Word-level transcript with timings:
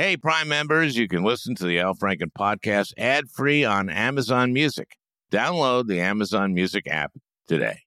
Hey, 0.00 0.16
Prime 0.16 0.48
members, 0.48 0.96
you 0.96 1.08
can 1.08 1.22
listen 1.22 1.54
to 1.56 1.66
the 1.66 1.78
Al 1.78 1.94
Franken 1.94 2.32
podcast 2.32 2.94
ad 2.96 3.28
free 3.28 3.66
on 3.66 3.90
Amazon 3.90 4.50
Music. 4.50 4.96
Download 5.30 5.86
the 5.86 6.00
Amazon 6.00 6.54
Music 6.54 6.86
app 6.88 7.12
today. 7.46 7.80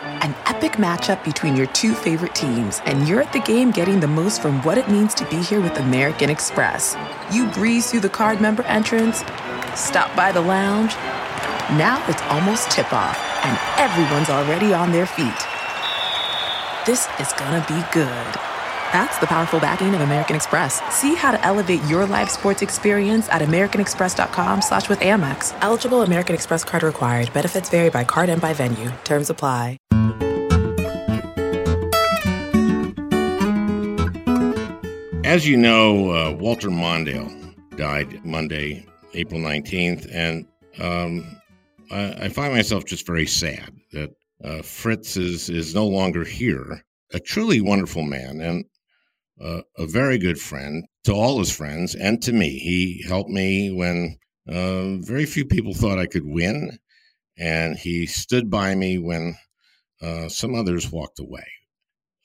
An 0.00 0.32
epic 0.46 0.74
matchup 0.74 1.24
between 1.24 1.56
your 1.56 1.66
two 1.66 1.92
favorite 1.92 2.36
teams, 2.36 2.80
and 2.84 3.08
you're 3.08 3.20
at 3.20 3.32
the 3.32 3.40
game 3.40 3.72
getting 3.72 3.98
the 3.98 4.06
most 4.06 4.40
from 4.40 4.62
what 4.62 4.78
it 4.78 4.88
means 4.88 5.12
to 5.14 5.28
be 5.28 5.38
here 5.38 5.60
with 5.60 5.76
American 5.78 6.30
Express. 6.30 6.96
You 7.32 7.48
breeze 7.48 7.90
through 7.90 7.98
the 7.98 8.10
card 8.10 8.40
member 8.40 8.62
entrance, 8.62 9.24
stop 9.74 10.14
by 10.14 10.30
the 10.30 10.40
lounge. 10.40 10.94
Now 11.74 12.00
it's 12.06 12.22
almost 12.30 12.70
tip 12.70 12.92
off, 12.92 13.18
and 13.44 13.58
everyone's 13.80 14.30
already 14.30 14.72
on 14.72 14.92
their 14.92 15.06
feet. 15.06 15.34
This 16.86 17.08
is 17.18 17.32
gonna 17.32 17.66
be 17.66 17.82
good. 17.92 18.55
That's 18.92 19.18
the 19.18 19.26
powerful 19.26 19.60
backing 19.60 19.94
of 19.94 20.00
American 20.00 20.36
Express. 20.36 20.80
See 20.94 21.14
how 21.14 21.32
to 21.32 21.44
elevate 21.44 21.82
your 21.84 22.06
live 22.06 22.30
sports 22.30 22.62
experience 22.62 23.28
at 23.28 23.42
americanexpress.com 23.42 24.62
slash 24.62 24.88
with 24.88 25.00
Amex. 25.00 25.56
Eligible 25.60 26.02
American 26.02 26.34
Express 26.34 26.64
card 26.64 26.82
required. 26.82 27.32
Benefits 27.32 27.68
vary 27.68 27.90
by 27.90 28.04
card 28.04 28.28
and 28.28 28.40
by 28.40 28.52
venue. 28.52 28.90
Terms 29.04 29.30
apply. 29.30 29.78
As 35.26 35.44
you 35.44 35.56
know, 35.56 36.12
uh, 36.12 36.32
Walter 36.38 36.70
Mondale 36.70 37.28
died 37.76 38.24
Monday, 38.24 38.86
April 39.12 39.40
19th, 39.40 40.08
and 40.14 40.46
um, 40.80 41.26
I, 41.90 42.26
I, 42.26 42.28
find 42.28 42.54
myself 42.54 42.84
just 42.84 43.06
very 43.06 43.26
sad 43.26 43.74
that 43.92 44.10
uh, 44.44 44.62
Fritz 44.62 45.16
is, 45.16 45.50
is 45.50 45.74
no 45.74 45.86
longer 45.86 46.22
here. 46.24 46.84
A 47.12 47.18
truly 47.18 47.60
wonderful 47.60 48.02
man. 48.02 48.40
And 48.40 48.64
a 49.40 49.86
very 49.86 50.18
good 50.18 50.38
friend 50.38 50.84
to 51.04 51.12
all 51.12 51.38
his 51.38 51.54
friends 51.54 51.94
and 51.94 52.22
to 52.22 52.32
me. 52.32 52.58
He 52.58 53.04
helped 53.06 53.30
me 53.30 53.70
when 53.70 54.18
uh, 54.48 54.96
very 54.96 55.26
few 55.26 55.44
people 55.44 55.74
thought 55.74 55.98
I 55.98 56.06
could 56.06 56.24
win, 56.24 56.78
and 57.38 57.76
he 57.76 58.06
stood 58.06 58.50
by 58.50 58.74
me 58.74 58.98
when 58.98 59.36
uh, 60.00 60.28
some 60.28 60.54
others 60.54 60.90
walked 60.90 61.18
away. 61.18 61.46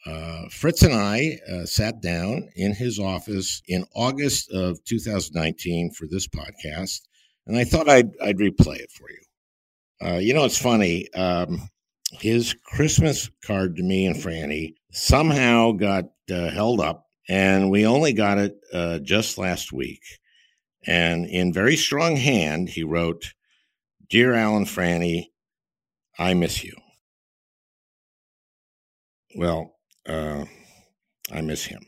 Uh, 0.06 0.50
Fritz 0.50 0.82
and 0.82 0.94
I 0.94 1.38
uh, 1.52 1.66
sat 1.66 2.02
down 2.02 2.50
in 2.56 2.74
his 2.74 3.00
office 3.00 3.62
in 3.68 3.86
August 3.96 4.52
of 4.52 4.84
2019 4.86 5.92
for 5.92 6.08
this 6.10 6.28
podcast, 6.28 7.02
and 7.46 7.58
I 7.58 7.64
thought 7.64 7.90
I'd, 7.90 8.12
I'd 8.22 8.38
replay 8.38 8.78
it 8.78 8.92
for 8.92 9.08
you. 9.10 9.22
Uh, 10.04 10.18
you 10.18 10.34
know, 10.34 10.46
it's 10.46 10.58
funny. 10.58 11.12
Um, 11.14 11.70
his 12.14 12.56
Christmas 12.66 13.30
card 13.46 13.76
to 13.76 13.84
me 13.84 14.06
and 14.06 14.16
Franny 14.16 14.74
somehow 14.92 15.72
got 15.72 16.06
uh, 16.32 16.50
held 16.50 16.80
up, 16.80 17.08
and 17.30 17.70
we 17.70 17.86
only 17.86 18.14
got 18.14 18.38
it 18.38 18.58
uh, 18.74 19.00
just 19.00 19.38
last 19.38 19.72
week. 19.72 20.02
And 20.88 21.26
in 21.28 21.54
very 21.54 21.76
strong 21.76 22.16
hand, 22.16 22.70
he 22.70 22.84
wrote, 22.84 23.34
Dear 24.10 24.34
Alan 24.34 24.66
Franny, 24.66 25.28
I 26.18 26.34
miss 26.34 26.64
you. 26.64 26.76
Well, 29.36 29.76
uh, 30.08 30.46
I 31.32 31.42
miss 31.42 31.64
him. 31.64 31.86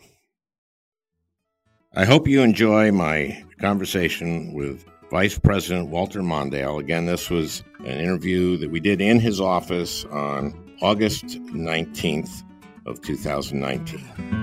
I 1.96 2.06
hope 2.06 2.28
you 2.28 2.42
enjoy 2.42 2.92
my 2.92 3.44
conversation 3.60 4.54
with 4.54 4.86
Vice 5.12 5.38
President 5.38 5.90
Walter 5.90 6.22
Mondale. 6.22 6.80
Again, 6.80 7.06
this 7.06 7.30
was 7.30 7.64
an 7.80 8.00
interview 8.00 8.58
that 8.58 8.72
we 8.72 8.80
did 8.80 9.02
in 9.02 9.20
his 9.20 9.40
office 9.40 10.06
on 10.06 10.76
August 10.82 11.26
19th 11.26 12.44
of 12.86 13.02
2019. 13.02 14.34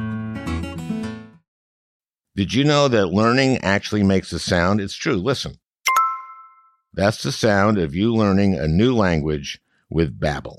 Did 2.36 2.54
you 2.54 2.64
know 2.64 2.88
that 2.88 3.08
learning 3.08 3.58
actually 3.58 4.02
makes 4.02 4.32
a 4.32 4.38
sound? 4.38 4.80
It's 4.80 4.94
true. 4.94 5.16
Listen. 5.16 5.58
That's 6.92 7.22
the 7.22 7.32
sound 7.32 7.78
of 7.78 7.94
you 7.94 8.14
learning 8.14 8.54
a 8.54 8.66
new 8.66 8.94
language 8.96 9.60
with 9.90 10.18
Babbel. 10.18 10.58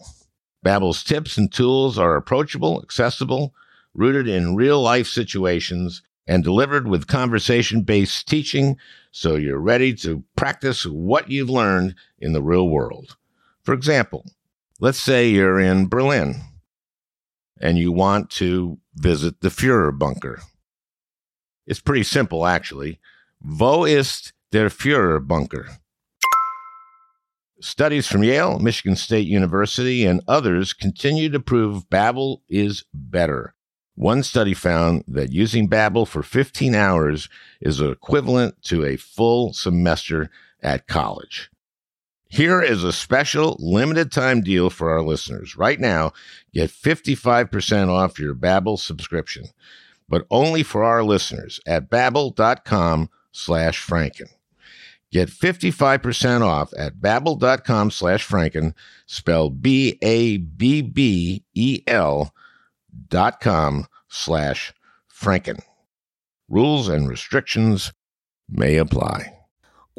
Babbel's 0.66 1.04
tips 1.04 1.38
and 1.38 1.52
tools 1.52 1.98
are 1.98 2.16
approachable, 2.16 2.82
accessible, 2.84 3.54
rooted 3.94 4.28
in 4.28 4.56
real-life 4.56 5.08
situations, 5.08 6.02
and 6.28 6.44
delivered 6.44 6.88
with 6.88 7.08
conversation-based 7.08 8.28
teaching 8.28 8.78
so 9.12 9.36
you're 9.36 9.60
ready 9.60 9.94
to 9.96 10.24
practice 10.36 10.86
what 10.86 11.30
you've 11.30 11.50
learned 11.50 11.96
in 12.20 12.34
the 12.34 12.42
real 12.42 12.70
world. 12.70 13.18
For 13.64 13.74
example, 13.74 14.26
let's 14.80 15.00
say 15.00 15.30
you're 15.30 15.60
in 15.60 15.88
Berlin 15.88 16.42
and 17.62 17.78
you 17.78 17.92
want 17.92 18.30
to 18.32 18.80
visit 18.96 19.42
the 19.42 19.50
Fuhrer 19.50 19.98
bunker. 19.98 20.42
It's 21.68 21.80
pretty 21.80 22.04
simple, 22.04 22.46
actually. 22.46 23.00
Wo 23.40 23.86
ist 23.86 24.34
der 24.52 24.70
Fuhrer 24.70 25.26
bunker? 25.26 25.70
Studies 27.62 28.08
from 28.08 28.24
Yale, 28.24 28.58
Michigan 28.58 28.96
State 28.96 29.28
University, 29.28 30.04
and 30.04 30.22
others 30.28 30.74
continue 30.74 31.30
to 31.30 31.40
prove 31.40 31.88
Babbel 31.92 32.42
is 32.50 32.84
better. 32.92 33.54
One 33.94 34.24
study 34.24 34.56
found 34.56 35.04
that 35.08 35.32
using 35.32 35.70
Babbel 35.70 36.08
for 36.08 36.24
15 36.24 36.74
hours 36.74 37.30
is 37.60 37.80
equivalent 37.80 38.64
to 38.64 38.84
a 38.84 38.96
full 38.96 39.54
semester 39.54 40.32
at 40.64 40.88
college. 40.88 41.52
Here 42.32 42.62
is 42.62 42.86
a 42.86 42.94
special 42.94 43.58
limited 43.60 44.10
time 44.10 44.40
deal 44.40 44.70
for 44.70 44.90
our 44.90 45.02
listeners. 45.02 45.58
Right 45.58 45.82
now, 45.82 46.14
get 46.54 46.70
55% 46.70 47.90
off 47.90 48.20
your 48.20 48.34
Babbel 48.34 48.80
subscription, 48.80 49.48
but 50.08 50.26
only 50.32 50.64
for 50.64 50.82
our 50.82 51.04
listeners 51.04 51.60
at 51.66 51.90
babbel.com 51.90 53.10
slash 53.34 53.86
franken. 53.86 54.30
Get 55.12 55.28
55% 55.28 56.40
off 56.40 56.72
at 56.78 57.02
babbel.com 57.02 57.92
slash 57.92 58.26
franken, 58.26 58.76
spelled 59.06 59.62
B-A-B-B-E-L 59.62 59.94
dot 63.10 63.40
com 63.42 63.88
slash 64.08 64.74
franken. 65.14 65.62
Rules 66.48 66.88
and 66.88 67.10
restrictions 67.10 67.92
may 68.48 68.78
apply. 68.78 69.41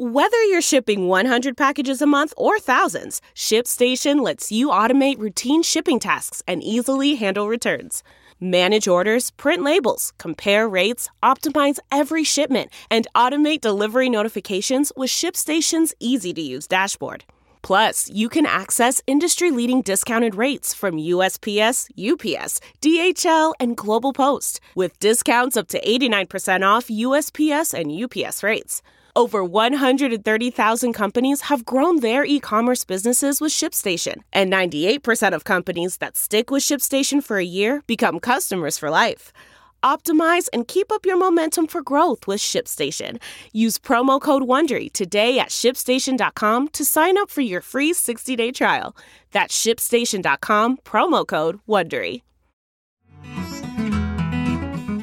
Whether 0.05 0.43
you're 0.43 0.59
shipping 0.59 1.07
100 1.07 1.55
packages 1.55 2.01
a 2.01 2.05
month 2.05 2.33
or 2.35 2.59
thousands, 2.59 3.21
ShipStation 3.33 4.19
lets 4.19 4.51
you 4.51 4.67
automate 4.67 5.17
routine 5.17 5.63
shipping 5.63 5.97
tasks 5.97 6.43
and 6.45 6.61
easily 6.61 7.15
handle 7.15 7.47
returns. 7.47 8.03
Manage 8.37 8.85
orders, 8.85 9.31
print 9.31 9.63
labels, 9.63 10.11
compare 10.17 10.67
rates, 10.67 11.09
optimize 11.23 11.79
every 11.89 12.25
shipment, 12.25 12.69
and 12.91 13.07
automate 13.15 13.61
delivery 13.61 14.09
notifications 14.09 14.91
with 14.97 15.09
ShipStation's 15.09 15.93
easy 16.01 16.33
to 16.33 16.41
use 16.41 16.67
dashboard. 16.67 17.23
Plus, 17.61 18.09
you 18.09 18.27
can 18.27 18.45
access 18.45 19.01
industry 19.07 19.51
leading 19.51 19.81
discounted 19.81 20.35
rates 20.35 20.73
from 20.73 20.95
USPS, 20.95 21.89
UPS, 21.97 22.59
DHL, 22.81 23.53
and 23.57 23.77
Global 23.77 24.11
Post, 24.11 24.59
with 24.75 24.99
discounts 24.99 25.55
up 25.55 25.69
to 25.69 25.79
89% 25.79 26.67
off 26.67 26.87
USPS 26.87 27.73
and 27.73 27.89
UPS 27.89 28.43
rates. 28.43 28.81
Over 29.15 29.43
130,000 29.45 30.93
companies 30.93 31.41
have 31.41 31.65
grown 31.65 31.99
their 31.99 32.25
e 32.25 32.39
commerce 32.39 32.83
businesses 32.83 33.39
with 33.39 33.51
ShipStation, 33.51 34.23
and 34.31 34.51
98% 34.51 35.35
of 35.35 35.43
companies 35.43 35.97
that 35.97 36.17
stick 36.17 36.49
with 36.49 36.63
ShipStation 36.63 37.23
for 37.23 37.37
a 37.37 37.45
year 37.45 37.83
become 37.85 38.19
customers 38.19 38.79
for 38.79 38.89
life. 38.89 39.31
Optimize 39.83 40.47
and 40.51 40.67
keep 40.67 40.91
up 40.91 41.05
your 41.05 41.17
momentum 41.17 41.67
for 41.67 41.83
growth 41.83 42.25
with 42.25 42.39
ShipStation. 42.39 43.21
Use 43.51 43.77
promo 43.77 44.19
code 44.19 44.43
WONDERY 44.43 44.91
today 44.93 45.37
at 45.37 45.49
shipstation.com 45.49 46.69
to 46.69 46.83
sign 46.83 47.15
up 47.19 47.29
for 47.29 47.41
your 47.41 47.61
free 47.61 47.93
60-day 47.93 48.51
trial. 48.51 48.95
That's 49.31 49.55
shipstation.com, 49.55 50.77
promo 50.77 51.27
code 51.27 51.59
WONDERY. 51.67 52.23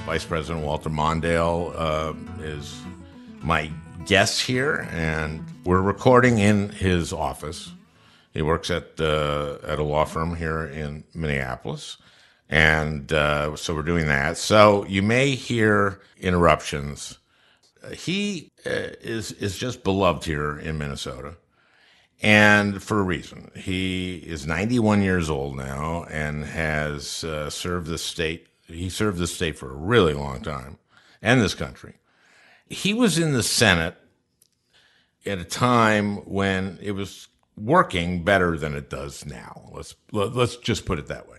Vice 0.04 0.24
President 0.24 0.64
Walter 0.64 0.90
Mondale 0.90 1.72
uh, 1.76 2.14
is 2.42 2.80
my 3.42 3.70
guest 4.10 4.40
here, 4.40 4.88
and 4.90 5.40
we're 5.64 5.80
recording 5.80 6.38
in 6.38 6.68
his 6.70 7.12
office. 7.12 7.70
He 8.34 8.42
works 8.42 8.68
at 8.68 9.00
uh, 9.00 9.58
at 9.62 9.78
a 9.78 9.84
law 9.84 10.04
firm 10.04 10.34
here 10.34 10.64
in 10.64 11.04
Minneapolis, 11.14 11.96
and 12.48 13.12
uh, 13.12 13.54
so 13.54 13.72
we're 13.72 13.82
doing 13.82 14.08
that. 14.08 14.36
So 14.36 14.84
you 14.86 15.00
may 15.00 15.36
hear 15.36 16.00
interruptions. 16.18 17.20
He 17.92 18.50
uh, 18.66 18.98
is 19.00 19.30
is 19.30 19.56
just 19.56 19.84
beloved 19.84 20.24
here 20.24 20.58
in 20.58 20.76
Minnesota, 20.76 21.36
and 22.20 22.82
for 22.82 22.98
a 22.98 23.04
reason. 23.04 23.52
He 23.54 24.16
is 24.16 24.44
91 24.44 25.02
years 25.02 25.30
old 25.30 25.56
now 25.56 26.02
and 26.10 26.46
has 26.46 27.22
uh, 27.22 27.48
served 27.48 27.86
the 27.86 27.96
state. 27.96 28.48
He 28.66 28.90
served 28.90 29.18
the 29.18 29.28
state 29.28 29.56
for 29.56 29.70
a 29.70 29.76
really 29.76 30.14
long 30.14 30.42
time, 30.42 30.78
and 31.22 31.40
this 31.40 31.54
country 31.54 31.94
he 32.70 32.94
was 32.94 33.18
in 33.18 33.32
the 33.32 33.42
Senate 33.42 33.96
at 35.26 35.38
a 35.38 35.44
time 35.44 36.16
when 36.26 36.78
it 36.80 36.92
was 36.92 37.28
working 37.56 38.24
better 38.24 38.56
than 38.56 38.74
it 38.74 38.88
does 38.90 39.26
now. 39.26 39.70
Let's 39.72 39.94
let's 40.12 40.56
just 40.56 40.86
put 40.86 40.98
it 40.98 41.08
that 41.08 41.28
way. 41.28 41.38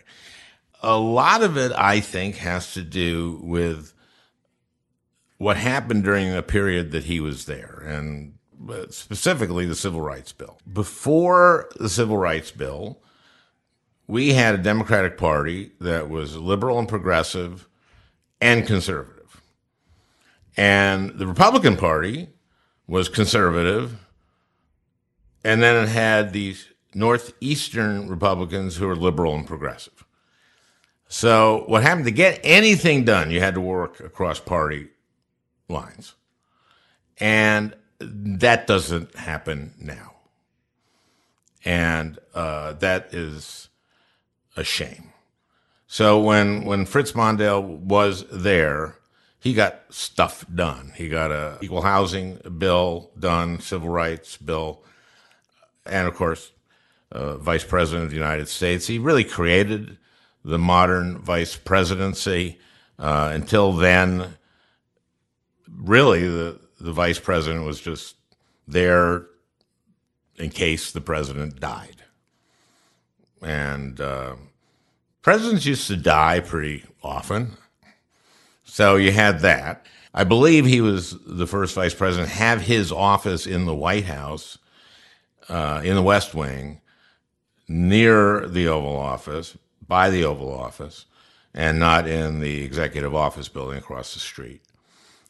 A 0.84 0.98
lot 0.98 1.44
of 1.44 1.58
it, 1.58 1.72
I 1.76 2.00
think, 2.00 2.38
has 2.38 2.74
to 2.74 2.82
do 2.82 3.40
with 3.44 3.94
what 5.38 5.58
happened 5.58 6.04
during 6.04 6.32
the 6.32 6.44
period 6.44 6.92
that 6.92 7.06
he 7.06 7.20
was 7.20 7.46
there, 7.46 7.84
and 7.86 8.34
uh, 8.70 8.86
specifically 8.90 9.66
the 9.66 9.76
Civil 9.76 10.02
Rights 10.02 10.32
Bill. 10.32 10.60
Before 10.72 11.70
the 11.80 11.90
Civil 11.90 12.18
Rights 12.18 12.52
Bill, 12.52 13.00
we 14.08 14.34
had 14.34 14.56
a 14.56 14.60
Democratic 14.60 15.18
Party 15.18 15.72
that 15.80 16.10
was 16.10 16.36
liberal 16.38 16.78
and 16.78 16.88
progressive 16.88 17.68
and 18.40 18.66
conservative. 18.68 19.42
And 20.58 21.12
the 21.18 21.28
Republican 21.28 21.78
Party 21.78 22.28
was 22.88 23.10
conservative. 23.10 23.98
And 25.44 25.62
then 25.62 25.84
it 25.84 25.90
had 25.90 26.34
these 26.34 26.68
Northeastern 26.94 28.10
Republicans 28.10 28.76
who 28.78 28.88
were 28.88 28.96
liberal 28.96 29.36
and 29.36 29.48
progressive. 29.48 30.06
So, 31.08 31.64
what 31.68 31.84
happened 31.84 32.06
to 32.06 32.12
get 32.12 32.40
anything 32.44 33.04
done, 33.04 33.32
you 33.32 33.42
had 33.42 33.56
to 33.56 33.62
work 33.62 34.00
across 34.00 34.40
party 34.40 34.90
lines. 35.68 36.16
And 37.20 37.76
that 38.00 38.66
doesn't 38.68 39.16
happen 39.16 39.74
now. 39.80 40.16
And 41.66 42.18
uh, 42.34 42.74
that 42.74 43.14
is 43.14 43.70
a 44.56 44.64
shame. 44.64 45.12
So 45.88 46.22
when 46.22 46.64
when 46.64 46.86
Fritz 46.86 47.12
Mondale 47.12 47.62
was 47.62 48.24
there, 48.32 48.96
he 49.42 49.54
got 49.54 49.82
stuff 49.90 50.46
done. 50.54 50.94
He 50.96 51.10
got 51.10 51.32
a 51.32 51.58
equal 51.62 51.82
housing 51.82 52.38
bill 52.60 53.10
done, 53.18 53.60
civil 53.60 53.90
rights 53.90 54.38
bill, 54.38 54.84
and 55.84 56.08
of 56.08 56.14
course, 56.14 56.52
uh, 57.12 57.38
vice 57.38 57.64
president 57.64 58.06
of 58.06 58.12
the 58.12 58.18
United 58.18 58.48
States. 58.48 58.86
He 58.86 59.00
really 59.00 59.24
created 59.24 59.98
the 60.46 60.60
modern 60.60 61.18
vice 61.18 61.58
presidency. 61.58 62.60
Uh, 63.00 63.32
until 63.34 63.72
then, 63.72 64.36
really, 65.68 66.28
the 66.28 66.60
the 66.80 66.94
vice 66.94 67.20
president 67.20 67.66
was 67.66 67.82
just 67.82 68.16
there 68.68 69.26
in 70.36 70.52
case 70.52 70.92
the 70.92 71.02
president 71.02 71.60
died. 71.60 72.04
And 73.42 74.00
uh, 74.00 74.36
presidents 75.24 75.66
used 75.66 75.88
to 75.88 75.98
die 75.98 76.42
pretty 76.42 76.84
often. 77.02 77.58
So 78.72 78.96
you 78.96 79.12
had 79.12 79.42
that. 79.42 79.86
I 80.14 80.24
believe 80.24 80.66
he 80.66 80.80
was 80.80 81.18
the 81.26 81.46
first 81.46 81.76
vice 81.76 81.94
president 81.94 82.30
have 82.30 82.62
his 82.62 82.90
office 82.90 83.46
in 83.46 83.66
the 83.66 83.76
White 83.76 84.06
House, 84.06 84.60
uh, 85.50 85.82
in 85.84 85.96
the 85.96 86.02
West 86.02 86.34
Wing, 86.34 86.80
near 87.68 88.48
the 88.48 88.70
Oval 88.70 88.96
Office, 88.96 89.58
by 89.86 90.10
the 90.10 90.24
Oval 90.24 90.54
Office, 90.54 91.06
and 91.54 91.80
not 91.80 92.08
in 92.08 92.40
the 92.40 92.64
executive 92.64 93.14
office 93.14 93.50
building 93.50 93.78
across 93.78 94.14
the 94.14 94.22
street. 94.22 94.62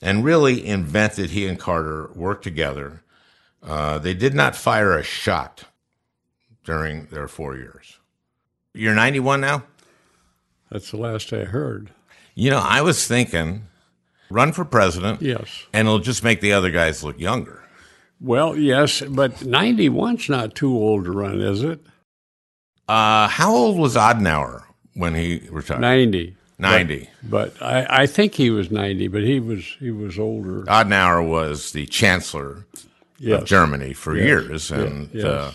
And 0.03 0.23
really 0.23 0.63
invented, 0.63 1.31
he 1.31 1.47
and 1.47 1.57
Carter 1.57 2.11
worked 2.13 2.43
together. 2.43 3.01
Uh, 3.63 3.97
they 3.97 4.13
did 4.13 4.35
not 4.35 4.55
fire 4.55 4.95
a 4.95 5.01
shot 5.01 5.63
during 6.63 7.07
their 7.07 7.27
four 7.27 7.55
years. 7.55 7.97
You're 8.75 8.93
91 8.93 9.41
now? 9.41 9.63
That's 10.69 10.91
the 10.91 10.97
last 10.97 11.33
I 11.33 11.45
heard. 11.45 11.89
You 12.41 12.49
know, 12.49 12.57
I 12.57 12.81
was 12.81 13.05
thinking 13.05 13.67
run 14.31 14.51
for 14.51 14.65
president. 14.65 15.21
Yes. 15.21 15.67
And 15.73 15.87
it'll 15.87 15.99
just 15.99 16.23
make 16.23 16.41
the 16.41 16.53
other 16.53 16.71
guys 16.71 17.03
look 17.03 17.19
younger. 17.19 17.63
Well, 18.19 18.57
yes, 18.57 19.01
but 19.01 19.35
91's 19.35 20.27
not 20.27 20.55
too 20.55 20.73
old 20.75 21.05
to 21.05 21.11
run, 21.11 21.39
is 21.39 21.61
it? 21.61 21.85
Uh, 22.87 23.27
how 23.27 23.53
old 23.53 23.77
was 23.77 23.95
Adenauer 23.95 24.63
when 24.95 25.13
he 25.13 25.47
retired? 25.51 25.81
90. 25.81 26.35
90. 26.57 27.09
But, 27.21 27.59
but 27.59 27.63
I, 27.63 28.03
I, 28.03 28.07
think 28.07 28.33
he 28.33 28.49
was 28.49 28.71
90, 28.71 29.07
but 29.09 29.21
he 29.21 29.39
was 29.39 29.63
he 29.79 29.91
was 29.91 30.17
older. 30.17 30.63
Adenauer 30.63 31.27
was 31.27 31.73
the 31.73 31.85
chancellor 31.85 32.65
yes. 33.19 33.41
of 33.41 33.47
Germany 33.47 33.93
for 33.93 34.15
yes. 34.15 34.25
years 34.25 34.71
and 34.71 35.11
yes. 35.13 35.25
uh, 35.25 35.53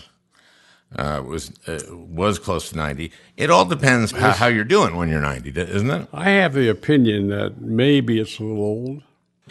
uh, 0.95 1.21
was 1.25 1.51
uh, 1.67 1.79
was 1.91 2.39
close 2.39 2.69
to 2.69 2.77
90. 2.77 3.11
It 3.35 3.49
all 3.49 3.65
depends 3.65 4.11
how, 4.11 4.31
how, 4.31 4.47
you're 4.47 4.63
doing 4.63 4.95
when 4.95 5.09
you're 5.09 5.21
90, 5.21 5.59
isn't 5.59 5.89
it? 5.89 6.07
I 6.13 6.29
have 6.29 6.53
the 6.53 6.69
opinion 6.69 7.27
that 7.29 7.61
maybe 7.61 8.19
it's 8.19 8.39
a 8.39 8.43
little 8.43 8.63
old. 8.63 9.03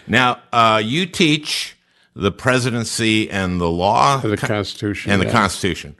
Now, 0.06 0.40
uh, 0.52 0.80
you 0.82 1.06
teach 1.06 1.76
the 2.14 2.32
presidency 2.32 3.30
and 3.30 3.60
the 3.60 3.68
law, 3.68 4.18
the 4.18 4.36
Constitution, 4.36 5.12
and 5.12 5.22
yeah. 5.22 5.28
the 5.28 5.32
Constitution 5.32 5.96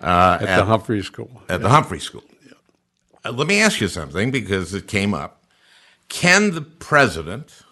uh, 0.00 0.38
at, 0.40 0.48
at, 0.48 0.56
the 0.56 0.64
Humphrey 0.64 1.02
School. 1.02 1.30
At 1.48 1.54
yeah. 1.54 1.58
the 1.58 1.68
Humphrey 1.68 2.00
School. 2.00 2.24
Yeah. 2.44 2.52
Uh, 3.24 3.32
let 3.32 3.46
me 3.46 3.60
ask 3.60 3.80
you 3.80 3.88
something 3.88 4.30
because 4.30 4.74
it 4.74 4.88
came 4.88 5.14
up. 5.14 5.44
Can 6.08 6.52
the 6.54 6.62
president 6.62 7.62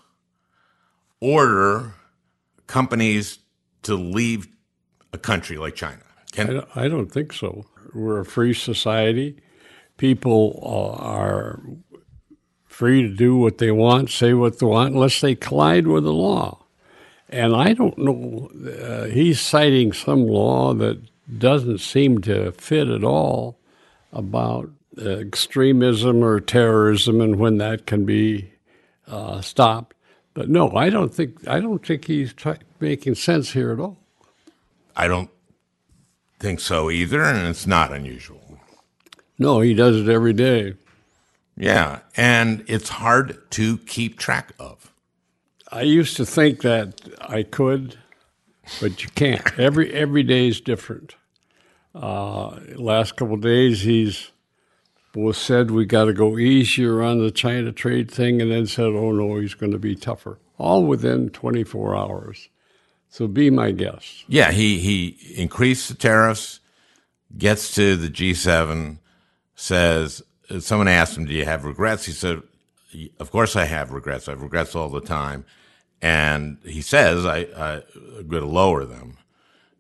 order 1.21 1.95
companies 2.69 3.39
to 3.83 3.97
leave 3.97 4.47
a 5.13 5.19
country 5.19 5.57
like 5.57 5.75
China? 5.75 6.03
Can- 6.39 6.51
I, 6.51 6.53
don't, 6.53 6.77
I 6.77 6.89
don't 6.89 7.13
think 7.13 7.33
so. 7.33 7.67
We're 7.95 8.21
a 8.21 8.25
free 8.25 8.55
society. 8.55 9.37
People 9.97 10.61
uh, 10.63 11.03
are 11.03 11.61
free 12.67 13.03
to 13.03 13.09
do 13.09 13.37
what 13.37 13.59
they 13.59 13.71
want, 13.73 14.11
say 14.11 14.35
what 14.35 14.59
they 14.59 14.67
want, 14.67 14.95
unless 14.95 15.21
they 15.21 15.35
collide 15.35 15.87
with 15.87 16.05
the 16.05 16.13
law. 16.13 16.65
And 17.29 17.55
I 17.55 17.73
don't 17.75 17.99
know, 17.99 18.51
uh, 18.81 19.05
he's 19.07 19.41
citing 19.41 19.93
some 19.93 20.27
law 20.27 20.75
that 20.75 21.03
doesn't 21.39 21.79
seem 21.79 22.21
to 22.23 22.53
fit 22.53 22.89
at 22.89 23.05
all 23.05 23.59
about 24.13 24.71
uh, 24.97 25.11
extremism 25.11 26.25
or 26.25 26.41
terrorism 26.41 27.21
and 27.21 27.37
when 27.37 27.59
that 27.59 27.87
can 27.87 28.05
be 28.05 28.53
uh, 29.07 29.41
stopped. 29.41 29.95
But 30.35 30.49
no, 30.49 30.71
I 30.73 30.89
don't 30.89 31.13
think 31.13 31.47
I 31.49 31.61
don't 31.61 31.85
think 31.85 32.05
he's 32.07 32.33
t- 32.33 32.53
making 32.81 33.17
sense 33.17 33.53
here 33.53 33.73
at 33.73 33.81
all. 33.81 33.99
I 34.97 35.09
don't 35.09 35.31
think 36.39 36.61
so 36.61 36.91
either, 36.91 37.23
and 37.23 37.47
it's 37.49 37.67
not 37.67 37.93
unusual. 37.93 38.59
No, 39.39 39.61
he 39.61 39.75
does 39.75 39.97
it 39.97 40.09
every 40.09 40.33
day. 40.33 40.75
Yeah, 41.57 42.01
and 42.17 42.65
it's 42.69 42.89
hard 42.89 43.51
to 43.53 43.79
keep 43.79 44.19
track 44.19 44.53
of. 44.59 44.93
I 45.71 45.83
used 45.83 46.17
to 46.17 46.25
think 46.25 46.63
that 46.63 47.01
I 47.21 47.43
could, 47.43 47.99
but 48.81 49.03
you 49.03 49.11
can't. 49.11 49.59
every 49.59 49.93
every 49.93 50.23
day 50.23 50.49
is 50.49 50.61
different. 50.61 51.17
Uh, 51.95 52.59
last 52.77 53.17
couple 53.17 53.37
days, 53.37 53.83
he's 53.83 54.31
was 55.15 55.37
said 55.37 55.71
we 55.71 55.85
got 55.85 56.05
to 56.05 56.13
go 56.13 56.39
easier 56.39 57.03
on 57.03 57.19
the 57.19 57.31
China 57.31 57.73
trade 57.73 58.11
thing, 58.11 58.41
and 58.41 58.51
then 58.51 58.67
said, 58.67 58.87
"Oh 58.87 59.13
no, 59.13 59.39
he's 59.39 59.55
going 59.55 59.73
to 59.73 59.79
be 59.79 59.97
tougher." 59.97 60.39
All 60.59 60.85
within 60.85 61.31
24 61.31 61.97
hours. 61.97 62.49
So 63.11 63.27
be 63.27 63.51
my 63.51 63.71
guest. 63.73 64.25
Yeah, 64.29 64.53
he, 64.53 64.79
he 64.79 65.41
increased 65.41 65.89
the 65.89 65.95
tariffs, 65.95 66.61
gets 67.37 67.75
to 67.75 67.97
the 67.97 68.09
G7, 68.09 68.99
says, 69.55 70.23
someone 70.61 70.89
asked 70.89 71.17
him, 71.17 71.27
Do 71.27 71.35
you 71.35 71.45
have 71.45 71.65
regrets? 71.65 72.05
He 72.07 72.13
said, 72.13 72.43
Of 73.19 73.31
course 73.31 73.57
I 73.57 73.65
have 73.65 73.93
regrets. 73.93 74.29
I 74.29 74.33
have 74.33 74.43
regrets 74.43 74.75
all 74.75 74.89
the 74.89 75.01
time. 75.01 75.45
And 76.01 76.59
he 76.65 76.81
says, 76.81 77.27
I, 77.27 77.39
I, 77.57 77.75
am 78.19 78.29
going 78.29 78.43
to 78.43 78.49
lower 78.49 78.85
them. 78.85 79.19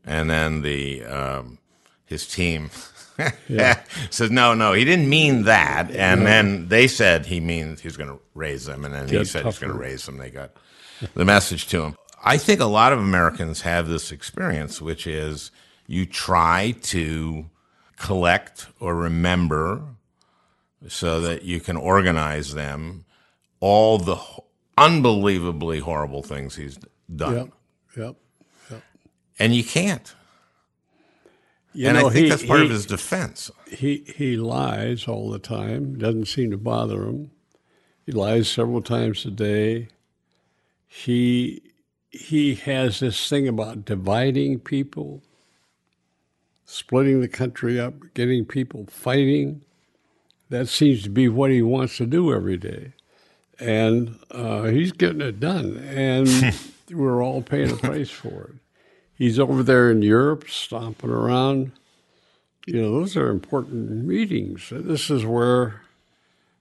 And 0.04 0.28
then 0.28 0.62
the, 0.62 1.04
um, 1.04 1.58
his 2.06 2.26
team 2.26 2.70
yeah. 3.48 3.82
says, 4.10 4.30
no, 4.30 4.54
no, 4.54 4.72
he 4.72 4.84
didn't 4.84 5.08
mean 5.08 5.44
that. 5.44 5.90
And 5.90 6.26
then 6.26 6.68
they 6.68 6.88
said 6.88 7.26
he 7.26 7.38
means 7.40 7.80
he's 7.80 7.96
going 7.96 8.10
to 8.10 8.18
raise 8.34 8.66
them. 8.66 8.84
And 8.84 8.94
then 8.94 9.06
Get 9.06 9.18
he 9.18 9.24
said 9.24 9.42
tougher. 9.42 9.50
he's 9.50 9.58
going 9.58 9.72
to 9.72 9.78
raise 9.78 10.06
them. 10.06 10.16
They 10.18 10.30
got 10.30 10.52
the 11.14 11.24
message 11.24 11.68
to 11.68 11.82
him. 11.82 11.96
I 12.24 12.36
think 12.36 12.60
a 12.60 12.66
lot 12.66 12.92
of 12.92 12.98
Americans 12.98 13.62
have 13.62 13.88
this 13.88 14.10
experience, 14.12 14.80
which 14.80 15.06
is 15.06 15.50
you 15.86 16.04
try 16.06 16.74
to 16.82 17.46
collect 17.96 18.66
or 18.80 18.94
remember 18.94 19.82
so 20.86 21.20
that 21.20 21.42
you 21.42 21.60
can 21.60 21.76
organize 21.76 22.54
them 22.54 23.04
all 23.60 23.98
the 23.98 24.18
unbelievably 24.76 25.80
horrible 25.80 26.22
things 26.22 26.56
he's 26.56 26.78
done. 27.14 27.34
Yep, 27.34 27.48
yep, 27.96 28.16
yep. 28.70 28.82
And 29.38 29.54
you 29.54 29.64
can't. 29.64 30.14
You 31.72 31.88
and 31.88 31.98
know, 31.98 32.08
I 32.08 32.10
think 32.10 32.24
he, 32.24 32.28
that's 32.30 32.44
part 32.44 32.60
he, 32.60 32.66
of 32.66 32.70
his 32.70 32.86
defense. 32.86 33.50
He 33.70 34.04
he 34.16 34.36
lies 34.36 35.06
all 35.06 35.30
the 35.30 35.38
time. 35.38 35.98
Doesn't 35.98 36.26
seem 36.26 36.50
to 36.50 36.56
bother 36.56 37.04
him. 37.04 37.30
He 38.06 38.12
lies 38.12 38.48
several 38.48 38.80
times 38.80 39.24
a 39.26 39.30
day. 39.30 39.88
He 40.86 41.62
he 42.18 42.56
has 42.56 43.00
this 43.00 43.28
thing 43.28 43.46
about 43.46 43.84
dividing 43.84 44.58
people, 44.58 45.22
splitting 46.64 47.20
the 47.20 47.28
country 47.28 47.78
up, 47.78 47.94
getting 48.14 48.44
people 48.44 48.86
fighting. 48.86 49.62
That 50.50 50.68
seems 50.68 51.02
to 51.04 51.10
be 51.10 51.28
what 51.28 51.50
he 51.50 51.62
wants 51.62 51.96
to 51.98 52.06
do 52.06 52.32
every 52.32 52.56
day. 52.56 52.92
And 53.60 54.18
uh, 54.30 54.64
he's 54.64 54.92
getting 54.92 55.20
it 55.20 55.38
done. 55.38 55.76
And 55.78 56.54
we're 56.90 57.22
all 57.22 57.40
paying 57.40 57.70
a 57.70 57.76
price 57.76 58.10
for 58.10 58.50
it. 58.50 58.54
He's 59.14 59.38
over 59.38 59.62
there 59.62 59.90
in 59.90 60.02
Europe, 60.02 60.48
stomping 60.48 61.10
around. 61.10 61.72
You 62.66 62.82
know, 62.82 62.92
those 62.92 63.16
are 63.16 63.30
important 63.30 64.04
meetings. 64.04 64.68
This 64.70 65.08
is 65.10 65.24
where 65.24 65.82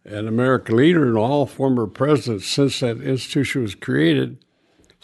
an 0.06 0.28
American 0.28 0.78
leader 0.78 1.06
and 1.06 1.18
all 1.18 1.46
former 1.46 1.88
presidents, 1.88 2.48
since 2.48 2.80
that 2.80 3.02
institution 3.02 3.64
was 3.64 3.76
created, 3.76 4.38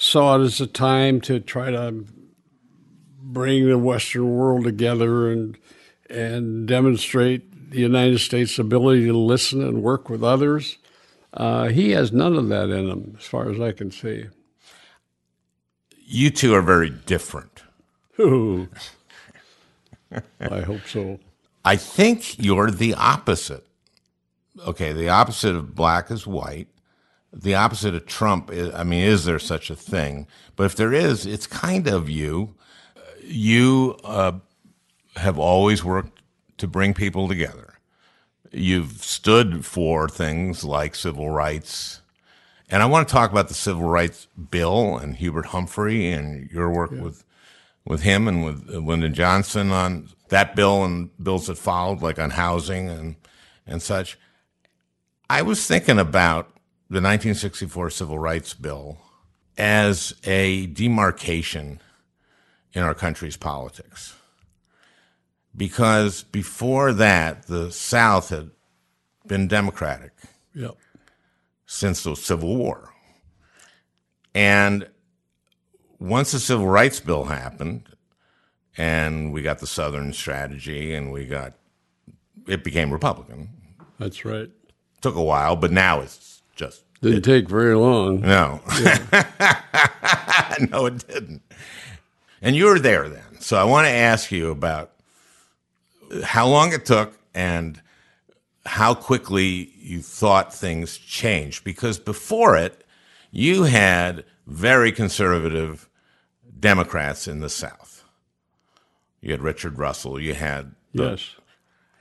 saw 0.03 0.36
it 0.36 0.43
as 0.43 0.60
a 0.60 0.67
time 0.67 1.22
to 1.22 1.39
try 1.39 1.72
to 1.72 2.05
bring 3.22 3.69
the 3.69 3.77
Western 3.77 4.29
world 4.29 4.65
together 4.65 5.31
and 5.31 5.57
and 6.10 6.67
demonstrate 6.67 7.72
the 7.72 7.79
United 7.79 8.19
States' 8.19 8.60
ability 8.60 9.05
to 9.05 9.17
listen 9.17 9.63
and 9.63 9.81
work 9.81 10.10
with 10.10 10.24
others. 10.24 10.77
Uh, 11.33 11.69
he 11.69 11.91
has 11.91 12.12
none 12.12 12.36
of 12.36 12.50
that 12.50 12.69
in 12.69 12.89
him, 12.89 13.15
as 13.17 13.25
far 13.25 13.50
as 13.50 13.60
I 13.60 13.72
can 13.72 13.89
see. 13.89 14.25
You 16.05 16.29
two 16.29 16.53
are 16.53 16.62
very 16.62 16.89
different. 16.91 17.63
Ooh. 18.19 18.67
I 20.39 20.62
hope 20.62 20.86
so. 20.86 21.19
I 21.65 21.77
think 21.77 22.38
you're 22.38 22.69
the 22.69 22.93
opposite. 22.93 23.65
Okay, 24.67 24.91
the 24.91 25.10
opposite 25.10 25.55
of 25.55 25.74
black 25.74 26.12
is 26.12 26.27
white. 26.27 26.67
The 27.34 27.56
opposite 27.56 27.96
of 27.96 28.06
Trump 28.06 28.52
is, 28.52 28.74
I 28.74 28.84
mean, 28.84 29.04
is 29.04 29.25
there 29.25 29.40
such 29.40 29.72
a 29.72 29.75
thing? 29.75 30.28
But 30.56 30.66
if 30.66 30.75
there 30.75 30.94
is, 30.94 31.25
it's 31.25 31.48
kind 31.48 31.88
of 31.88 32.10
you. 32.10 32.56
You 33.24 33.98
uh, 34.04 34.34
have 35.16 35.40
always 35.40 35.84
worked 35.84 36.22
to 36.58 36.68
bring 36.68 36.94
people 36.94 37.28
together. 37.28 37.80
You've 38.52 39.04
stood 39.04 39.66
for 39.66 40.08
things 40.08 40.63
like 40.63 40.94
civil 40.94 41.30
rights. 41.30 42.02
And 42.70 42.84
I 42.84 42.86
want 42.86 43.08
to 43.08 43.12
talk 43.12 43.32
about 43.32 43.48
the 43.48 43.54
civil 43.56 43.90
rights 43.90 44.28
bill 44.52 44.98
and 44.98 45.16
Hubert 45.16 45.48
Humphrey 45.48 46.12
and 46.12 46.50
your 46.52 46.70
work 46.70 46.92
yeah. 46.92 47.02
with 47.02 47.24
with 47.86 48.02
him 48.04 48.28
and 48.28 48.46
with 48.46 48.70
Lyndon 48.70 49.13
Johnson 49.13 49.72
on 49.72 50.08
that 50.30 50.56
bill 50.56 50.86
and 50.86 51.10
bills 51.22 51.48
that 51.48 51.58
followed, 51.58 52.02
like 52.02 52.20
on 52.20 52.30
housing 52.32 52.90
and 52.90 53.16
and 53.66 53.82
such. 53.82 54.18
I 55.30 55.42
was 55.42 55.66
thinking 55.66 56.00
about 56.00 56.52
the 56.90 57.02
1964 57.02 57.90
Civil 57.90 58.20
Rights 58.20 58.54
Bill 58.54 58.98
as 59.58 60.13
a 60.24 60.68
demarcation 60.68 61.80
in 62.74 62.84
our 62.84 62.94
country's 62.94 63.38
politics. 63.38 64.16
Because 65.56 66.24
before 66.24 66.94
that, 66.94 67.48
the 67.48 67.72
South 67.72 68.30
had 68.30 68.50
been 69.28 69.48
Democratic 69.48 70.12
yep. 70.54 70.75
since 71.66 72.04
the 72.04 72.16
Civil 72.16 72.56
War. 72.58 72.92
And 74.34 74.88
once 76.00 76.32
the 76.32 76.40
Civil 76.40 76.68
Rights 76.68 77.00
Bill 77.00 77.25
happened, 77.25 77.88
and 78.75 79.32
we 79.32 79.44
got 79.44 79.60
the 79.60 79.68
Southern 79.68 80.13
strategy, 80.13 80.96
and 80.96 81.12
we 81.12 81.28
got 81.28 81.54
it 82.48 82.63
became 82.63 82.92
Republican. 82.92 83.50
That's 84.00 84.25
right. 84.25 84.50
Took 85.02 85.16
a 85.16 85.24
while, 85.24 85.56
but 85.56 85.72
now 85.72 86.02
it's 86.02 86.33
just 86.55 86.83
didn't 87.01 87.19
it, 87.19 87.24
take 87.24 87.50
very 87.50 87.75
long. 87.75 88.22
No, 88.22 88.62
yeah. 88.81 90.55
no, 90.72 90.86
it 90.86 91.07
didn't. 91.07 91.41
And 92.41 92.55
you 92.55 92.65
were 92.65 92.79
there 92.79 93.10
then, 93.10 93.39
so 93.39 93.57
I 93.57 93.63
want 93.63 93.86
to 93.86 93.91
ask 93.91 94.31
you 94.31 94.51
about 94.51 94.91
how 96.24 96.48
long 96.48 96.74
it 96.74 96.86
took 96.86 97.17
and 97.33 97.81
how 98.65 98.93
quickly 98.93 99.72
you 99.79 100.01
thought 100.01 100.53
things 100.53 100.98
changed. 100.98 101.63
Because 101.63 102.00
before 102.00 102.55
it, 102.55 102.83
you 103.31 103.63
had 103.63 104.25
very 104.48 104.91
conservative 104.91 105.89
Democrats 106.60 107.27
in 107.27 107.39
the 107.39 107.50
South. 107.50 108.03
You 109.22 109.31
had 109.31 109.41
Richard 109.41 109.77
Russell. 109.77 110.19
You 110.19 110.33
had 110.33 110.75
the, 110.93 111.12
yes, 111.12 111.36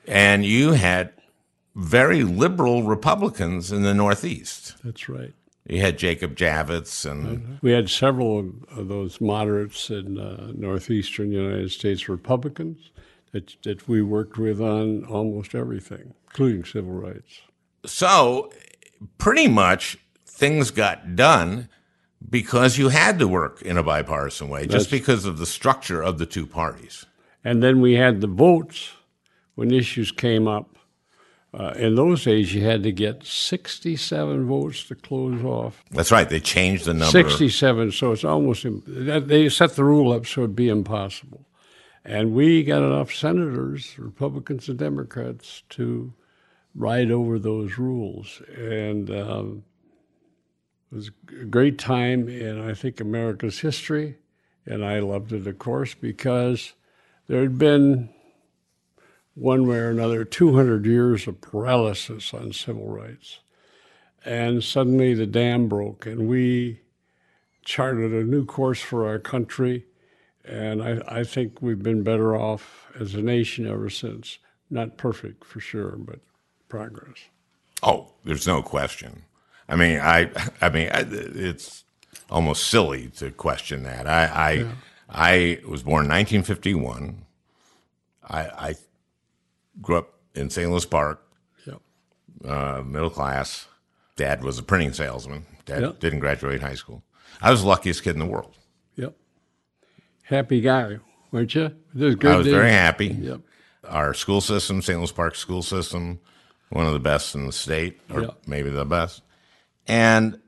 and 0.06 0.44
you 0.44 0.73
had 0.73 1.12
very 1.75 2.23
liberal 2.23 2.83
Republicans 2.83 3.73
in 3.73 3.83
the 3.83 3.95
Northeast. 3.95 4.75
That's 4.85 5.09
right. 5.09 5.33
You 5.67 5.81
had 5.81 5.97
Jacob 5.97 6.35
Javits, 6.35 7.09
and 7.09 7.26
uh-huh. 7.26 7.59
we 7.62 7.71
had 7.71 7.88
several 7.88 8.50
of 8.76 8.88
those 8.88 9.21
moderates 9.21 9.91
in 9.91 10.19
uh, 10.19 10.52
northeastern 10.55 11.31
United 11.31 11.71
States 11.71 12.09
Republicans 12.09 12.91
that 13.33 13.57
that 13.62 13.88
we 13.88 14.02
worked 14.02 14.38
with 14.38 14.61
on 14.61 15.05
almost 15.05 15.55
everything, 15.55 16.14
including 16.26 16.64
civil 16.64 16.93
rights. 16.93 17.43
So, 17.87 18.52
pretty 19.19 19.49
much 19.49 19.99
things 20.26 20.71
got 20.71 21.14
done 21.14 21.69
because 22.29 22.79
you 22.79 22.88
had 22.88 23.19
to 23.19 23.29
work 23.29 23.62
in 23.62 23.76
a 23.76 23.83
bipartisan 23.83 24.49
way, 24.49 24.67
just 24.67 24.91
because 24.91 25.25
of 25.25 25.38
the 25.38 25.47
structure 25.47 26.02
of 26.02 26.19
the 26.19 26.26
two 26.26 26.47
parties. 26.47 27.07
And 27.45 27.62
then 27.62 27.81
we 27.81 27.95
had 27.95 28.21
the 28.21 28.29
votes 28.29 28.93
when 29.55 29.73
issues 29.73 30.12
came 30.12 30.47
up. 30.47 30.72
Uh, 31.54 31.75
in 31.76 31.97
those 31.97 32.25
days, 32.25 32.54
you 32.54 32.64
had 32.64 32.82
to 32.82 32.90
get 32.90 33.25
67 33.25 34.47
votes 34.47 34.85
to 34.85 34.94
close 34.94 35.44
off. 35.44 35.85
That's 35.90 36.11
right. 36.11 36.28
They 36.28 36.40
changed 36.40 36.87
the 36.87 36.94
number. 36.94 37.11
67, 37.11 37.92
so 37.92 38.12
it's 38.12 38.25
almost, 38.25 38.64
they 38.87 39.49
set 39.50 39.76
the 39.76 39.85
rule 39.85 40.12
up 40.12 40.26
so 40.26 40.42
it'd 40.42 40.56
be 40.56 40.71
impossible. 40.71 41.47
And 42.04 42.32
we 42.32 42.64
got 42.64 42.82
enough 42.82 43.12
senators, 43.12 43.99
Republicans 43.99 44.68
and 44.68 44.78
Democrats, 44.78 45.62
to 45.71 46.14
ride 46.75 47.11
over 47.11 47.38
those 47.38 47.78
rules. 47.78 48.42
And 48.56 49.11
um, 49.11 49.64
it 50.90 50.94
was 50.94 51.11
a 51.40 51.44
great 51.44 51.78
time 51.78 52.28
in, 52.28 52.61
I 52.61 52.75
think, 52.75 53.00
America's 53.00 53.61
history. 53.61 54.16
And 54.64 54.85
I 54.85 55.00
loved 55.00 55.32
it, 55.32 55.47
of 55.47 55.59
course, 55.59 55.94
because 55.94 56.73
there 57.26 57.42
had 57.42 57.59
been, 57.59 58.11
one 59.35 59.67
way 59.67 59.79
or 59.79 59.91
another, 59.91 60.25
200 60.25 60.85
years 60.85 61.27
of 61.27 61.41
paralysis 61.41 62.35
on 62.35 62.53
civil 62.53 62.89
rights. 62.89 63.41
And 64.25 64.62
suddenly 64.62 65.15
the 65.15 65.27
dam 65.27 65.69
broke, 65.69 66.07
and 66.07 66.29
we 66.29 66.81
charted 67.65 68.12
a 68.12 68.25
new 68.25 68.45
course 68.45 68.81
for 68.81 69.07
our 69.07 69.19
country. 69.19 69.87
And 70.45 70.83
I, 70.83 71.01
I 71.09 71.25
think 71.25 71.61
we've 71.61 71.83
been 71.83 72.03
better 72.03 72.37
off 72.37 72.91
as 72.99 73.15
a 73.15 73.23
nation 73.23 73.67
ever 73.67 73.91
since. 73.91 74.39
Not 74.71 74.97
perfect 74.97 75.45
for 75.45 75.61
sure, 75.61 75.97
but 75.97 76.21
progress. 76.69 77.19
Oh, 77.83 78.12
there's 78.25 78.47
no 78.47 78.62
question. 78.62 79.25
I 79.69 79.77
mean, 79.77 79.99
I, 80.01 80.31
I 80.61 80.69
mean, 80.69 80.89
it's 80.93 81.85
almost 82.31 82.69
silly 82.69 83.09
to 83.17 83.31
question 83.31 83.83
that. 83.85 84.07
I, 84.07 84.25
I, 84.25 84.53
yeah. 84.53 84.73
I 85.09 85.59
was 85.67 85.83
born 85.83 86.05
in 86.05 86.11
1951. 86.11 87.25
I, 88.29 88.41
I 88.41 88.75
grew 89.81 89.99
up 89.99 90.14
in 90.35 90.50
St. 90.50 90.71
Louis 90.71 90.85
Park, 90.87 91.23
yep. 91.67 91.81
uh, 92.45 92.83
middle 92.85 93.11
class. 93.11 93.67
Dad 94.17 94.45
was 94.45 94.59
a 94.59 94.62
printing 94.62 94.93
salesman. 94.93 95.47
Dad 95.64 95.83
yep. 95.83 96.00
didn't 96.00 96.21
graduate 96.21 96.61
high 96.61 96.75
school. 96.75 97.02
I 97.41 97.50
was 97.50 97.62
the 97.62 97.69
luckiest 97.69 98.02
kid 98.02 98.14
in 98.14 98.19
the 98.19 98.26
world. 98.26 98.57
Yep. 98.97 99.17
Happy 100.23 100.61
guy, 100.61 100.99
weren't 101.31 101.55
you? 101.55 101.75
Was 101.95 102.14
good 102.17 102.33
I 102.33 102.37
was 102.37 102.47
days. 102.47 102.55
very 102.55 102.71
happy. 102.71 103.09
Yep. 103.09 103.41
Our 103.88 104.14
school 104.14 104.41
system, 104.41 104.83
St. 104.83 104.99
Louis 104.99 105.12
Park 105.12 105.35
school 105.35 105.62
system, 105.62 106.21
one 106.71 106.87
of 106.87 106.93
the 106.93 107.00
best 107.00 107.35
in 107.35 107.47
the 107.47 107.52
state, 107.52 108.00
or 108.11 108.23
yep. 108.23 108.38
maybe 108.47 108.71
the 108.71 108.85
best. 108.85 109.23
And 109.88 110.38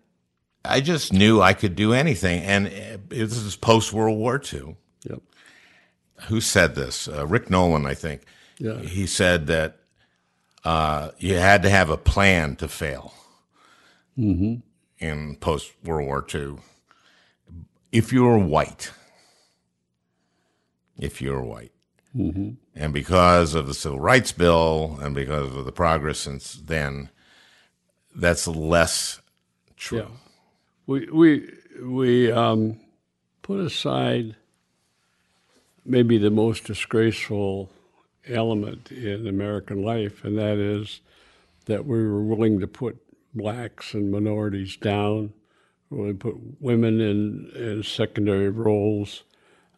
I 0.65 0.81
just 0.81 1.13
knew 1.13 1.41
I 1.41 1.53
could 1.53 1.77
do 1.77 1.93
anything. 1.93 2.43
And 2.43 2.67
this 3.09 3.37
is 3.37 3.57
post 3.57 3.93
World 3.93 4.19
War 4.19 4.41
II. 4.41 4.77
Yep. 5.09 5.23
Who 6.29 6.41
said 6.41 6.75
this? 6.75 7.09
Uh, 7.09 7.27
Rick 7.27 7.51
Nolan, 7.51 7.87
I 7.87 7.95
think. 7.95 8.23
Yeah. 8.59 8.81
He 8.81 9.07
said 9.07 9.47
that 9.49 9.79
uh, 10.65 11.11
you 11.19 11.35
had 11.35 11.63
to 11.63 11.71
have 11.71 11.91
a 11.91 11.97
plan 11.97 12.57
to 12.57 12.69
fail 12.69 13.13
mm-hmm. 14.19 14.57
in 14.99 15.37
post 15.37 15.73
World 15.85 16.07
War 16.07 16.27
II. 16.33 16.57
If 17.93 18.13
you 18.13 18.25
were 18.25 18.39
white, 18.39 18.93
if 20.99 21.21
you 21.21 21.33
were 21.33 21.45
white, 21.45 21.73
mm-hmm. 22.17 22.51
and 22.75 22.93
because 22.93 23.55
of 23.55 23.67
the 23.67 23.75
Civil 23.75 24.01
Rights 24.01 24.33
Bill 24.33 24.99
and 25.01 25.15
because 25.15 25.55
of 25.55 25.65
the 25.65 25.73
progress 25.73 26.19
since 26.19 26.55
then, 26.55 27.11
that's 28.15 28.49
less 28.49 29.21
true. 29.77 29.99
Yeah. 29.99 30.07
We 30.87 31.09
we 31.11 31.51
we 31.83 32.33
um, 32.33 32.81
put 33.43 33.61
aside 33.61 34.37
maybe 35.85 36.19
the 36.19 36.31
most 36.31 36.65
disgraceful 36.65 37.71
element 38.29 38.91
in 38.91 39.27
American 39.27 39.83
life, 39.83 40.25
and 40.25 40.39
that 40.39 40.59
is 40.59 41.01
that 41.67 41.87
we 41.87 41.99
were 41.99 42.23
willing 42.23 42.61
to 42.61 42.67
put 42.67 42.99
blacks 43.35 43.95
and 43.95 44.11
minorities 44.11 44.77
down, 44.77 45.33
we 45.91 46.13
put 46.13 46.37
women 46.61 47.01
in, 47.01 47.51
in 47.55 47.83
secondary 47.83 48.49
roles. 48.49 49.23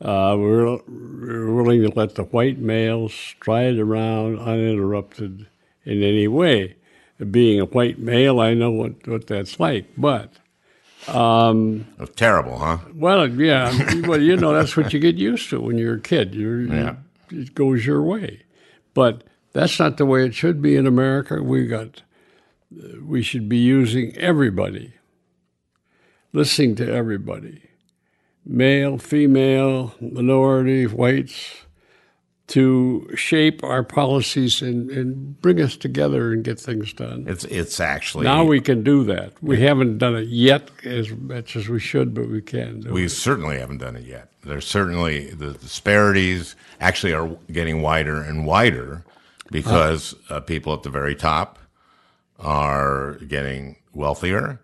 Uh, 0.01 0.35
we, 0.37 0.45
were, 0.45 0.77
we 0.87 1.39
were 1.39 1.55
willing 1.55 1.83
to 1.83 1.93
let 1.97 2.15
the 2.15 2.25
white 2.25 2.59
males 2.59 3.15
stride 3.15 3.79
around 3.79 4.39
uninterrupted 4.39 5.47
in 5.85 6.03
any 6.03 6.29
way. 6.29 6.77
Being 7.31 7.61
a 7.61 7.65
white 7.65 7.99
male, 7.99 8.41
I 8.41 8.53
know 8.53 8.71
what, 8.71 9.07
what 9.07 9.27
that's 9.27 9.59
like, 9.59 9.87
but 9.97 10.33
um, 11.09 11.87
terrible, 12.17 12.59
huh? 12.59 12.79
Well, 12.95 13.29
yeah. 13.29 13.95
well, 14.07 14.21
you 14.21 14.37
know, 14.37 14.53
that's 14.53 14.77
what 14.77 14.93
you 14.93 15.01
get 15.01 15.17
used 15.17 15.49
to 15.51 15.61
when 15.61 15.79
you're 15.79 15.95
a 15.95 16.01
kid. 16.01 16.35
You're, 16.35 16.63
yeah. 16.63 16.97
It 17.31 17.55
goes 17.55 17.87
your 17.87 18.03
way. 18.03 18.43
But 18.95 19.25
that's 19.53 19.79
not 19.79 19.97
the 19.97 20.07
way 20.07 20.25
it 20.25 20.35
should 20.35 20.63
be 20.63 20.77
in 20.77 20.87
America. 20.87 21.43
We 21.43 21.67
got, 21.67 22.03
we 23.03 23.23
should 23.23 23.49
be 23.49 23.59
using 23.59 24.17
everybody, 24.17 24.95
listening 26.33 26.77
to 26.77 26.93
everybody, 26.93 27.63
male, 28.45 28.99
female, 28.99 29.95
minority, 30.01 30.87
whites, 30.87 31.66
to 32.49 33.11
shape 33.17 33.65
our 33.65 33.83
policies 33.83 34.63
and, 34.63 34.91
and 34.91 35.41
bring 35.41 35.61
us 35.61 35.77
together 35.77 36.33
and 36.33 36.45
get 36.45 36.61
things 36.61 36.93
done. 36.93 37.25
It's 37.27 37.45
it's 37.45 37.81
actually 37.81 38.25
Now 38.25 38.45
we 38.45 38.61
can 38.61 38.85
do 38.85 39.03
that. 39.05 39.33
We 39.43 39.61
haven't 39.61 39.99
done 39.99 40.15
it 40.15 40.29
yet 40.29 40.71
as 40.85 41.11
much 41.11 41.57
as 41.57 41.69
we 41.69 41.81
should, 41.81 42.15
but 42.15 42.29
we 42.29 42.41
can 42.41 42.81
do 42.81 42.93
we 42.93 43.07
it. 43.07 43.11
certainly 43.11 43.59
haven't 43.59 43.79
done 43.79 43.97
it 43.97 44.05
yet. 44.05 44.31
There's 44.45 44.67
certainly 44.67 45.31
the 45.31 45.55
disparities 45.55 46.55
actually 46.81 47.13
are 47.13 47.37
getting 47.51 47.83
wider 47.83 48.23
and 48.23 48.47
wider 48.47 49.05
because 49.51 50.15
uh, 50.31 50.41
people 50.41 50.73
at 50.73 50.85
the 50.85 50.91
very 50.91 51.17
top 51.17 51.59
are 52.39 53.15
getting 53.27 53.77
wealthier. 53.93 54.61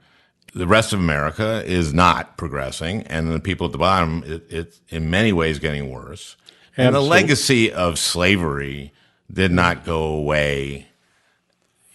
The 0.54 0.66
rest 0.66 0.92
of 0.92 1.00
America 1.00 1.64
is 1.64 1.94
not 1.94 2.36
progressing, 2.36 3.02
and 3.04 3.32
the 3.32 3.40
people 3.40 3.66
at 3.66 3.72
the 3.72 3.78
bottom, 3.78 4.22
it, 4.26 4.44
it's 4.50 4.80
in 4.90 5.10
many 5.10 5.32
ways 5.32 5.58
getting 5.58 5.90
worse. 5.90 6.36
And 6.76 6.94
the 6.94 7.00
legacy 7.00 7.72
of 7.72 7.98
slavery 7.98 8.92
did 9.30 9.52
not 9.52 9.84
go 9.84 10.02
away 10.04 10.88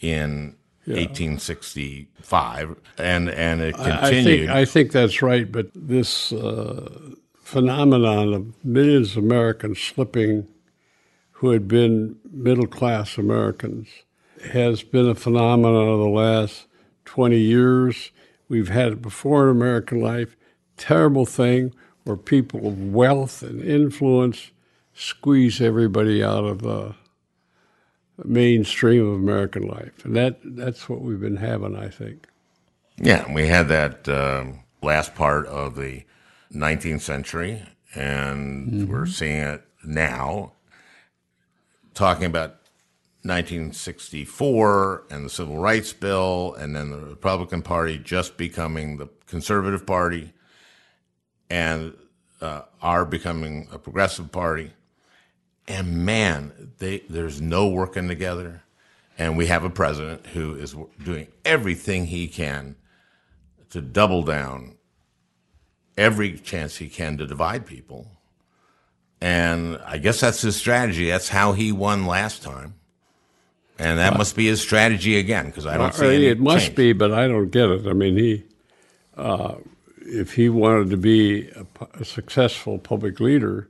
in 0.01 0.55
1865, 0.85 2.75
and 2.97 3.29
and 3.29 3.61
it 3.61 3.75
I 3.75 3.83
think 3.83 4.25
continued. 4.25 4.49
I 4.49 4.65
think 4.65 4.91
that's 4.91 5.21
right, 5.21 5.51
but 5.51 5.67
this 5.75 6.31
uh, 6.31 6.89
phenomenon 7.41 8.33
of 8.33 8.65
millions 8.65 9.17
of 9.17 9.23
Americans 9.23 9.81
slipping, 9.81 10.47
who 11.31 11.49
had 11.49 11.67
been 11.67 12.17
middle 12.31 12.67
class 12.67 13.17
Americans, 13.17 13.89
has 14.51 14.83
been 14.83 15.09
a 15.09 15.15
phenomenon 15.15 15.89
of 15.89 15.99
the 15.99 16.09
last 16.09 16.67
twenty 17.03 17.39
years. 17.39 18.11
We've 18.47 18.69
had 18.69 18.93
it 18.93 19.01
before 19.01 19.49
in 19.49 19.55
American 19.57 19.99
life. 19.99 20.37
Terrible 20.77 21.25
thing 21.25 21.73
where 22.05 22.15
people 22.15 22.67
of 22.67 22.93
wealth 22.93 23.41
and 23.41 23.61
influence 23.61 24.51
squeeze 24.97 25.61
everybody 25.61 26.23
out 26.23 26.43
of 26.43 26.61
the 26.63 26.95
mainstream 28.23 29.07
of 29.07 29.13
American 29.13 29.67
life, 29.67 30.03
and 30.03 30.15
that 30.15 30.39
that's 30.43 30.89
what 30.89 31.01
we've 31.01 31.19
been 31.19 31.37
having, 31.37 31.75
I 31.75 31.89
think. 31.89 32.27
Yeah, 32.97 33.31
we 33.31 33.47
had 33.47 33.67
that 33.67 34.09
um, 34.09 34.61
last 34.81 35.13
part 35.13 35.45
of 35.45 35.75
the 35.75 36.03
19th 36.51 37.01
century, 37.01 37.63
and 37.93 38.89
we're 38.89 39.05
seeing 39.05 39.41
it 39.41 39.63
now. 39.85 40.53
Talking 41.93 42.25
about 42.25 42.57
1964 43.23 45.03
and 45.11 45.25
the 45.25 45.29
Civil 45.29 45.57
Rights 45.57 45.93
Bill, 45.93 46.55
and 46.57 46.75
then 46.75 46.89
the 46.89 46.97
Republican 46.97 47.61
Party 47.61 47.99
just 47.99 48.37
becoming 48.37 48.97
the 48.97 49.09
Conservative 49.27 49.85
Party, 49.85 50.33
and 51.49 51.93
uh, 52.41 52.61
are 52.81 53.05
becoming 53.05 53.67
a 53.71 53.77
progressive 53.77 54.31
party. 54.31 54.71
And 55.67 56.05
man, 56.05 56.71
they, 56.77 56.99
there's 57.09 57.41
no 57.41 57.67
working 57.67 58.07
together. 58.07 58.63
And 59.17 59.35
we 59.35 59.47
have 59.47 59.63
a 59.63 59.69
president 59.69 60.27
who 60.27 60.55
is 60.55 60.75
doing 61.03 61.27
everything 61.43 62.05
he 62.05 62.27
can 62.27 62.75
to 63.71 63.81
double 63.81 64.23
down 64.23 64.75
every 65.97 66.37
chance 66.37 66.77
he 66.77 66.87
can 66.87 67.17
to 67.17 67.25
divide 67.25 67.65
people. 67.65 68.11
And 69.19 69.79
I 69.83 69.97
guess 69.97 70.19
that's 70.19 70.41
his 70.41 70.55
strategy. 70.55 71.09
That's 71.09 71.29
how 71.29 71.53
he 71.53 71.71
won 71.71 72.05
last 72.05 72.43
time. 72.43 72.75
And 73.79 73.99
that 73.99 74.17
must 74.17 74.35
be 74.35 74.45
his 74.45 74.61
strategy 74.61 75.17
again, 75.17 75.47
because 75.47 75.65
I 75.65 75.77
don't 75.77 75.93
see 75.93 76.05
Uh, 76.05 76.09
any 76.09 76.25
it 76.27 76.39
must 76.39 76.65
change. 76.67 76.75
be, 76.75 76.93
but 76.93 77.11
I 77.11 77.27
don't 77.27 77.49
get 77.49 77.69
it. 77.69 77.87
I 77.87 77.93
mean, 77.93 78.17
he, 78.17 78.43
uh, 79.15 79.55
if 80.01 80.33
he 80.33 80.49
wanted 80.49 80.91
to 80.91 80.97
be 80.97 81.49
a, 81.49 81.65
a 81.99 82.05
successful 82.05 82.77
public 82.77 83.19
leader, 83.19 83.67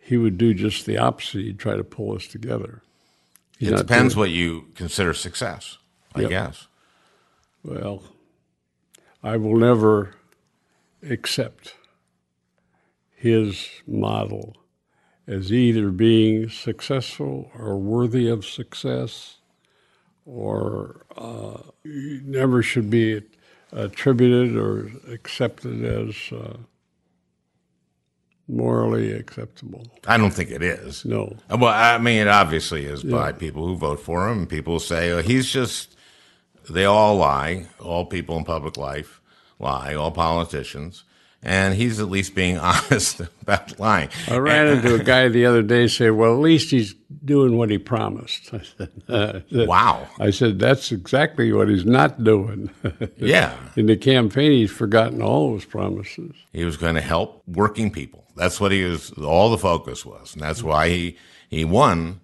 he 0.00 0.16
would 0.16 0.38
do 0.38 0.54
just 0.54 0.86
the 0.86 0.98
opposite. 0.98 1.42
He'd 1.42 1.58
try 1.58 1.76
to 1.76 1.84
pull 1.84 2.14
us 2.16 2.26
together. 2.26 2.82
He's 3.58 3.70
It 3.70 3.76
depends 3.78 4.16
what 4.16 4.30
you 4.30 4.68
consider 4.74 5.14
success, 5.14 5.78
I 6.14 6.22
Yep. 6.22 6.30
guess. 6.30 6.66
Well, 7.64 8.02
I 9.22 9.36
will 9.36 9.56
never 9.56 10.14
accept 11.08 11.74
his 13.14 13.68
model 13.86 14.56
as 15.26 15.52
either 15.52 15.90
being 15.90 16.48
successful 16.50 17.50
or 17.56 17.78
worthy 17.78 18.28
of 18.28 18.46
success, 18.46 19.38
or 20.26 21.06
uh, 21.16 21.58
never 21.84 22.62
should 22.62 22.90
be 22.90 23.22
attributed 23.72 24.56
or 24.56 24.90
accepted 25.10 25.84
as 25.84 26.16
uh, 26.32 26.56
morally 28.50 29.12
acceptable. 29.12 29.86
I 30.06 30.16
don't 30.16 30.32
think 30.32 30.50
it 30.50 30.62
is. 30.62 31.04
No. 31.04 31.36
Well, 31.48 31.66
I 31.66 31.98
mean, 31.98 32.18
it 32.18 32.28
obviously 32.28 32.84
is 32.84 33.02
by 33.02 33.32
people 33.32 33.66
who 33.66 33.76
vote 33.76 34.00
for 34.00 34.28
him. 34.28 34.46
People 34.46 34.80
say 34.80 35.10
oh, 35.12 35.22
he's 35.22 35.50
just, 35.50 35.96
they 36.68 36.84
all 36.84 37.16
lie. 37.16 37.66
All 37.80 38.04
people 38.06 38.36
in 38.36 38.44
public 38.44 38.76
life 38.76 39.20
lie, 39.58 39.94
all 39.94 40.10
politicians. 40.10 41.04
And 41.42 41.74
he's 41.74 42.00
at 42.00 42.10
least 42.10 42.34
being 42.34 42.58
honest 42.70 43.20
about 43.42 43.78
lying. 43.80 44.10
I 44.28 44.36
ran 44.36 44.66
into 44.68 44.94
a 44.94 45.02
guy 45.02 45.28
the 45.28 45.46
other 45.46 45.62
day 45.62 45.86
say, 45.88 46.10
"Well, 46.10 46.34
at 46.34 46.40
least 46.40 46.70
he's 46.70 46.94
doing 47.24 47.56
what 47.56 47.70
he 47.70 47.78
promised." 47.78 48.50
I 48.52 48.60
said, 48.60 48.90
said- 49.50 49.68
Wow. 49.68 50.06
I 50.18 50.30
said, 50.32 50.58
"That's 50.58 50.92
exactly 50.92 51.50
what 51.52 51.68
he's 51.70 51.86
not 51.86 52.22
doing." 52.24 52.70
Yeah. 53.16 53.54
In 53.76 53.86
the 53.86 53.96
campaign, 53.96 54.52
he's 54.52 54.70
forgotten 54.70 55.22
all 55.22 55.54
his 55.54 55.64
promises. 55.64 56.32
He 56.52 56.64
was 56.64 56.76
going 56.76 56.94
to 56.96 57.00
help 57.00 57.42
working 57.46 57.90
people. 57.90 58.24
That's 58.36 58.60
what 58.60 58.70
he 58.72 58.84
was, 58.84 59.10
all 59.12 59.50
the 59.50 59.58
focus 59.58 60.04
was. 60.04 60.34
And 60.34 60.42
that's 60.42 60.62
why 60.62 60.88
he, 60.88 61.16
he 61.48 61.64
won 61.64 62.20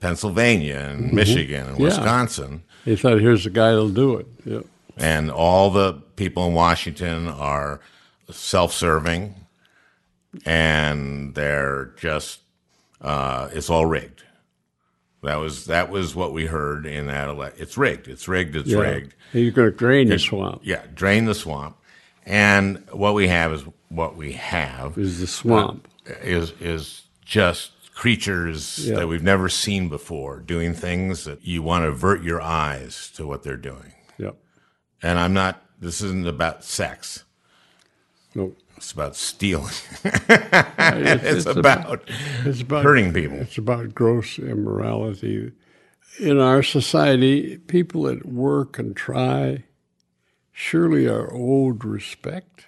Pennsylvania 0.00 0.78
and 0.78 1.12
Michigan 1.12 1.66
and 1.66 1.70
Mm-hmm. 1.76 1.82
Yeah. 1.82 1.88
Wisconsin. 1.88 2.62
He 2.84 2.96
thought, 2.96 3.20
"Here's 3.20 3.44
the 3.44 3.50
guy 3.50 3.70
that'll 3.70 3.88
do 3.88 4.16
it." 4.18 4.26
Yeah. 4.44 4.60
and 4.96 5.30
all 5.30 5.70
the 5.70 5.94
people 6.16 6.46
in 6.46 6.54
Washington 6.54 7.26
are 7.28 7.80
self-serving, 8.30 9.34
and 10.44 11.34
they're 11.34 11.92
just 11.96 12.40
uh, 13.00 13.48
it's 13.52 13.70
all 13.70 13.86
rigged. 13.86 14.22
That 15.22 15.36
was 15.36 15.66
that 15.66 15.90
was 15.90 16.14
what 16.14 16.32
we 16.32 16.46
heard 16.46 16.86
in 16.86 17.06
that 17.06 17.28
election. 17.28 17.62
It's 17.62 17.76
rigged. 17.76 18.08
It's 18.08 18.28
rigged. 18.28 18.54
It's 18.56 18.68
Yeah. 18.70 18.78
rigged. 18.78 19.14
He's 19.32 19.52
going 19.52 19.70
to 19.70 19.76
drain 19.76 20.08
the 20.08 20.18
swamp. 20.18 20.60
Yeah, 20.64 20.82
drain 20.94 21.24
the 21.24 21.34
swamp, 21.34 21.76
and 22.24 22.82
what 22.92 23.14
we 23.14 23.28
have 23.28 23.52
is 23.52 23.64
what 23.88 24.16
we 24.16 24.32
have 24.32 24.96
Is 24.98 25.20
the 25.20 25.26
swamp? 25.26 25.88
is 26.22 26.52
is 26.60 27.02
just 27.24 27.72
creatures 27.94 28.86
Yeah. 28.86 28.96
that 28.96 29.08
we've 29.08 29.22
never 29.22 29.48
seen 29.48 29.88
before 29.88 30.38
doing 30.40 30.74
things 30.74 31.24
that 31.24 31.44
you 31.44 31.62
want 31.62 31.82
to 31.84 31.88
avert 31.88 32.22
your 32.22 32.40
eyes 32.42 33.10
to 33.16 33.26
what 33.26 33.42
they're 33.42 33.56
doing. 33.56 33.94
Yep. 34.18 34.36
And 35.02 35.18
I'm 35.18 35.32
not. 35.32 35.62
This 35.80 36.00
isn't 36.02 36.26
about 36.26 36.62
sex. 36.64 37.24
No. 38.36 38.54
It's 38.76 38.92
about 38.92 39.16
stealing. 39.16 39.72
It's, 40.88 41.46
it's, 41.46 41.46
about, 41.46 42.02
it's 42.44 42.60
about 42.60 42.84
hurting 42.84 43.12
people. 43.12 43.38
It's 43.38 43.58
about 43.58 43.94
gross 43.94 44.38
immorality. 44.38 45.52
In 46.20 46.38
our 46.38 46.62
society, 46.62 47.58
people 47.58 48.02
that 48.04 48.24
work 48.24 48.78
and 48.78 48.94
try 48.94 49.64
surely 50.52 51.06
are 51.06 51.28
owed 51.32 51.84
respect 51.84 52.66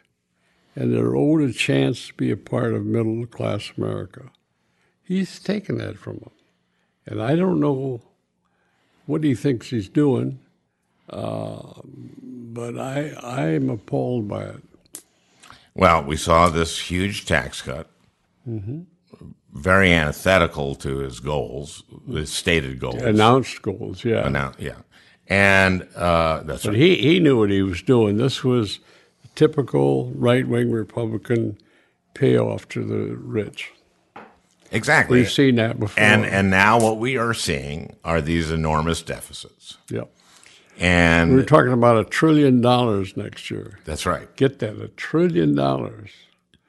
and 0.74 0.92
they're 0.92 1.14
owed 1.14 1.42
a 1.42 1.52
chance 1.52 2.08
to 2.08 2.14
be 2.14 2.30
a 2.30 2.36
part 2.36 2.74
of 2.74 2.84
middle 2.84 3.26
class 3.26 3.72
America. 3.76 4.30
He's 5.02 5.38
taken 5.38 5.78
that 5.78 5.96
from 5.98 6.18
them. 6.18 6.30
And 7.06 7.22
I 7.22 7.36
don't 7.36 7.60
know 7.60 8.02
what 9.06 9.22
he 9.22 9.34
thinks 9.34 9.70
he's 9.70 9.88
doing, 9.88 10.40
uh, 11.08 11.80
but 11.84 12.78
I, 12.78 13.14
I'm 13.22 13.70
appalled 13.70 14.28
by 14.28 14.44
it. 14.44 14.67
Well, 15.78 16.02
we 16.04 16.16
saw 16.16 16.48
this 16.48 16.78
huge 16.90 17.24
tax 17.24 17.62
cut, 17.62 17.88
very 19.52 19.92
antithetical 19.92 20.74
to 20.76 20.98
his 20.98 21.20
goals, 21.20 21.84
his 22.10 22.32
stated 22.32 22.78
goals. 22.80 22.96
Announced 23.02 23.62
goals, 23.62 24.04
yeah. 24.04 24.24
Annou- 24.28 24.54
yeah. 24.58 24.76
And 25.28 25.86
uh, 25.94 26.42
that's 26.44 26.64
But 26.64 26.70
right. 26.70 26.78
he, 26.78 26.96
he 26.96 27.20
knew 27.20 27.38
what 27.38 27.50
he 27.50 27.62
was 27.62 27.82
doing. 27.82 28.16
This 28.16 28.42
was 28.42 28.80
typical 29.34 30.10
right 30.14 30.46
wing 30.48 30.70
Republican 30.72 31.58
payoff 32.14 32.68
to 32.70 32.82
the 32.84 33.14
rich. 33.16 33.70
exactly. 34.72 35.18
We've 35.20 35.30
seen 35.30 35.56
that 35.56 35.78
before. 35.78 36.02
and 36.02 36.24
and 36.24 36.50
now 36.50 36.80
what 36.80 36.98
we 36.98 37.16
are 37.16 37.34
seeing 37.34 37.94
are 38.04 38.20
these 38.20 38.50
enormous 38.50 39.02
deficits. 39.02 39.76
yep. 39.90 40.10
And 40.78 41.34
We're 41.34 41.42
talking 41.44 41.72
about 41.72 41.98
a 41.98 42.04
trillion 42.08 42.60
dollars 42.60 43.16
next 43.16 43.50
year. 43.50 43.78
that's 43.84 44.06
right. 44.06 44.34
Get 44.36 44.60
that, 44.60 44.80
a 44.80 44.88
trillion 44.88 45.54
dollars. 45.54 46.10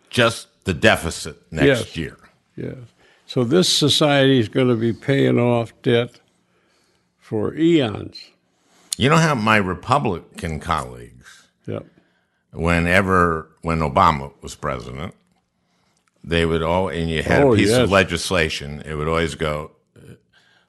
Just 0.10 0.48
the 0.66 0.74
deficit 0.74 1.40
next 1.52 1.66
Yes. 1.66 1.96
year. 1.98 2.18
Yes. 2.56 2.78
So 3.28 3.44
this 3.44 3.70
society 3.70 4.40
is 4.40 4.50
going 4.50 4.68
to 4.70 4.76
be 4.76 4.94
paying 4.94 5.38
off 5.40 5.72
debt 5.84 6.20
for 7.20 7.54
eons. 7.56 8.20
You 8.98 9.10
know 9.10 9.18
how 9.18 9.36
my 9.36 9.58
Republican 9.58 10.60
colleagues 10.60 11.48
Yep. 11.68 11.86
whenever 12.52 13.50
when 13.62 13.80
Obama 13.80 14.34
was 14.42 14.56
president, 14.56 15.14
they 16.24 16.46
would 16.46 16.64
all 16.64 16.90
and 16.90 17.10
you 17.10 17.22
had 17.22 17.44
Oh, 17.44 17.54
a 17.54 17.56
piece 17.56 17.70
yes. 17.70 17.78
of 17.80 17.92
legislation. 17.92 18.82
It 18.86 18.96
would 18.96 19.08
always 19.08 19.36
go, 19.36 19.72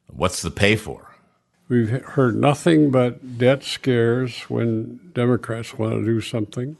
"What's 0.09 0.43
the 0.43 0.51
pay 0.51 0.77
for?" 0.77 1.10
We've 1.71 1.89
heard 1.89 2.35
nothing 2.35 2.91
but 2.91 3.39
debt 3.39 3.63
scares 3.63 4.41
when 4.51 5.13
Democrats 5.15 5.79
want 5.79 5.93
to 5.93 6.05
do 6.05 6.21
something. 6.21 6.77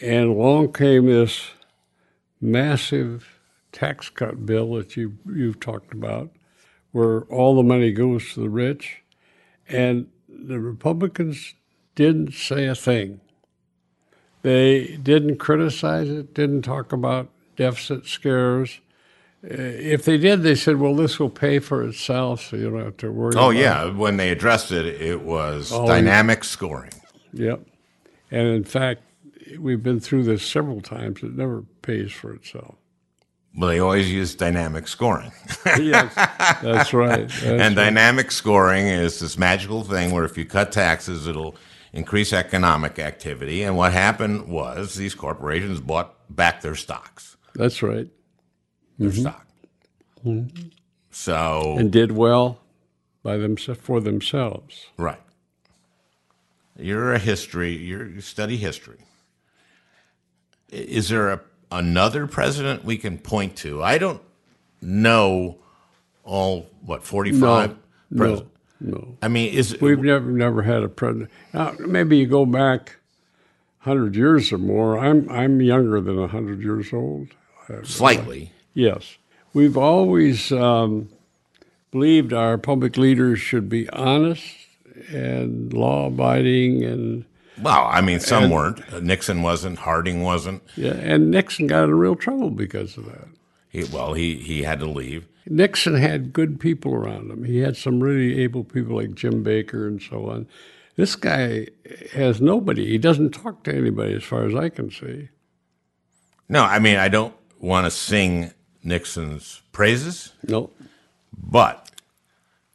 And 0.00 0.30
along 0.30 0.72
came 0.72 1.06
this 1.06 1.52
massive 2.40 3.38
tax 3.70 4.10
cut 4.10 4.44
bill 4.44 4.74
that 4.74 4.96
you, 4.96 5.18
you've 5.24 5.60
talked 5.60 5.92
about, 5.92 6.30
where 6.90 7.20
all 7.26 7.54
the 7.54 7.62
money 7.62 7.92
goes 7.92 8.34
to 8.34 8.40
the 8.40 8.50
rich. 8.50 9.02
And 9.68 10.08
the 10.28 10.58
Republicans 10.58 11.54
didn't 11.94 12.34
say 12.34 12.66
a 12.66 12.74
thing. 12.74 13.20
They 14.42 14.96
didn't 14.96 15.36
criticize 15.36 16.08
it, 16.08 16.34
didn't 16.34 16.62
talk 16.62 16.90
about 16.90 17.30
deficit 17.54 18.06
scares. 18.06 18.80
Uh, 19.44 19.54
If 19.54 20.04
they 20.04 20.18
did, 20.18 20.42
they 20.42 20.54
said, 20.54 20.76
well, 20.76 20.94
this 20.94 21.18
will 21.18 21.30
pay 21.30 21.58
for 21.58 21.82
itself, 21.84 22.42
so 22.42 22.56
you 22.56 22.70
don't 22.70 22.84
have 22.84 22.96
to 22.98 23.12
worry 23.12 23.34
Oh 23.36 23.50
about 23.50 23.56
it. 23.56 23.60
yeah, 23.60 23.90
when 23.90 24.16
they 24.16 24.30
addressed 24.30 24.72
it, 24.72 24.86
it 24.86 25.22
was 25.22 25.70
Oh, 25.72 25.86
dynamic 25.86 26.44
scoring. 26.44 26.92
Yep. 27.32 27.60
And 28.30 28.48
in 28.48 28.64
fact, 28.64 29.02
we've 29.58 29.82
been 29.82 30.00
through 30.00 30.24
this 30.24 30.44
several 30.44 30.80
times. 30.80 31.22
It 31.22 31.36
never 31.36 31.62
pays 31.82 32.10
for 32.12 32.34
itself. 32.34 32.74
Well, 33.56 33.70
they 33.70 33.78
always 33.80 34.12
use 34.12 34.34
dynamic 34.34 34.86
scoring. 34.88 35.32
yes, 35.66 36.14
that's 36.62 36.92
right. 36.92 37.28
That's 37.28 37.42
and 37.42 37.60
right. 37.60 37.74
dynamic 37.74 38.30
scoring 38.30 38.86
is 38.86 39.18
this 39.20 39.38
magical 39.38 39.82
thing 39.84 40.10
where 40.12 40.24
if 40.24 40.36
you 40.36 40.44
cut 40.44 40.70
taxes, 40.70 41.26
it'll 41.26 41.56
increase 41.92 42.32
economic 42.32 42.98
activity. 42.98 43.62
And 43.62 43.76
what 43.76 43.92
happened 43.92 44.48
was 44.48 44.94
these 44.94 45.14
corporations 45.14 45.80
bought 45.80 46.14
back 46.34 46.60
their 46.60 46.74
stocks, 46.76 47.36
That's 47.54 47.82
right. 47.82 48.08
Their 48.98 49.10
mm-hmm. 49.10 49.20
stock. 49.20 49.46
Mm-hmm. 50.24 50.68
So 51.10 51.76
And 51.78 51.90
did 51.90 52.12
well 52.12 52.60
by 53.22 53.36
them 53.36 53.56
for 53.56 54.00
themselves. 54.00 54.86
right, 54.96 55.20
you're 56.76 57.12
a 57.12 57.18
history. 57.18 57.76
You're, 57.76 58.06
you 58.06 58.20
study 58.20 58.56
history. 58.56 58.98
Is 60.70 61.08
there 61.08 61.30
a, 61.30 61.40
another 61.72 62.26
president 62.26 62.84
we 62.84 62.98
can 62.98 63.18
point 63.18 63.56
to? 63.56 63.82
I 63.82 63.98
don't 63.98 64.20
know 64.80 65.58
all 66.24 66.68
what 66.84 67.02
forty 67.02 67.32
five. 67.32 67.76
No, 68.10 68.46
no. 68.80 69.16
I 69.22 69.28
mean, 69.28 69.52
is 69.52 69.80
We've 69.80 69.98
never 69.98 70.30
never 70.30 70.62
had 70.62 70.82
a 70.82 70.88
president. 70.88 71.30
Now, 71.52 71.74
maybe 71.78 72.18
you 72.18 72.26
go 72.26 72.46
back 72.46 72.96
hundred 73.78 74.14
years 74.14 74.52
or 74.52 74.58
more. 74.58 74.98
I'm 74.98 75.28
I'm 75.30 75.60
younger 75.60 76.00
than 76.00 76.28
hundred 76.28 76.62
years 76.62 76.92
old. 76.92 77.28
slightly. 77.82 78.52
Yes, 78.78 79.18
we've 79.52 79.76
always 79.76 80.52
um, 80.52 81.08
believed 81.90 82.32
our 82.32 82.56
public 82.58 82.96
leaders 82.96 83.40
should 83.40 83.68
be 83.68 83.88
honest 83.90 84.44
and 85.12 85.72
law-abiding, 85.72 86.84
and 86.84 87.24
Well, 87.60 87.88
I 87.90 88.00
mean, 88.00 88.20
some 88.20 88.50
weren't. 88.50 88.80
Uh, 88.92 89.00
Nixon 89.00 89.42
wasn't. 89.42 89.80
Harding 89.80 90.22
wasn't. 90.22 90.62
yeah. 90.76 90.92
And 90.92 91.32
Nixon 91.32 91.66
got 91.66 91.84
in 91.84 91.94
real 91.96 92.14
trouble 92.14 92.50
because 92.50 92.96
of 92.96 93.06
that. 93.06 93.26
He, 93.68 93.82
well, 93.82 94.14
he, 94.14 94.36
he 94.36 94.62
had 94.62 94.78
to 94.78 94.86
leave. 94.86 95.26
Nixon 95.46 95.96
had 95.96 96.32
good 96.32 96.60
people 96.60 96.94
around 96.94 97.32
him. 97.32 97.42
He 97.42 97.58
had 97.58 97.76
some 97.76 97.98
really 98.00 98.40
able 98.42 98.62
people 98.62 98.94
like 98.94 99.14
Jim 99.14 99.42
Baker 99.42 99.88
and 99.88 100.00
so 100.00 100.30
on. 100.30 100.46
This 100.94 101.16
guy 101.16 101.66
has 102.12 102.40
nobody. 102.40 102.86
He 102.86 102.98
doesn't 102.98 103.30
talk 103.30 103.64
to 103.64 103.74
anybody, 103.74 104.14
as 104.14 104.22
far 104.22 104.44
as 104.44 104.54
I 104.54 104.68
can 104.68 104.90
see. 104.92 105.30
No, 106.48 106.62
I 106.62 106.78
mean, 106.78 106.96
I 106.96 107.08
don't 107.08 107.34
want 107.60 107.86
to 107.86 107.90
sing 107.90 108.52
Nixon's 108.82 109.62
praises, 109.72 110.32
No, 110.46 110.70
but 111.36 111.90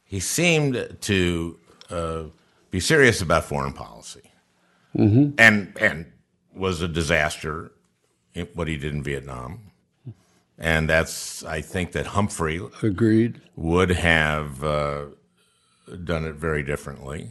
he 0.04 0.20
seemed 0.20 0.96
to 1.02 1.58
uh, 1.90 2.22
be 2.70 2.80
serious 2.80 3.20
about 3.20 3.44
foreign 3.44 3.72
policy, 3.72 4.30
mm-hmm. 4.96 5.30
and 5.38 5.72
and 5.80 6.06
was 6.54 6.80
a 6.82 6.88
disaster 6.88 7.72
in 8.34 8.46
what 8.54 8.68
he 8.68 8.76
did 8.76 8.92
in 8.94 9.02
Vietnam. 9.02 9.70
And 10.56 10.88
that's, 10.88 11.44
I 11.44 11.60
think, 11.62 11.92
that 11.92 12.06
Humphrey 12.06 12.60
agreed. 12.80 13.40
would 13.56 13.90
have 13.90 14.62
uh, 14.62 15.06
done 16.04 16.24
it 16.24 16.36
very 16.36 16.62
differently. 16.62 17.30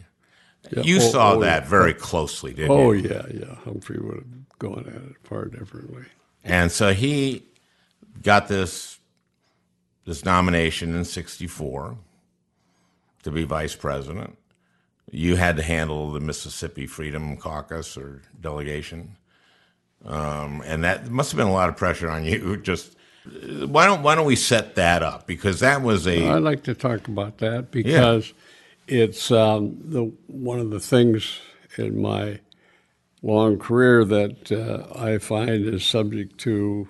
Yeah, 0.72 0.84
You 0.84 0.98
oh, 0.98 1.00
saw 1.00 1.34
oh, 1.34 1.40
that 1.40 1.64
yeah. 1.64 1.70
very 1.70 1.94
closely, 1.94 2.54
didn't 2.54 2.72
Oh 2.72 2.92
you? 2.92 3.08
yeah, 3.10 3.26
yeah. 3.34 3.56
Humphrey 3.64 4.00
would 4.02 4.16
have 4.18 4.60
gone 4.60 4.86
at 4.88 5.10
it 5.12 5.16
far 5.24 5.46
differently. 5.46 6.04
And 6.44 6.70
so 6.70 6.94
he 6.94 7.44
got 8.22 8.48
this 8.48 9.00
this 10.06 10.26
nomination 10.26 10.96
in 10.96 11.06
'64 11.06 11.98
to 13.24 13.32
be 13.32 13.44
vice 13.44 13.76
president. 13.76 14.38
You 15.12 15.36
had 15.36 15.58
to 15.58 15.64
handle 15.64 16.12
the 16.12 16.20
Mississippi 16.20 16.88
Freedom 16.88 17.38
Caucus 17.38 17.98
or 17.98 18.22
delegation, 18.40 19.16
um, 20.06 20.62
and 20.66 20.84
that 20.84 21.10
must 21.10 21.32
have 21.32 21.38
been 21.38 21.48
a 21.48 21.54
lot 21.54 21.70
of 21.70 21.78
pressure 21.78 22.10
on 22.10 22.26
you. 22.26 22.58
Just 22.64 22.96
why 23.66 23.86
don't 23.86 24.04
why 24.04 24.16
don't 24.16 24.26
we 24.26 24.36
set 24.36 24.76
that 24.76 25.02
up 25.02 25.28
because 25.28 25.62
that 25.62 25.82
was 25.82 26.08
a 26.08 26.28
I'd 26.30 26.44
like 26.44 26.64
to 26.64 26.74
talk 26.74 27.08
about 27.08 27.38
that 27.38 27.72
because 27.72 28.34
it's 28.88 29.32
um, 29.32 29.78
the 29.84 30.12
one 30.28 30.60
of 30.60 30.70
the 30.72 30.80
things 30.80 31.40
in 31.78 32.02
my 32.02 32.40
long 33.22 33.58
career 33.58 34.04
that 34.04 34.52
uh, 34.52 35.00
I 35.00 35.18
find 35.20 35.66
is 35.66 35.86
subject 35.86 36.38
to 36.40 36.90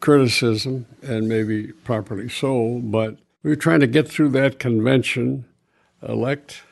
criticism 0.00 0.86
and 1.02 1.28
maybe 1.28 1.68
properly 1.84 2.28
so. 2.28 2.80
But 2.82 3.16
we 3.42 3.50
were 3.50 3.56
trying 3.56 3.80
to 3.80 3.86
get 3.86 4.08
through 4.08 4.30
that 4.30 4.58
convention, 4.58 5.46
elect 6.06 6.62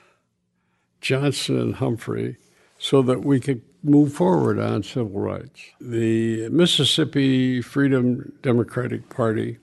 Johnson 1.01 1.59
and 1.59 1.75
Humphrey, 1.77 2.37
so 2.79 3.03
that 3.03 3.25
we 3.25 3.41
could 3.41 3.63
move 3.83 4.13
forward 4.13 4.59
on 4.59 4.83
civil 4.83 5.21
rights. 5.21 5.61
The 5.81 6.49
Mississippi 6.51 7.63
Freedom 7.63 8.33
Democratic 8.43 9.09
Party 9.09 9.59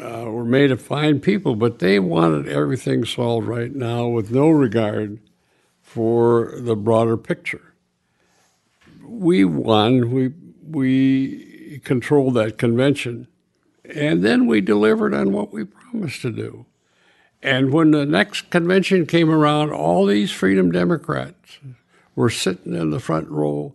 uh, 0.00 0.24
were 0.26 0.44
made 0.44 0.70
of 0.70 0.80
fine 0.80 1.20
people, 1.20 1.54
but 1.54 1.80
they 1.80 1.98
wanted 1.98 2.48
everything 2.48 3.04
solved 3.04 3.46
right 3.46 3.74
now 3.74 4.06
with 4.06 4.30
no 4.30 4.48
regard 4.48 5.18
for 5.82 6.54
the 6.56 6.76
broader 6.76 7.16
picture. 7.16 7.74
We 9.04 9.44
won. 9.44 10.10
We 10.12 10.32
we 10.70 11.80
controlled 11.84 12.34
that 12.34 12.58
convention, 12.58 13.28
and 13.84 14.22
then 14.22 14.46
we 14.46 14.60
delivered 14.60 15.14
on 15.14 15.32
what 15.32 15.52
we 15.52 15.64
promised 15.64 16.22
to 16.22 16.30
do. 16.30 16.66
And 17.42 17.72
when 17.72 17.92
the 17.92 18.04
next 18.04 18.50
convention 18.50 19.06
came 19.06 19.30
around, 19.30 19.70
all 19.70 20.06
these 20.06 20.30
Freedom 20.30 20.72
Democrats 20.72 21.58
were 22.16 22.30
sitting 22.30 22.74
in 22.74 22.90
the 22.90 22.98
front 23.00 23.28
row 23.28 23.72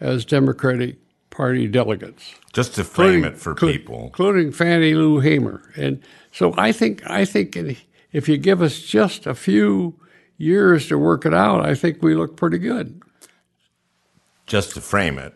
as 0.00 0.24
Democratic 0.24 0.96
Party 1.30 1.66
delegates 1.66 2.34
just 2.52 2.74
to 2.76 2.84
frame 2.84 3.24
it 3.24 3.36
for 3.36 3.54
people. 3.54 4.04
including 4.04 4.52
Fannie 4.52 4.94
Lou 4.94 5.18
Hamer. 5.20 5.62
And 5.76 6.00
so 6.30 6.54
I 6.56 6.70
think 6.72 7.08
I 7.10 7.24
think 7.24 7.56
if 8.12 8.28
you 8.28 8.36
give 8.36 8.62
us 8.62 8.80
just 8.80 9.26
a 9.26 9.34
few 9.34 9.94
years 10.38 10.88
to 10.88 10.98
work 10.98 11.26
it 11.26 11.34
out, 11.34 11.64
I 11.66 11.74
think 11.74 12.02
we 12.02 12.14
look 12.14 12.36
pretty 12.36 12.58
good. 12.58 13.00
just 14.46 14.74
to 14.74 14.80
frame 14.80 15.18
it, 15.18 15.34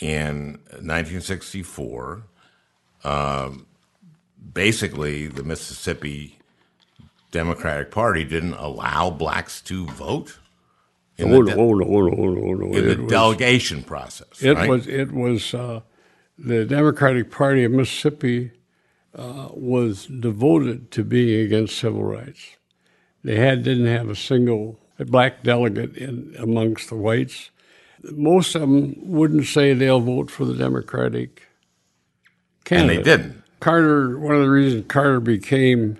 in 0.00 0.58
1964, 0.70 2.22
um, 3.04 3.66
basically 4.52 5.26
the 5.26 5.42
Mississippi 5.42 6.38
Democratic 7.30 7.90
Party 7.90 8.24
didn't 8.24 8.54
allow 8.54 9.10
blacks 9.10 9.60
to 9.62 9.86
vote 9.86 10.38
in 11.16 11.30
the, 11.30 11.36
de- 11.42 11.56
in 12.78 12.88
the 12.88 13.02
was, 13.02 13.10
delegation 13.10 13.82
process. 13.82 14.42
it 14.42 14.54
right? 14.54 14.68
was 14.68 14.86
it 14.86 15.12
was 15.12 15.54
uh, 15.54 15.80
the 16.38 16.64
Democratic 16.64 17.30
Party 17.30 17.64
of 17.64 17.72
Mississippi 17.72 18.52
uh, 19.14 19.48
was 19.52 20.06
devoted 20.06 20.90
to 20.92 21.04
being 21.04 21.44
against 21.44 21.76
civil 21.76 22.04
rights. 22.04 22.56
They 23.22 23.36
had 23.36 23.62
didn't 23.62 23.86
have 23.86 24.08
a 24.08 24.16
single 24.16 24.78
black 24.98 25.42
delegate 25.42 25.96
in 25.96 26.34
amongst 26.38 26.88
the 26.88 26.96
whites. 26.96 27.50
Most 28.02 28.54
of 28.54 28.62
them 28.62 28.94
wouldn't 28.98 29.46
say 29.46 29.74
they'll 29.74 30.00
vote 30.00 30.30
for 30.30 30.44
the 30.44 30.54
Democratic 30.54 31.42
and 32.22 32.64
candidate. 32.64 33.04
they 33.04 33.16
didn't. 33.16 33.42
Carter, 33.60 34.18
one 34.18 34.34
of 34.34 34.40
the 34.40 34.50
reasons 34.50 34.86
Carter 34.88 35.20
became, 35.20 35.98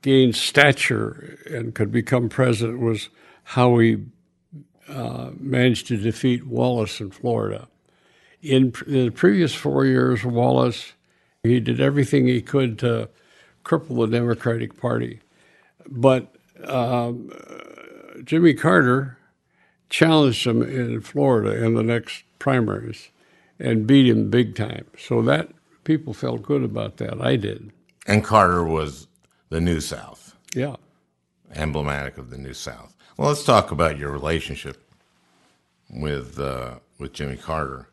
gained 0.00 0.34
stature 0.34 1.38
and 1.50 1.74
could 1.74 1.92
become 1.92 2.28
president 2.28 2.80
was 2.80 3.10
how 3.44 3.78
he 3.78 3.98
uh, 4.88 5.30
managed 5.38 5.86
to 5.88 5.96
defeat 5.96 6.46
Wallace 6.46 7.00
in 7.00 7.10
Florida. 7.10 7.68
In, 8.40 8.72
in 8.86 9.06
the 9.06 9.10
previous 9.10 9.54
four 9.54 9.84
years, 9.84 10.24
Wallace, 10.24 10.92
he 11.42 11.60
did 11.60 11.80
everything 11.80 12.26
he 12.26 12.40
could 12.40 12.78
to 12.78 13.08
cripple 13.64 14.06
the 14.08 14.16
Democratic 14.16 14.80
Party. 14.80 15.20
But 15.88 16.34
um, 16.64 17.32
Jimmy 18.24 18.54
Carter 18.54 19.18
challenged 19.90 20.46
him 20.46 20.62
in 20.62 21.00
Florida 21.00 21.64
in 21.64 21.74
the 21.74 21.82
next 21.82 22.24
primaries 22.38 23.10
and 23.58 23.86
beat 23.86 24.06
him 24.08 24.30
big 24.30 24.54
time. 24.54 24.86
So 24.98 25.22
that 25.22 25.50
people 25.84 26.12
felt 26.12 26.42
good 26.42 26.62
about 26.62 26.96
that. 26.98 27.20
I 27.20 27.36
did. 27.36 27.70
And 28.06 28.22
Carter 28.24 28.64
was 28.64 29.06
the 29.48 29.60
New 29.60 29.80
South, 29.80 30.36
Yeah. 30.54 30.76
emblematic 31.54 32.18
of 32.18 32.30
the 32.30 32.38
New 32.38 32.54
South. 32.54 32.94
Well, 33.16 33.28
let's 33.28 33.44
talk 33.44 33.70
about 33.70 33.98
your 33.98 34.10
relationship 34.10 34.82
with 35.90 36.38
uh, 36.38 36.76
with 36.98 37.12
Jimmy 37.12 37.36
Carter. 37.36 37.88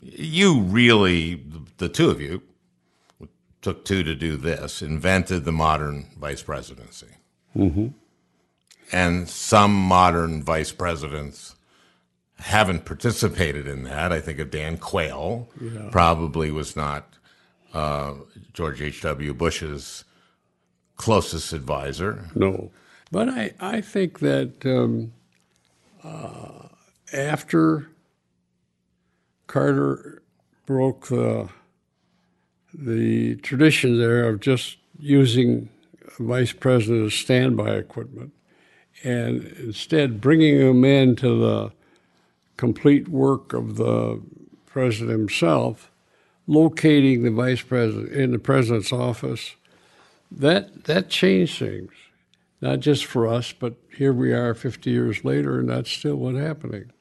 You 0.00 0.60
really, 0.60 1.42
the 1.78 1.88
two 1.88 2.10
of 2.10 2.20
you, 2.20 2.42
took 3.60 3.84
two 3.84 4.02
to 4.02 4.14
do 4.14 4.36
this, 4.36 4.82
invented 4.82 5.44
the 5.44 5.52
modern 5.52 6.06
vice 6.18 6.42
presidency. 6.42 7.06
Mm-hmm. 7.56 7.88
And 8.92 9.28
some 9.28 9.74
modern 9.74 10.42
vice 10.42 10.70
presidents 10.70 11.54
haven't 12.42 12.84
participated 12.84 13.66
in 13.66 13.84
that. 13.84 14.12
I 14.12 14.20
think 14.20 14.38
of 14.38 14.50
Dan 14.50 14.76
Quayle, 14.76 15.48
probably 15.90 16.50
was 16.50 16.76
not 16.76 17.08
uh, 17.72 18.14
George 18.52 18.82
H.W. 18.82 19.32
Bush's 19.32 20.04
closest 20.96 21.52
advisor. 21.52 22.28
No. 22.34 22.70
But 23.10 23.28
I, 23.28 23.54
I 23.60 23.80
think 23.80 24.18
that 24.20 24.66
um, 24.66 25.12
uh, 26.04 26.68
after 27.12 27.88
Carter 29.46 30.22
broke 30.66 31.08
the, 31.08 31.48
the 32.74 33.36
tradition 33.36 33.98
there 33.98 34.28
of 34.28 34.40
just 34.40 34.78
using 34.98 35.68
vice 36.18 36.52
president 36.52 37.06
as 37.06 37.14
standby 37.14 37.70
equipment 37.70 38.32
and 39.04 39.44
instead 39.58 40.20
bringing 40.20 40.60
him 40.60 40.84
into 40.84 41.38
the 41.40 41.72
complete 42.56 43.08
work 43.08 43.52
of 43.52 43.76
the 43.76 44.20
president 44.66 45.10
himself, 45.10 45.90
locating 46.46 47.24
the 47.24 47.30
vice 47.32 47.62
president 47.62 48.10
in 48.12 48.32
the 48.32 48.38
president's 48.40 48.92
office, 48.92 49.56
that 50.30 50.84
that 50.84 51.10
changed 51.10 51.58
things, 51.58 51.92
not 52.60 52.80
just 52.80 53.04
for 53.06 53.28
us, 53.28 53.52
but 53.52 53.74
here 53.96 54.12
we 54.14 54.32
are 54.32 54.54
50 54.54 54.90
years 54.90 55.24
later, 55.24 55.60
and 55.60 55.70
that's 55.70 55.90
still 55.92 56.16
what's 56.16 56.38
happening. 56.38 56.92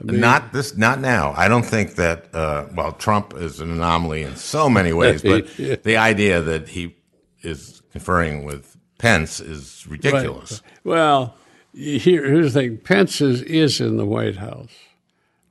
not 0.00 0.52
this, 0.52 0.76
not 0.76 1.00
now. 1.00 1.34
I 1.36 1.48
don't 1.48 1.64
think 1.66 1.96
that. 1.96 2.34
Uh, 2.34 2.66
well, 2.74 2.92
Trump 2.92 3.34
is 3.36 3.60
an 3.60 3.72
anomaly 3.72 4.22
in 4.24 4.36
so 4.36 4.70
many 4.70 4.94
ways, 4.94 5.22
but 5.24 5.58
Yeah. 5.58 5.76
the 5.84 5.98
idea 5.98 6.42
that 6.42 6.70
he 6.70 6.96
is 7.42 7.82
conferring 7.92 8.44
with 8.44 8.77
Pence 8.98 9.40
is 9.40 9.86
ridiculous. 9.88 10.62
Well, 10.84 11.36
here, 11.72 12.24
here's 12.24 12.52
the 12.52 12.60
thing: 12.60 12.78
Pence 12.78 13.20
is, 13.20 13.42
is 13.42 13.80
in 13.80 13.96
the 13.96 14.06
White 14.06 14.36
House. 14.36 14.72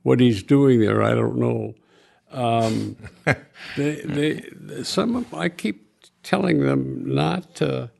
What 0.02 0.20
he's 0.20 0.42
doing 0.42 0.80
there, 0.80 1.02
I 1.02 1.14
don't 1.14 1.36
know. 1.36 1.74
Um, 2.30 2.96
they, 3.76 3.94
they, 4.02 4.82
some 4.82 5.16
of, 5.16 5.34
I 5.34 5.48
keep 5.48 5.88
telling 6.22 6.60
them 6.60 7.14
not 7.14 7.54
to 7.56 7.90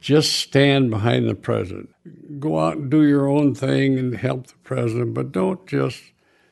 just 0.00 0.32
stand 0.32 0.90
behind 0.90 1.28
the 1.28 1.34
president. 1.34 1.90
Go 2.38 2.58
out 2.58 2.78
and 2.78 2.90
do 2.90 3.02
your 3.02 3.28
own 3.28 3.54
thing 3.54 3.98
and 3.98 4.16
help 4.16 4.46
the 4.46 4.54
president, 4.64 5.14
but 5.14 5.30
don't 5.30 5.66
just 5.66 6.02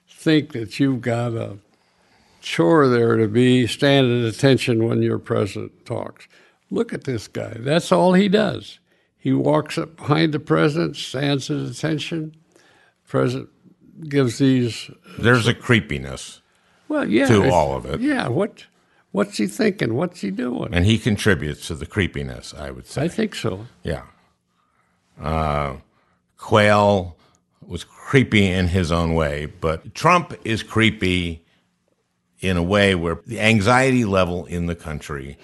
think 0.06 0.52
that 0.52 0.78
you've 0.78 1.00
got 1.00 1.32
a 1.32 1.58
chore 2.40 2.88
there 2.88 3.16
to 3.16 3.26
be 3.26 3.66
stand 3.66 4.06
at 4.12 4.34
attention 4.34 4.86
when 4.86 5.02
your 5.02 5.18
president 5.18 5.86
talks. 5.86 6.28
Look 6.70 6.92
at 6.92 7.04
this 7.04 7.28
guy. 7.28 7.54
That's 7.58 7.90
all 7.92 8.12
he 8.12 8.28
does. 8.28 8.78
He 9.16 9.32
walks 9.32 9.78
up 9.78 9.96
behind 9.96 10.32
the 10.32 10.38
president, 10.40 10.96
stands 10.96 11.50
at 11.50 11.58
attention. 11.58 12.36
President 13.06 13.48
gives 14.08 14.38
these. 14.38 14.90
There's 15.18 15.46
a 15.46 15.54
creepiness, 15.54 16.40
Well, 16.88 17.08
yeah, 17.08 17.26
To 17.26 17.50
all 17.50 17.76
of 17.76 17.86
it. 17.86 18.00
Yeah. 18.00 18.28
What? 18.28 18.66
What's 19.10 19.38
he 19.38 19.46
thinking? 19.46 19.94
What's 19.94 20.20
he 20.20 20.30
doing? 20.30 20.68
and 20.72 20.84
he 20.84 20.98
contributes 20.98 21.66
to 21.68 21.74
the 21.74 21.86
creepiness. 21.86 22.54
I 22.54 22.70
would 22.70 22.86
say. 22.86 23.02
I 23.04 23.08
think 23.08 23.34
so. 23.34 23.66
Yeah. 23.82 24.02
Uh, 25.20 25.76
Quayle 26.36 27.16
was 27.66 27.84
creepy 27.84 28.46
in 28.46 28.68
his 28.68 28.92
own 28.92 29.14
way, 29.14 29.46
but 29.46 29.94
Trump 29.94 30.34
is 30.44 30.62
creepy 30.62 31.44
in 32.40 32.56
a 32.56 32.62
way 32.62 32.94
where 32.94 33.18
the 33.26 33.40
anxiety 33.40 34.04
level 34.04 34.44
in 34.46 34.66
the 34.66 34.74
country 34.76 35.36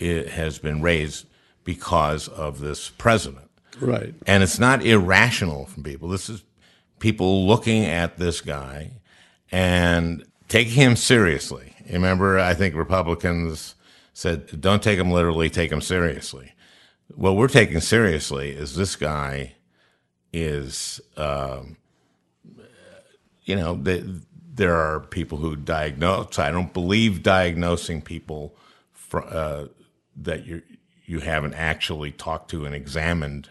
i 0.00 0.28
has 0.30 0.58
been 0.58 0.82
raised 0.82 1.26
because 1.64 2.28
of 2.28 2.60
this 2.60 2.90
president. 2.90 3.50
Right. 3.80 4.14
And 4.26 4.42
it's 4.42 4.58
not 4.58 4.84
irrational 4.84 5.66
from 5.66 5.82
people. 5.82 6.08
This 6.08 6.28
is 6.28 6.44
people 6.98 7.46
looking 7.46 7.84
at 7.84 8.18
this 8.18 8.40
guy 8.40 8.92
and 9.50 10.24
taking 10.48 10.74
him 10.74 10.96
seriously. 10.96 11.74
Remember, 11.90 12.38
I 12.38 12.54
think 12.54 12.74
Republicans 12.74 13.74
said, 14.12 14.60
don't 14.60 14.82
take 14.82 14.98
him 14.98 15.10
literally, 15.10 15.50
take 15.50 15.72
him 15.72 15.80
seriously. 15.80 16.52
What 17.14 17.36
we're 17.36 17.48
taking 17.48 17.80
seriously 17.80 18.50
is 18.50 18.76
this 18.76 18.96
guy 18.96 19.54
is, 20.32 21.00
um, 21.16 21.76
you 23.44 23.56
know, 23.56 23.74
the, 23.74 24.22
there 24.54 24.74
are 24.74 25.00
people 25.00 25.38
who 25.38 25.56
diagnose. 25.56 26.38
I 26.38 26.50
don't 26.50 26.72
believe 26.72 27.22
diagnosing 27.22 28.02
people 28.02 28.54
fr 28.92 29.18
uh, 29.18 29.66
that 30.16 30.46
you 30.46 30.62
you 31.06 31.20
haven't 31.20 31.54
actually 31.54 32.10
talked 32.10 32.50
to 32.50 32.64
and 32.64 32.74
examined. 32.74 33.50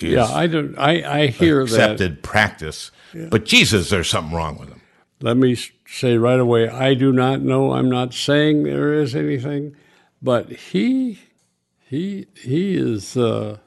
Is 0.00 0.12
Yeah, 0.12 0.24
I 0.24 0.46
don't. 0.46 0.76
I, 0.78 1.22
I 1.22 1.26
hear 1.28 1.64
that. 1.64 1.72
accepted 1.72 2.22
practice. 2.22 2.90
But 3.30 3.44
Jesus, 3.44 3.88
there's 3.90 4.08
something 4.08 4.34
wrong 4.36 4.58
with 4.58 4.68
him. 4.68 4.82
Let 5.20 5.38
me 5.38 5.56
say 5.86 6.18
right 6.18 6.38
away, 6.38 6.68
I 6.68 6.94
do 6.94 7.12
not 7.12 7.40
know. 7.40 7.72
I'm 7.72 7.88
not 7.88 8.12
saying 8.12 8.64
there 8.64 8.92
is 8.92 9.16
anything, 9.16 9.74
but 10.20 10.52
he, 10.52 11.20
he, 11.80 12.26
he 12.34 12.76
is 12.76 13.16
uh, 13.16 13.58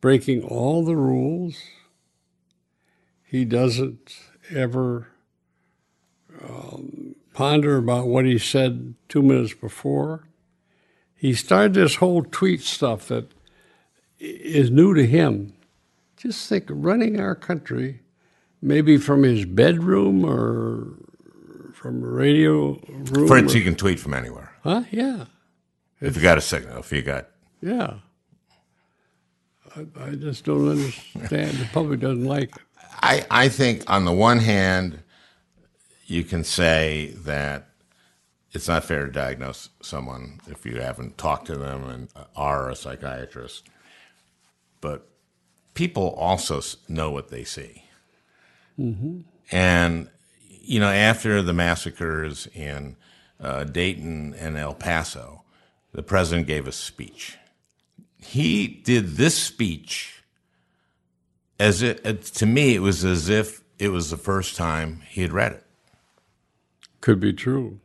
breaking 0.00 0.42
all 0.42 0.84
the 0.84 0.96
rules. 0.96 1.58
He 3.22 3.44
doesn't 3.44 4.16
ever 4.50 5.08
um, 6.42 7.16
ponder 7.34 7.76
about 7.76 8.06
what 8.06 8.24
he 8.24 8.38
said 8.38 8.94
two 9.08 9.22
minutes 9.22 9.52
before. 9.52 10.25
He 11.16 11.32
started 11.34 11.74
this 11.74 11.96
whole 11.96 12.22
tweet 12.22 12.60
stuff 12.60 13.08
that 13.08 13.32
is 14.18 14.70
new 14.70 14.94
to 14.94 15.06
him. 15.06 15.54
Just 16.16 16.48
think, 16.48 16.64
running 16.68 17.18
our 17.20 17.34
country 17.34 18.00
maybe 18.62 18.96
from 18.96 19.22
his 19.22 19.44
bedroom 19.44 20.24
or 20.24 20.88
from 21.72 22.02
a 22.02 22.06
radio 22.06 22.80
room. 23.10 23.28
Fritz, 23.28 23.54
or- 23.54 23.58
you 23.58 23.64
can 23.64 23.74
tweet 23.76 24.00
from 24.00 24.14
anywhere. 24.14 24.52
huh? 24.62 24.84
Yeah, 24.90 25.26
If 26.00 26.16
you 26.16 26.22
got 26.22 26.38
a 26.38 26.40
signal, 26.40 26.78
if 26.78 26.90
you 26.92 27.02
got. 27.02 27.28
yeah. 27.60 27.98
I, 29.76 29.86
I 30.00 30.10
just 30.14 30.44
don't 30.46 30.68
understand. 30.68 31.50
The 31.58 31.68
public 31.72 32.00
doesn't 32.00 32.24
like 32.24 32.48
it. 32.56 32.62
I, 33.02 33.26
I 33.30 33.48
think 33.50 33.84
on 33.90 34.06
the 34.06 34.12
one 34.12 34.38
hand, 34.38 35.02
you 36.06 36.24
can 36.24 36.44
say 36.44 37.12
that 37.24 37.68
it's 38.56 38.68
not 38.68 38.84
fair 38.84 39.04
to 39.06 39.12
diagnose 39.12 39.68
someone 39.82 40.40
if 40.48 40.64
you 40.64 40.80
haven't 40.80 41.18
talked 41.18 41.46
to 41.46 41.56
them 41.56 41.84
and 41.84 42.08
are 42.34 42.70
a 42.70 42.74
psychiatrist. 42.74 43.68
But 44.80 45.06
people 45.74 46.10
also 46.10 46.62
know 46.88 47.10
what 47.10 47.28
they 47.28 47.44
see. 47.44 47.84
And, 49.52 50.08
you 50.48 50.80
know, 50.80 50.88
after 50.88 51.42
the 51.42 51.52
massacres 51.52 52.48
in 52.54 52.96
uh, 53.38 53.64
Dayton 53.64 54.34
and 54.34 54.56
El 54.56 54.74
Paso, 54.74 55.42
the 55.92 56.02
president 56.02 56.46
gave 56.46 56.66
a 56.66 56.72
speech. 56.72 57.36
He 58.18 58.66
did 58.66 59.16
this 59.16 59.36
speech 59.36 60.22
as 61.58 61.82
it, 61.82 62.04
it 62.04 62.22
to 62.22 62.46
me, 62.46 62.74
it 62.74 62.80
was 62.80 63.04
as 63.04 63.28
if 63.28 63.62
it 63.78 63.88
was 63.88 64.10
the 64.10 64.16
first 64.16 64.56
time 64.56 65.02
he 65.08 65.22
had 65.22 65.32
read 65.32 65.52
it. 65.52 65.64
Could 67.02 67.20
be 67.20 67.32
true. 67.32 67.80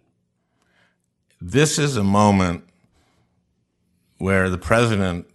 This 1.41 1.79
is 1.79 1.97
a 1.97 2.03
moment 2.03 2.65
where 4.19 4.47
the 4.49 4.59
president 4.59 5.25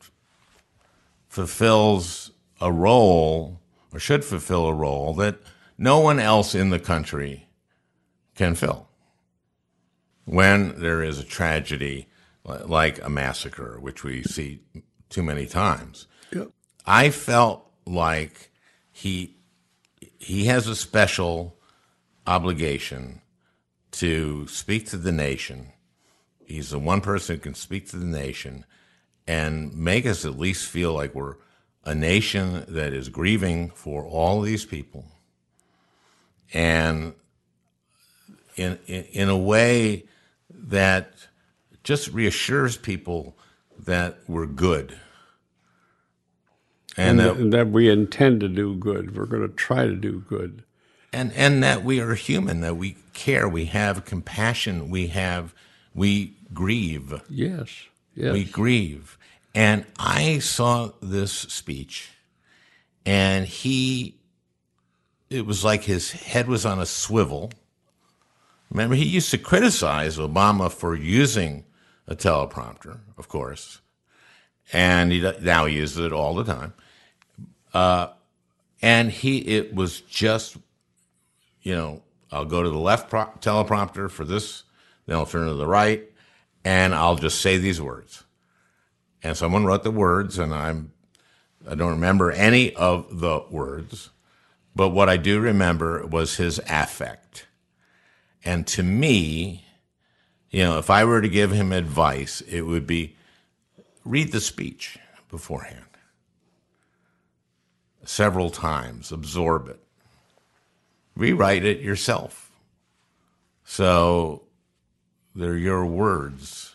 fulfills 1.28 2.30
a 2.60 2.70
role 2.70 3.60
or 3.92 3.98
should 3.98 4.24
fulfill 4.24 4.66
a 4.66 4.74
role 4.74 5.14
that 5.14 5.40
no 5.76 5.98
one 5.98 6.20
else 6.20 6.54
in 6.54 6.70
the 6.70 6.78
country 6.78 7.48
can 8.36 8.54
fill. 8.54 8.88
When 10.24 10.80
there 10.80 11.02
is 11.02 11.18
a 11.18 11.24
tragedy 11.24 12.08
like 12.44 13.02
a 13.04 13.10
massacre, 13.10 13.78
which 13.80 14.04
we 14.04 14.22
see 14.22 14.60
too 15.08 15.22
many 15.22 15.46
times, 15.46 16.06
Yep. 16.32 16.50
I 16.84 17.10
felt 17.10 17.68
like 17.84 18.50
he 18.92 19.36
he 20.18 20.46
has 20.46 20.66
a 20.66 20.76
special 20.76 21.56
obligation 22.26 23.22
to 23.92 24.46
speak 24.48 24.86
to 24.88 24.96
the 24.96 25.12
nation. 25.12 25.72
He's 26.46 26.70
the 26.70 26.78
one 26.78 27.00
person 27.00 27.36
who 27.36 27.40
can 27.40 27.54
speak 27.54 27.88
to 27.90 27.96
the 27.96 28.06
nation 28.06 28.64
and 29.26 29.74
make 29.74 30.06
us 30.06 30.24
at 30.24 30.38
least 30.38 30.68
feel 30.68 30.92
like 30.92 31.14
we're 31.14 31.36
a 31.84 31.94
nation 31.94 32.64
that 32.68 32.92
is 32.92 33.08
grieving 33.08 33.70
for 33.70 34.04
all 34.04 34.40
these 34.40 34.64
people 34.64 35.06
and 36.52 37.14
in, 38.56 38.78
in, 38.86 39.04
in 39.04 39.28
a 39.28 39.36
way 39.36 40.04
that 40.50 41.12
just 41.84 42.08
reassures 42.08 42.76
people 42.76 43.36
that 43.84 44.18
we're 44.26 44.46
good. 44.46 44.98
And, 46.96 47.20
and, 47.20 47.20
that, 47.20 47.36
and 47.36 47.52
that 47.52 47.68
we 47.68 47.90
intend 47.90 48.40
to 48.40 48.48
do 48.48 48.74
good. 48.74 49.16
We're 49.16 49.26
going 49.26 49.46
to 49.46 49.54
try 49.54 49.86
to 49.86 49.94
do 49.94 50.24
good. 50.28 50.64
And, 51.12 51.32
and 51.34 51.62
that 51.62 51.84
we 51.84 52.00
are 52.00 52.14
human, 52.14 52.60
that 52.62 52.76
we 52.76 52.96
care, 53.12 53.48
we 53.48 53.66
have 53.66 54.04
compassion, 54.04 54.90
we 54.90 55.08
have, 55.08 55.54
we 55.94 56.35
grieve. 56.52 57.22
Yes, 57.28 57.70
yes. 58.14 58.32
We 58.32 58.44
grieve. 58.44 59.18
And 59.54 59.86
I 59.98 60.38
saw 60.38 60.90
this 61.00 61.32
speech, 61.32 62.10
and 63.06 63.46
he, 63.46 64.16
it 65.30 65.46
was 65.46 65.64
like 65.64 65.84
his 65.84 66.12
head 66.12 66.46
was 66.46 66.66
on 66.66 66.78
a 66.78 66.86
swivel. 66.86 67.52
Remember, 68.70 68.96
he 68.96 69.06
used 69.06 69.30
to 69.30 69.38
criticize 69.38 70.18
Obama 70.18 70.70
for 70.70 70.94
using 70.94 71.64
a 72.06 72.14
teleprompter, 72.14 72.98
of 73.16 73.28
course, 73.28 73.80
and 74.72 75.10
he 75.10 75.20
now 75.40 75.64
he 75.64 75.76
uses 75.76 75.98
it 75.98 76.12
all 76.12 76.34
the 76.34 76.44
time. 76.44 76.74
Uh, 77.72 78.08
and 78.82 79.10
he, 79.10 79.38
it 79.38 79.74
was 79.74 80.00
just, 80.02 80.56
you 81.62 81.74
know, 81.74 82.02
I'll 82.30 82.44
go 82.44 82.62
to 82.62 82.70
the 82.70 82.78
left 82.78 83.08
pro- 83.08 83.30
teleprompter 83.40 84.10
for 84.10 84.24
this, 84.24 84.64
then 85.06 85.16
I'll 85.16 85.26
turn 85.26 85.48
to 85.48 85.54
the 85.54 85.66
right, 85.66 86.04
and 86.66 86.96
I'll 86.96 87.14
just 87.14 87.40
say 87.40 87.58
these 87.58 87.80
words. 87.80 88.24
And 89.22 89.36
someone 89.36 89.64
wrote 89.64 89.84
the 89.84 89.90
words, 89.92 90.36
and 90.36 90.52
I'm, 90.52 90.90
I 91.70 91.76
don't 91.76 91.92
remember 91.92 92.32
any 92.32 92.74
of 92.74 93.20
the 93.20 93.44
words, 93.48 94.10
but 94.74 94.88
what 94.88 95.08
I 95.08 95.16
do 95.16 95.38
remember 95.38 96.04
was 96.04 96.38
his 96.38 96.60
affect. 96.68 97.46
And 98.44 98.66
to 98.66 98.82
me, 98.82 99.64
you 100.50 100.64
know, 100.64 100.78
if 100.78 100.90
I 100.90 101.04
were 101.04 101.20
to 101.20 101.28
give 101.28 101.52
him 101.52 101.70
advice, 101.70 102.40
it 102.40 102.62
would 102.62 102.84
be 102.84 103.14
read 104.04 104.32
the 104.32 104.40
speech 104.40 104.98
beforehand 105.30 105.84
several 108.04 108.50
times, 108.50 109.12
absorb 109.12 109.68
it, 109.68 109.78
rewrite 111.14 111.64
it 111.64 111.78
yourself. 111.78 112.50
So 113.64 114.45
they're 115.36 115.56
your 115.56 115.84
words, 115.84 116.74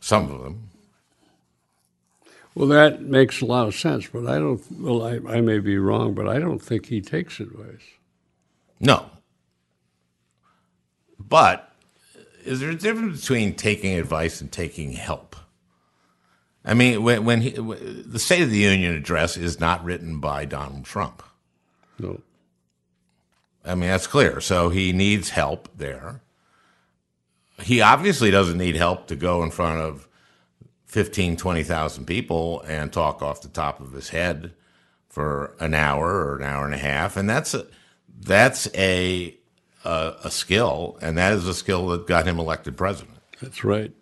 some 0.00 0.30
of 0.30 0.42
them. 0.42 0.70
Well, 2.54 2.68
that 2.68 3.02
makes 3.02 3.40
a 3.40 3.46
lot 3.46 3.66
of 3.66 3.74
sense, 3.74 4.06
but 4.06 4.26
I 4.26 4.38
don't, 4.38 4.62
well, 4.80 5.02
I, 5.02 5.18
I 5.28 5.40
may 5.40 5.58
be 5.58 5.76
wrong, 5.76 6.14
but 6.14 6.28
I 6.28 6.38
don't 6.38 6.60
think 6.60 6.86
he 6.86 7.00
takes 7.00 7.40
advice. 7.40 7.82
No. 8.80 9.10
But 11.18 11.72
is 12.44 12.60
there 12.60 12.70
a 12.70 12.76
difference 12.76 13.22
between 13.22 13.54
taking 13.54 13.98
advice 13.98 14.40
and 14.40 14.52
taking 14.52 14.92
help? 14.92 15.34
I 16.64 16.74
mean, 16.74 17.02
when, 17.02 17.24
when 17.24 17.40
he, 17.40 17.50
the 17.50 18.18
State 18.18 18.42
of 18.42 18.50
the 18.50 18.58
Union 18.58 18.94
address 18.94 19.36
is 19.36 19.60
not 19.60 19.84
written 19.84 20.20
by 20.20 20.44
Donald 20.44 20.84
Trump. 20.84 21.22
No. 21.98 22.20
I 23.64 23.74
mean, 23.74 23.90
that's 23.90 24.06
clear. 24.06 24.40
So 24.40 24.68
he 24.68 24.92
needs 24.92 25.30
help 25.30 25.68
there. 25.76 26.20
He 27.62 27.80
obviously 27.80 28.30
doesn't 28.30 28.58
need 28.58 28.76
help 28.76 29.06
to 29.08 29.16
go 29.16 29.42
in 29.42 29.50
front 29.50 29.80
of 29.80 30.08
15, 30.86 31.36
20,000 31.36 32.04
people 32.04 32.60
and 32.62 32.92
talk 32.92 33.22
off 33.22 33.42
the 33.42 33.48
top 33.48 33.80
of 33.80 33.92
his 33.92 34.10
head 34.10 34.52
for 35.08 35.54
an 35.60 35.74
hour 35.74 36.06
or 36.06 36.36
an 36.36 36.42
hour 36.42 36.64
and 36.64 36.74
a 36.74 36.78
half. 36.78 37.16
And 37.16 37.28
that's 37.28 37.54
a, 37.54 37.66
that's 38.08 38.68
a 38.74 39.36
a, 39.84 40.14
a 40.24 40.30
skill, 40.30 40.98
and 41.00 41.16
that 41.18 41.32
is 41.32 41.46
a 41.46 41.54
skill 41.54 41.88
that 41.88 42.06
got 42.06 42.26
him 42.26 42.38
elected 42.38 42.76
president. 42.76 43.18
That's 43.40 43.64
right. 43.64 43.92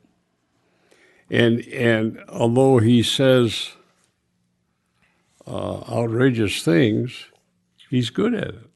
And 1.30 1.60
and 1.68 2.22
although 2.28 2.78
he 2.78 3.02
says 3.02 3.70
uh, 5.46 5.80
outrageous 5.90 6.62
things, 6.62 7.26
he's 7.90 8.10
good 8.10 8.34
at 8.34 8.48
it. 8.48 8.70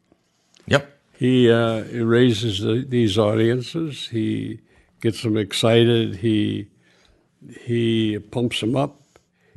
Yep. 0.66 0.92
He, 1.18 1.50
uh, 1.50 1.84
he 1.84 2.00
raises 2.00 2.60
the, 2.60 2.84
these 2.86 3.16
audiences. 3.16 4.08
He 4.08 4.60
gets 5.06 5.22
them 5.22 5.36
excited. 5.36 6.16
He 6.16 6.66
he 7.60 8.18
pumps 8.18 8.60
them 8.60 8.74
up. 8.74 9.00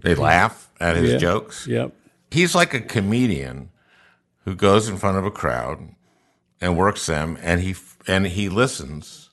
They 0.01 0.13
laugh 0.13 0.69
at 0.79 0.95
his 0.95 1.13
yeah. 1.13 1.17
jokes. 1.17 1.67
Yep. 1.67 1.93
He's 2.29 2.53
like 2.53 2.73
a 2.75 2.79
comedian 2.79 3.71
who 4.45 4.53
goes 4.53 4.87
in 4.87 4.97
front 4.97 5.17
of 5.17 5.25
a 5.25 5.31
crowd 5.31 5.95
and 6.61 6.77
works 6.77 7.07
them, 7.07 7.37
and 7.41 7.61
he 7.61 7.75
and 8.07 8.27
he 8.27 8.47
listens, 8.47 9.31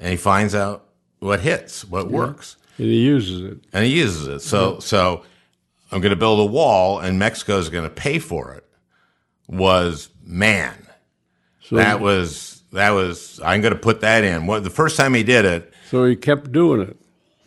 and 0.00 0.10
he 0.10 0.16
finds 0.16 0.54
out 0.54 0.88
what 1.20 1.40
hits, 1.40 1.84
what 1.84 2.06
yeah. 2.06 2.16
works, 2.16 2.56
and 2.76 2.88
he 2.88 3.00
uses 3.04 3.52
it, 3.52 3.58
and 3.72 3.84
he 3.84 3.96
uses 3.96 4.26
it. 4.26 4.40
So 4.40 4.74
yeah. 4.74 4.78
so 4.80 5.24
I'm 5.92 6.00
going 6.00 6.10
to 6.10 6.16
build 6.16 6.40
a 6.40 6.50
wall, 6.50 6.98
and 6.98 7.18
Mexico 7.18 7.58
is 7.58 7.68
going 7.68 7.84
to 7.84 7.94
pay 7.94 8.18
for 8.18 8.54
it. 8.54 8.64
Was 9.46 10.08
man, 10.24 10.74
so 11.60 11.76
that 11.76 12.00
was 12.00 12.53
that 12.74 12.90
was 12.90 13.40
I'm 13.44 13.60
going 13.60 13.74
to 13.74 13.80
put 13.80 14.02
that 14.02 14.24
in. 14.24 14.46
What 14.46 14.64
the 14.64 14.70
first 14.70 14.96
time 14.96 15.14
he 15.14 15.22
did 15.22 15.44
it, 15.44 15.72
so 15.90 16.04
he 16.04 16.16
kept 16.16 16.52
doing 16.52 16.82
it. 16.82 16.96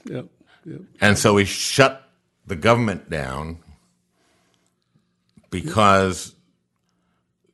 Yep. 0.05 0.25
yep. 0.65 0.81
And 1.01 1.17
so 1.17 1.37
he 1.37 1.45
shut 1.45 2.09
the 2.45 2.55
government 2.55 3.09
down 3.09 3.59
because 5.49 6.33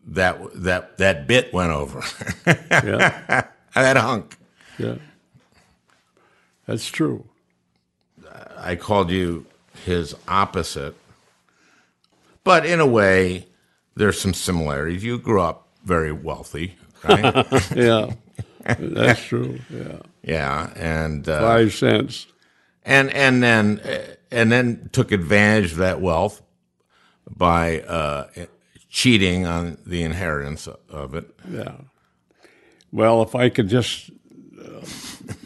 that 0.08 0.40
that 0.56 0.98
that 0.98 1.28
bit 1.28 1.54
went 1.54 1.72
over. 1.72 2.04
yeah. 2.48 3.48
that 3.74 3.98
hunk. 3.98 4.38
Yeah. 4.78 4.96
That's 6.66 6.88
true. 6.88 7.26
I 8.58 8.76
called 8.76 9.10
you 9.10 9.46
his 9.86 10.16
opposite. 10.28 10.96
But 12.44 12.66
in 12.66 12.80
a 12.80 12.86
way, 12.86 13.48
there's 13.96 14.20
some 14.20 14.34
similarities. 14.34 15.04
You 15.04 15.18
grew 15.18 15.42
up 15.42 15.68
very 15.84 16.12
wealthy, 16.12 16.76
right? 17.04 17.46
yeah. 17.76 18.14
That's 18.80 19.22
true. 19.26 19.60
Yeah. 19.70 20.00
Yeah, 20.24 20.72
and 20.76 21.28
uh, 21.28 21.42
five 21.42 21.74
cents. 21.74 22.28
And 22.86 23.12
and 23.12 23.44
then 23.44 23.82
and 24.32 24.52
then 24.52 24.90
took 24.92 25.12
advantage 25.12 25.74
of 25.74 25.78
that 25.80 26.02
wealth 26.02 26.42
by 27.30 27.82
uh, 27.82 28.28
cheating 28.90 29.46
on 29.46 29.78
the 29.86 30.04
inheritance 30.04 30.68
of 30.90 31.16
it. 31.16 31.30
Yeah. 31.50 31.76
Well, 32.92 33.22
if 33.22 33.36
I 33.36 33.50
could 33.50 33.70
just 33.70 34.12
uh, 34.60 34.86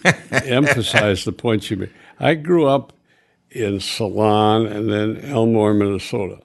emphasize 0.32 1.24
the 1.26 1.32
points 1.32 1.70
you 1.72 1.78
made. 1.78 1.93
I 2.20 2.36
grew 2.36 2.67
up 2.67 2.93
in 3.52 3.80
Ceylon 3.80 4.65
and 4.65 4.91
then 4.91 5.17
Elmore, 5.24 5.74
Minnesota. 5.74 6.39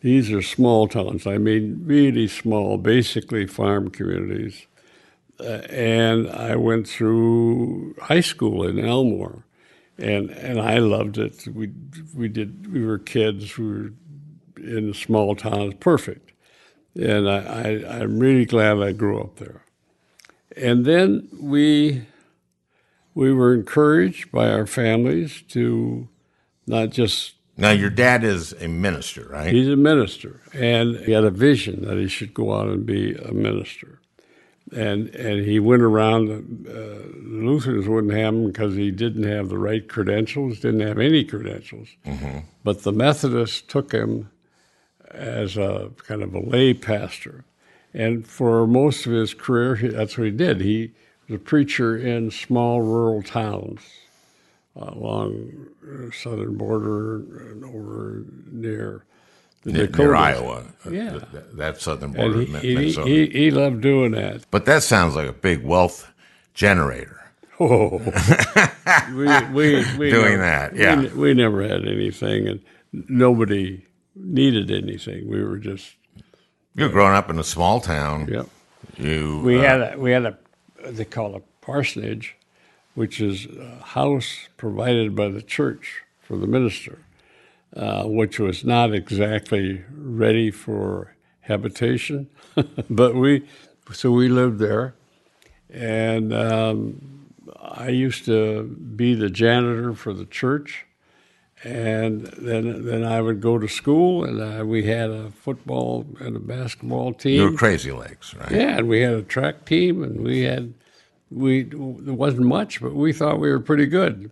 These 0.00 0.30
are 0.30 0.42
small 0.42 0.86
towns. 0.86 1.26
I 1.26 1.38
mean, 1.38 1.82
really 1.84 2.28
small, 2.28 2.78
basically 2.78 3.46
farm 3.46 3.90
communities. 3.90 4.66
Uh, 5.40 5.62
and 5.70 6.28
I 6.30 6.56
went 6.56 6.88
through 6.88 7.94
high 8.02 8.20
school 8.20 8.66
in 8.66 8.78
Elmore, 8.78 9.44
and 9.96 10.30
and 10.30 10.60
I 10.60 10.78
loved 10.78 11.18
it. 11.18 11.46
We 11.46 11.70
we 12.14 12.28
did. 12.28 12.72
We 12.72 12.84
were 12.84 12.98
kids. 12.98 13.56
We 13.56 13.66
were 13.66 13.92
in 14.56 14.94
small 14.94 15.34
towns 15.36 15.74
perfect. 15.80 16.32
And 16.94 17.28
I, 17.28 17.38
I, 17.38 18.00
I'm 18.00 18.18
really 18.18 18.44
glad 18.44 18.82
I 18.82 18.92
grew 18.92 19.20
up 19.20 19.36
there. 19.36 19.62
And 20.56 20.84
then 20.84 21.28
we 21.40 22.06
we 23.14 23.32
were 23.32 23.54
encouraged 23.54 24.30
by 24.30 24.50
our 24.50 24.66
families 24.66 25.42
to 25.48 26.08
not 26.66 26.90
just 26.90 27.34
now 27.58 27.70
your 27.70 27.90
dad 27.90 28.24
is 28.24 28.52
a 28.54 28.68
minister 28.68 29.26
right 29.30 29.52
he's 29.52 29.68
a 29.68 29.76
minister 29.76 30.40
and 30.54 30.96
he 31.00 31.12
had 31.12 31.24
a 31.24 31.30
vision 31.30 31.84
that 31.84 31.98
he 31.98 32.08
should 32.08 32.32
go 32.32 32.54
out 32.54 32.68
and 32.68 32.86
be 32.86 33.14
a 33.14 33.32
minister 33.32 34.00
and 34.72 35.08
and 35.14 35.44
he 35.44 35.60
went 35.60 35.82
around 35.82 36.30
uh, 36.30 36.72
the 36.72 37.40
lutherans 37.42 37.86
wouldn't 37.86 38.14
have 38.14 38.34
him 38.34 38.46
because 38.46 38.74
he 38.74 38.90
didn't 38.90 39.24
have 39.24 39.48
the 39.50 39.58
right 39.58 39.88
credentials 39.88 40.60
didn't 40.60 40.80
have 40.80 40.98
any 40.98 41.24
credentials 41.24 41.88
mm-hmm. 42.06 42.38
but 42.64 42.82
the 42.82 42.92
methodists 42.92 43.60
took 43.60 43.92
him 43.92 44.30
as 45.10 45.56
a 45.56 45.90
kind 45.98 46.22
of 46.22 46.34
a 46.34 46.40
lay 46.40 46.74
pastor. 46.74 47.44
And 47.94 48.26
for 48.26 48.66
most 48.66 49.06
of 49.06 49.12
his 49.12 49.34
career, 49.34 49.76
that's 49.76 50.18
what 50.18 50.26
he 50.26 50.30
did. 50.30 50.60
He 50.60 50.92
was 51.28 51.36
a 51.36 51.42
preacher 51.42 51.96
in 51.96 52.30
small 52.30 52.82
rural 52.82 53.22
towns 53.22 53.80
along 54.78 55.66
the 55.82 56.12
southern 56.12 56.56
border 56.56 57.16
and 57.50 57.64
over 57.64 58.24
near 58.50 59.04
the 59.62 59.72
near, 59.72 59.88
near 59.88 60.14
Iowa. 60.14 60.64
Uh, 60.86 60.90
yeah. 60.90 61.18
That, 61.32 61.56
that 61.56 61.80
southern 61.80 62.12
border. 62.12 62.42
He, 62.42 62.74
he, 62.76 62.92
he, 62.92 63.26
he, 63.26 63.50
loved 63.50 63.80
doing 63.80 64.12
that. 64.12 64.46
But 64.50 64.66
that 64.66 64.82
sounds 64.82 65.16
like 65.16 65.28
a 65.28 65.32
big 65.32 65.64
wealth 65.64 66.12
generator. 66.54 67.14
Oh, 67.60 67.98
we, 69.12 69.26
we, 69.52 69.84
we 69.98 70.10
doing 70.12 70.38
never, 70.38 70.42
that, 70.42 70.76
yeah. 70.76 71.00
We, 71.00 71.08
we 71.08 71.34
never 71.34 71.66
had 71.66 71.88
anything, 71.88 72.46
and 72.46 72.60
nobody 72.92 73.84
needed 74.14 74.70
anything. 74.70 75.28
We 75.28 75.42
were 75.42 75.58
just 75.58 75.96
You're 76.76 76.88
growing 76.88 77.16
up 77.16 77.28
in 77.30 77.36
a 77.36 77.42
small 77.42 77.80
town. 77.80 78.28
yep. 78.28 78.46
You 78.96 79.40
We 79.44 79.58
uh, 79.58 79.62
had 79.62 79.80
a, 79.80 79.98
we 79.98 80.12
had 80.12 80.24
a 80.26 80.38
they 80.86 81.04
call 81.04 81.34
it 81.34 81.44
parsonage, 81.60 82.36
which 82.98 83.20
is 83.20 83.46
a 83.46 83.80
house 83.84 84.48
provided 84.56 85.14
by 85.14 85.28
the 85.28 85.40
church 85.40 86.02
for 86.20 86.36
the 86.36 86.48
minister, 86.48 86.98
uh, 87.76 88.02
which 88.02 88.40
was 88.40 88.64
not 88.64 88.92
exactly 88.92 89.84
ready 89.94 90.50
for 90.50 91.14
habitation, 91.42 92.28
but 92.90 93.14
we 93.14 93.44
so 93.92 94.10
we 94.10 94.28
lived 94.28 94.58
there, 94.58 94.96
and 95.70 96.34
um, 96.34 97.30
I 97.56 97.90
used 97.90 98.24
to 98.24 98.64
be 98.64 99.14
the 99.14 99.30
janitor 99.30 99.94
for 99.94 100.12
the 100.12 100.26
church. 100.26 100.84
And 101.64 102.26
then, 102.38 102.84
then 102.84 103.02
I 103.02 103.20
would 103.20 103.40
go 103.40 103.58
to 103.58 103.66
school, 103.66 104.22
and 104.22 104.40
uh, 104.40 104.64
we 104.64 104.84
had 104.84 105.10
a 105.10 105.32
football 105.32 106.06
and 106.20 106.36
a 106.36 106.38
basketball 106.38 107.12
team. 107.14 107.34
you 107.34 107.50
were 107.50 107.56
crazy 107.56 107.90
legs, 107.90 108.32
right? 108.36 108.52
Yeah, 108.52 108.78
and 108.78 108.88
we 108.88 109.00
had 109.00 109.14
a 109.14 109.22
track 109.22 109.64
team, 109.64 110.04
and 110.04 110.20
we 110.20 110.42
had 110.42 110.74
we 111.30 111.64
there 111.64 112.14
wasn't 112.14 112.46
much, 112.46 112.80
but 112.80 112.94
we 112.94 113.12
thought 113.12 113.40
we 113.40 113.50
were 113.50 113.60
pretty 113.60 113.86
good. 113.86 114.30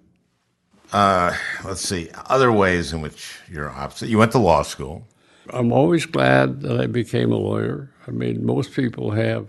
Uh, 0.92 1.34
Let's 1.64 1.80
see 1.80 2.08
other 2.26 2.52
ways 2.52 2.92
in 2.92 3.00
which 3.00 3.38
you're 3.50 3.70
opposite. 3.70 4.08
You 4.08 4.18
went 4.18 4.32
to 4.32 4.38
law 4.38 4.62
school. 4.62 5.06
I'm 5.50 5.72
always 5.72 6.06
glad 6.06 6.62
that 6.62 6.80
I 6.80 6.86
became 6.86 7.32
a 7.32 7.36
lawyer. 7.36 7.90
I 8.06 8.10
mean, 8.10 8.44
most 8.44 8.72
people 8.72 9.12
have 9.12 9.48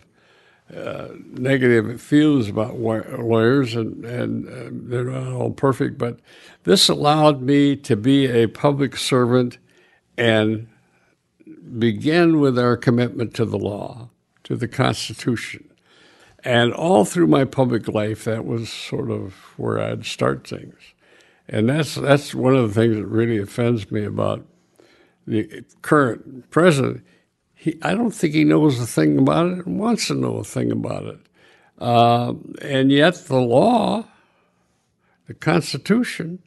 uh, 0.75 1.07
negative 1.31 2.01
feelings 2.01 2.49
about 2.49 2.75
wa- 2.75 3.03
lawyers, 3.17 3.75
and 3.75 4.03
and 4.05 4.47
uh, 4.47 4.69
they're 4.71 5.05
not 5.05 5.31
all 5.31 5.51
perfect. 5.51 5.97
But 5.97 6.19
this 6.63 6.89
allowed 6.89 7.41
me 7.41 7.75
to 7.77 7.95
be 7.95 8.27
a 8.27 8.47
public 8.47 8.97
servant 8.97 9.57
and 10.17 10.67
begin 11.79 12.39
with 12.39 12.57
our 12.59 12.75
commitment 12.75 13.33
to 13.35 13.45
the 13.45 13.57
law, 13.57 14.09
to 14.43 14.55
the 14.55 14.67
Constitution. 14.67 15.69
And 16.47 16.71
all 16.71 17.03
through 17.03 17.27
my 17.27 17.43
public 17.43 17.89
life, 17.89 18.23
that 18.23 18.45
was 18.45 18.69
sort 18.69 19.11
of 19.11 19.33
where 19.57 19.81
I'd 19.81 20.05
start 20.05 20.47
things. 20.47 20.75
And 21.49 21.67
that's, 21.67 21.95
that's 21.95 22.33
one 22.33 22.55
of 22.55 22.69
the 22.69 22.73
things 22.73 22.95
that 22.95 23.05
really 23.05 23.37
offends 23.37 23.91
me 23.91 24.05
about 24.05 24.45
the 25.25 25.65
current 25.81 26.49
president. 26.49 27.03
He, 27.53 27.77
I 27.81 27.95
don't 27.95 28.11
think 28.11 28.33
he 28.33 28.45
knows 28.45 28.79
a 28.79 28.87
thing 28.87 29.17
about 29.17 29.47
it 29.47 29.65
and 29.65 29.77
wants 29.77 30.07
to 30.07 30.13
know 30.13 30.37
a 30.37 30.45
thing 30.45 30.71
about 30.71 31.03
it. 31.03 31.19
Uh, 31.79 32.35
and 32.61 32.93
yet, 32.93 33.15
the 33.25 33.41
law, 33.41 34.05
the 35.27 35.33
Constitution, 35.33 36.39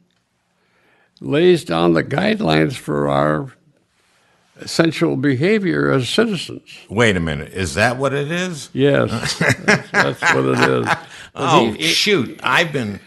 lays 1.19 1.63
down 1.63 1.93
the 1.93 2.03
guidelines 2.03 2.73
for 2.73 3.07
our 3.07 3.53
essential 4.61 5.15
behavior 5.17 5.91
as 5.91 6.07
citizens. 6.09 6.61
Wait 6.89 7.17
a 7.17 7.19
minute, 7.19 7.51
is 7.53 7.73
that 7.75 7.97
what 7.97 8.13
it 8.13 8.31
is? 8.31 8.69
Yes, 8.73 9.37
that's, 9.39 9.91
that's 9.91 10.21
what 10.33 10.45
it 10.45 10.59
is. 10.59 10.87
Oh 11.33 11.71
he- 11.71 11.77
he- 11.77 11.83
shoot, 11.93 12.39
I've 12.43 12.73
been. 12.73 12.99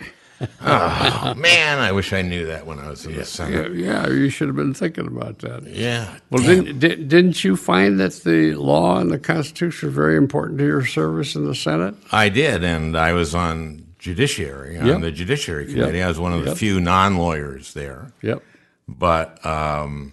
Oh 0.63 1.35
man, 1.37 1.79
I 1.79 1.93
wish 1.93 2.13
I 2.13 2.23
knew 2.23 2.47
that 2.47 2.67
when 2.67 2.79
I 2.79 2.89
was 2.89 3.05
in 3.07 3.15
the 3.15 3.25
Senate. 3.25 3.75
yeah, 3.75 4.09
you 4.09 4.31
should 4.31 4.49
have 4.49 4.57
been 4.57 4.75
thinking 4.75 5.07
about 5.07 5.39
that. 5.41 5.63
Yeah. 5.67 6.17
Well, 6.31 6.43
damn. 6.43 6.65
didn't, 6.65 6.79
di- 6.81 7.05
didn't 7.05 7.45
you 7.45 7.57
find 7.57 8.01
that 8.01 8.13
the 8.25 8.55
law 8.55 8.99
and 8.99 9.11
the 9.11 9.19
Constitution 9.19 9.89
are 9.91 9.93
very 9.93 10.17
important 10.17 10.59
to 10.59 10.65
your 10.67 10.85
service 10.87 11.35
in 11.35 11.45
the 11.47 11.55
Senate? 11.55 11.95
I 12.13 12.29
did, 12.31 12.65
and 12.65 12.97
I 12.97 13.13
was 13.13 13.35
on 13.35 13.87
judiciary 13.99 14.79
on 14.79 14.87
Yep. 14.87 15.01
the 15.03 15.13
judiciary 15.13 15.67
committee. 15.67 16.03
I 16.03 16.09
was 16.09 16.19
one 16.19 16.33
of 16.33 16.41
the 16.45 16.51
Yep. 16.51 16.59
few 16.59 16.81
non-lawyers 16.81 17.75
there, 17.75 18.13
Yep. 18.23 18.43
but 18.89 19.45
um, 19.47 20.13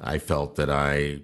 I 0.00 0.18
felt 0.18 0.56
that 0.56 0.70
I 0.70 1.20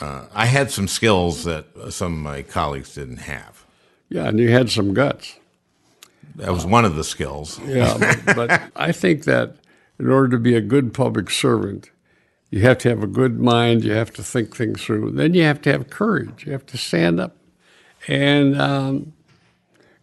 uh, 0.00 0.26
I 0.32 0.46
had 0.46 0.70
some 0.70 0.88
skills 0.88 1.44
that 1.44 1.66
some 1.90 2.14
of 2.14 2.18
my 2.18 2.42
colleagues 2.42 2.94
didn't 2.94 3.18
have. 3.18 3.64
Yeah, 4.08 4.28
and 4.28 4.38
you 4.38 4.50
had 4.50 4.70
some 4.70 4.94
guts. 4.94 5.36
That 6.36 6.52
was 6.52 6.64
one 6.64 6.84
of 6.84 6.96
the 6.96 7.04
skills. 7.04 7.60
Yeah, 7.66 7.96
but, 8.24 8.36
but 8.36 8.62
I 8.76 8.92
think 8.92 9.24
that 9.24 9.56
in 9.98 10.08
order 10.08 10.28
to 10.28 10.38
be 10.38 10.54
a 10.54 10.60
good 10.60 10.94
public 10.94 11.30
servant, 11.30 11.90
you 12.50 12.62
have 12.62 12.78
to 12.78 12.88
have 12.88 13.02
a 13.02 13.06
good 13.06 13.38
mind. 13.38 13.84
You 13.84 13.92
have 13.92 14.12
to 14.14 14.22
think 14.22 14.56
things 14.56 14.82
through. 14.82 15.12
Then 15.12 15.34
you 15.34 15.42
have 15.42 15.60
to 15.62 15.72
have 15.72 15.90
courage. 15.90 16.46
You 16.46 16.52
have 16.52 16.66
to 16.66 16.78
stand 16.78 17.20
up 17.20 17.36
and 18.08 18.60
um, 18.60 19.12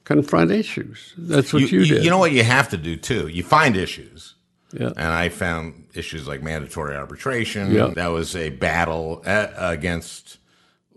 confront 0.03 0.51
issues. 0.51 1.13
That's 1.17 1.51
what 1.51 1.63
you, 1.63 1.85
did. 1.85 2.03
You 2.03 2.09
know 2.09 2.19
what 2.19 2.31
you 2.31 2.43
have 2.43 2.69
to 2.69 2.77
do 2.77 2.95
too. 2.95 3.27
You 3.27 3.43
find 3.43 3.75
issues. 3.75 4.35
Yeah. 4.73 4.87
And 4.97 5.07
I 5.13 5.29
found 5.29 5.87
issues 5.93 6.27
like 6.27 6.43
mandatory 6.43 6.95
arbitration. 6.95 7.71
Yeah. 7.71 7.87
That 7.95 8.07
was 8.07 8.35
a 8.35 8.49
battle 8.49 9.23
a- 9.25 9.53
against 9.57 10.37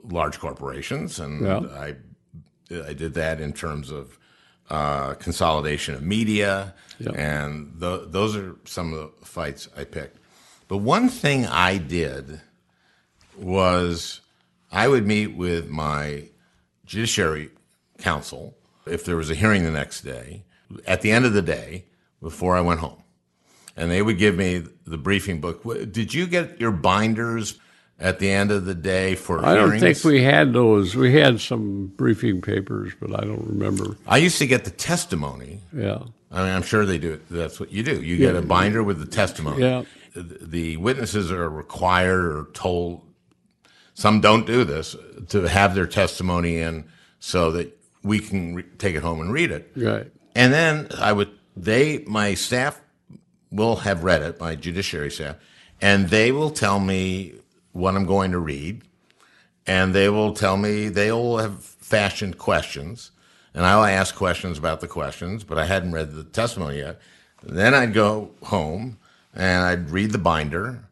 large 0.02 0.38
corporations, 0.40 1.18
and 1.20 1.46
Yeah. 1.46 1.60
I 1.60 1.96
I 2.88 2.92
did 2.92 3.14
that 3.14 3.40
in 3.40 3.52
terms 3.52 3.90
of 3.90 4.16
uh, 4.70 5.14
consolidation 5.14 5.94
of 5.96 6.02
media, 6.02 6.74
Yeah. 7.00 7.10
and 7.16 7.80
th- 7.80 8.02
those 8.08 8.36
are 8.36 8.54
some 8.64 8.92
of 8.92 8.98
the 9.20 9.26
fights 9.26 9.68
I 9.76 9.82
picked. 9.82 10.18
But 10.68 10.76
one 10.78 11.08
thing 11.08 11.46
I 11.46 11.78
did 11.78 12.40
was 13.36 14.20
I 14.70 14.86
would 14.88 15.06
meet 15.06 15.36
with 15.36 15.68
my 15.68 16.28
judiciary 16.86 17.50
counsel 17.98 18.56
if 18.86 19.04
there 19.04 19.16
was 19.16 19.30
a 19.30 19.34
hearing 19.34 19.64
the 19.64 19.70
next 19.70 20.02
day 20.02 20.44
at 20.86 21.02
the 21.02 21.10
end 21.10 21.24
of 21.24 21.32
the 21.32 21.42
day 21.42 21.86
before 22.22 22.56
I 22.56 22.60
went 22.60 22.80
home. 22.80 23.02
And 23.76 23.90
they 23.90 24.02
would 24.02 24.18
give 24.18 24.36
me 24.36 24.64
the 24.86 24.98
briefing 24.98 25.40
book. 25.40 25.62
Did 25.92 26.12
you 26.12 26.26
get 26.26 26.60
your 26.60 26.70
binders 26.72 27.58
at 27.98 28.18
the 28.18 28.30
end 28.30 28.50
of 28.50 28.64
the 28.64 28.74
day 28.74 29.14
for 29.14 29.44
I 29.44 29.54
don't 29.54 29.78
think 29.78 30.02
we 30.04 30.22
had 30.22 30.52
those. 30.52 30.96
We 30.96 31.12
had 31.14 31.40
some 31.40 31.86
briefing 31.96 32.40
papers, 32.40 32.92
but 33.00 33.12
I 33.12 33.24
don't 33.26 33.46
remember. 33.46 33.96
I 34.06 34.16
used 34.18 34.38
to 34.38 34.46
get 34.46 34.64
the 34.64 34.70
testimony. 34.70 35.60
Yeah. 35.74 35.98
I 36.32 36.42
mean, 36.44 36.52
I'm 36.54 36.62
sure 36.62 36.84
they 36.86 36.98
do 36.98 37.12
it. 37.14 37.28
That's 37.28 37.58
what 37.60 37.72
you 37.72 37.82
do. 37.82 38.02
You 38.02 38.16
get 38.16 38.36
a 38.36 38.42
binder 38.42 38.82
with 38.82 38.98
the 39.00 39.06
testimony. 39.06 39.62
Yeah. 39.62 39.84
The- 40.14 40.38
The 40.42 40.76
witnesses 40.78 41.30
are 41.30 41.48
required 41.48 42.24
or 42.24 42.48
told, 42.52 43.02
some 43.94 44.20
don't 44.20 44.46
do 44.46 44.64
this, 44.64 44.96
to 45.28 45.42
have 45.42 45.74
their 45.74 45.86
testimony 45.86 46.58
in 46.58 46.84
so 47.18 47.50
that 47.52 47.76
we 48.02 48.18
can 48.18 48.54
re- 48.54 48.64
take 48.78 48.96
it 48.96 49.02
home 49.02 49.20
and 49.20 49.32
read 49.32 49.50
it. 49.50 49.70
Right. 49.76 50.10
And 50.34 50.52
then 50.52 50.88
I 50.98 51.12
would, 51.12 51.28
they, 51.56 51.98
my 52.06 52.34
staff 52.34 52.80
will 53.50 53.76
have 53.76 54.04
read 54.04 54.22
it, 54.22 54.40
my 54.40 54.54
judiciary 54.54 55.10
staff, 55.10 55.36
and 55.80 56.08
they 56.08 56.32
will 56.32 56.50
tell 56.50 56.80
me 56.80 57.34
what 57.72 57.94
I'm 57.94 58.06
going 58.06 58.32
to 58.32 58.38
read. 58.38 58.82
And 59.66 59.94
they 59.94 60.08
will 60.08 60.32
tell 60.32 60.56
me, 60.56 60.88
they'll 60.88 61.36
have 61.36 61.62
fashioned 61.62 62.38
questions. 62.38 63.12
And 63.54 63.64
I'll 63.64 63.84
ask 63.84 64.14
questions 64.14 64.58
about 64.58 64.80
the 64.80 64.88
questions, 64.88 65.44
but 65.44 65.58
I 65.58 65.66
hadn't 65.66 65.92
read 65.92 66.12
the 66.12 66.24
testimony 66.24 66.78
yet. 66.78 67.00
Then 67.42 67.74
I'd 67.74 67.94
go 67.94 68.30
home 68.42 68.98
and 69.34 69.64
I'd 69.64 69.90
read 69.90 70.12
the 70.12 70.18
binder. 70.18 70.88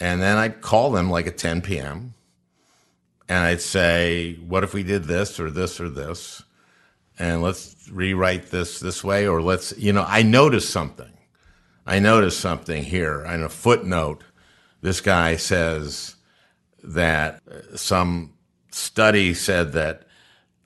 And 0.00 0.22
then 0.22 0.38
I'd 0.38 0.60
call 0.60 0.90
them 0.90 1.10
like 1.10 1.26
at 1.26 1.36
10 1.36 1.62
p.m. 1.62 2.14
And 3.28 3.38
I'd 3.38 3.60
say, 3.60 4.34
what 4.46 4.64
if 4.64 4.72
we 4.72 4.82
did 4.82 5.04
this 5.04 5.38
or 5.40 5.50
this 5.50 5.80
or 5.80 5.90
this? 5.90 6.42
and 7.18 7.42
let's 7.42 7.88
rewrite 7.90 8.50
this 8.50 8.80
this 8.80 9.04
way, 9.04 9.26
or 9.26 9.40
let's, 9.40 9.76
you 9.78 9.92
know, 9.92 10.04
I 10.06 10.22
noticed 10.22 10.70
something. 10.70 11.10
I 11.86 11.98
noticed 11.98 12.40
something 12.40 12.82
here 12.82 13.24
in 13.24 13.42
a 13.42 13.48
footnote. 13.48 14.22
This 14.80 15.00
guy 15.00 15.36
says 15.36 16.16
that 16.82 17.40
uh, 17.50 17.76
some 17.76 18.34
study 18.70 19.34
said 19.34 19.72
that 19.72 20.06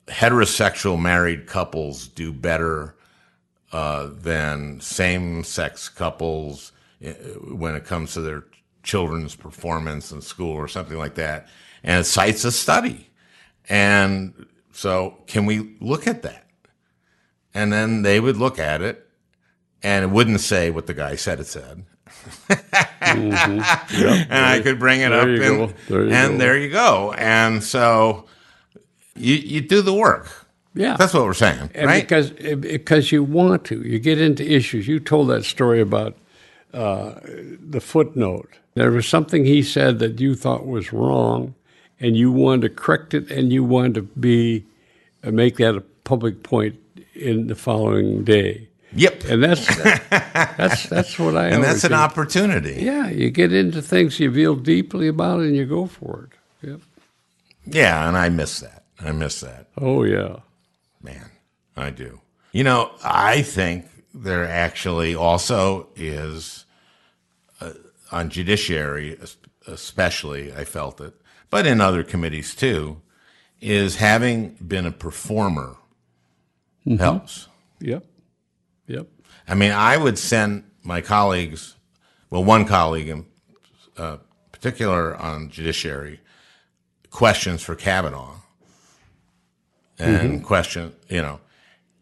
heterosexual 0.07 0.99
married 0.99 1.47
couples 1.47 2.07
do 2.07 2.33
better 2.33 2.95
uh, 3.71 4.09
than 4.11 4.81
same 4.81 5.43
sex 5.43 5.89
couples 5.89 6.71
uh, 7.05 7.11
when 7.53 7.75
it 7.75 7.85
comes 7.85 8.13
to 8.13 8.21
their 8.21 8.45
children's 8.83 9.35
performance 9.35 10.11
in 10.11 10.21
school 10.21 10.53
or 10.53 10.67
something 10.67 10.97
like 10.97 11.15
that. 11.15 11.47
And 11.83 12.01
it 12.01 12.05
cites 12.05 12.43
a 12.43 12.51
study. 12.51 13.09
And 13.67 14.47
so, 14.71 15.21
can 15.27 15.45
we 15.45 15.75
look 15.79 16.07
at 16.07 16.23
that? 16.23 16.45
And 17.53 17.71
then 17.71 18.01
they 18.01 18.19
would 18.19 18.37
look 18.37 18.57
at 18.57 18.81
it, 18.81 19.08
and 19.83 20.03
it 20.05 20.09
wouldn't 20.09 20.41
say 20.41 20.71
what 20.71 20.87
the 20.87 20.93
guy 20.93 21.15
said 21.15 21.39
it 21.39 21.47
said. 21.47 21.85
and 23.01 23.63
I 23.63 24.61
could 24.63 24.79
bring 24.79 25.01
it 25.01 25.09
There 25.09 25.21
up, 25.21 25.27
and. 25.27 25.73
There 25.87 26.03
you 26.05 26.11
and 26.11 26.33
go. 26.33 26.37
there 26.37 26.57
you 26.57 26.69
go. 26.69 27.13
And 27.13 27.63
so, 27.63 28.25
you 29.15 29.35
you 29.35 29.61
do 29.61 29.81
the 29.81 29.93
work. 29.93 30.47
Yeah. 30.75 30.95
That's 30.97 31.13
what 31.13 31.25
we're 31.25 31.33
saying, 31.33 31.71
And 31.73 31.87
right? 31.87 32.03
because 32.03 32.29
because 32.31 33.11
you 33.11 33.23
want 33.23 33.65
to, 33.65 33.81
you 33.81 33.99
get 33.99 34.21
into 34.21 34.43
issues. 34.49 34.87
You 34.87 34.99
told 34.99 35.29
that 35.29 35.43
story 35.43 35.81
about 35.81 36.15
uh, 36.73 37.15
the 37.23 37.81
footnote. 37.81 38.49
There 38.75 38.91
was 38.91 39.07
something 39.07 39.45
he 39.45 39.63
said 39.63 39.99
that 39.99 40.19
you 40.21 40.35
thought 40.35 40.65
was 40.67 40.93
wrong, 40.93 41.55
and 41.99 42.15
you 42.15 42.31
wanted 42.31 42.61
to 42.61 42.69
correct 42.69 43.13
it, 43.13 43.29
and 43.31 43.51
you 43.51 43.63
wanted 43.63 43.95
to 43.95 44.01
be 44.03 44.63
uh, 45.23 45.31
make 45.31 45.57
that 45.57 45.75
a 45.75 45.81
public 45.81 46.43
point 46.43 46.79
in 47.15 47.47
the 47.47 47.55
following 47.55 48.23
day. 48.23 48.68
Yep. 48.93 49.23
And 49.25 49.43
that's 49.43 49.75
that's 49.77 50.83
that's 50.89 51.19
what 51.19 51.35
I 51.37 51.47
and 51.49 51.63
that's 51.63 51.83
an 51.83 51.93
opportunity. 51.93 52.81
Yeah, 52.81 53.09
you 53.09 53.29
get 53.29 53.53
into 53.53 53.81
things 53.81 54.19
you 54.19 54.33
feel 54.33 54.55
deeply 54.55 55.07
about 55.07 55.41
and 55.41 55.55
you 55.55 55.65
go 55.65 55.85
for 55.85 56.29
it. 56.31 56.67
Yep. 56.67 56.81
Yeah, 57.65 58.07
and 58.07 58.17
I 58.17 58.29
miss 58.29 58.59
that. 58.61 58.83
I 58.99 59.11
miss 59.11 59.41
that. 59.41 59.67
Oh 59.77 60.03
yeah. 60.03 60.37
Man, 61.01 61.29
I 61.77 61.91
do. 61.91 62.19
You 62.51 62.63
know, 62.63 62.91
I 63.03 63.41
think 63.43 63.85
there 64.13 64.47
actually 64.47 65.15
also 65.15 65.87
is 65.95 66.65
uh, 67.61 67.73
on 68.11 68.29
judiciary, 68.29 69.17
especially, 69.67 70.51
I 70.51 70.65
felt 70.65 70.99
it, 70.99 71.13
but 71.49 71.67
in 71.67 71.79
other 71.79 72.03
committees 72.03 72.55
too, 72.55 73.01
is 73.61 73.97
having 73.97 74.55
been 74.55 74.85
a 74.85 74.91
performer 74.91 75.77
helps. 76.97 77.47
Yep. 77.79 78.03
Yep. 78.89 79.07
I 79.47 79.55
mean, 79.55 79.71
I 79.71 79.97
would 79.97 80.17
send 80.17 80.63
my 80.83 80.99
colleagues, 81.01 81.75
well, 82.29 82.43
one 82.43 82.65
colleague 82.65 83.07
in 83.07 83.25
uh, 83.97 84.17
particular 84.51 85.15
on 85.15 85.49
judiciary, 85.49 86.19
questions 87.11 87.61
for 87.61 87.75
Kavanaugh, 87.75 88.35
and 89.99 90.43
question, 90.43 90.93
you 91.07 91.21
know, 91.21 91.39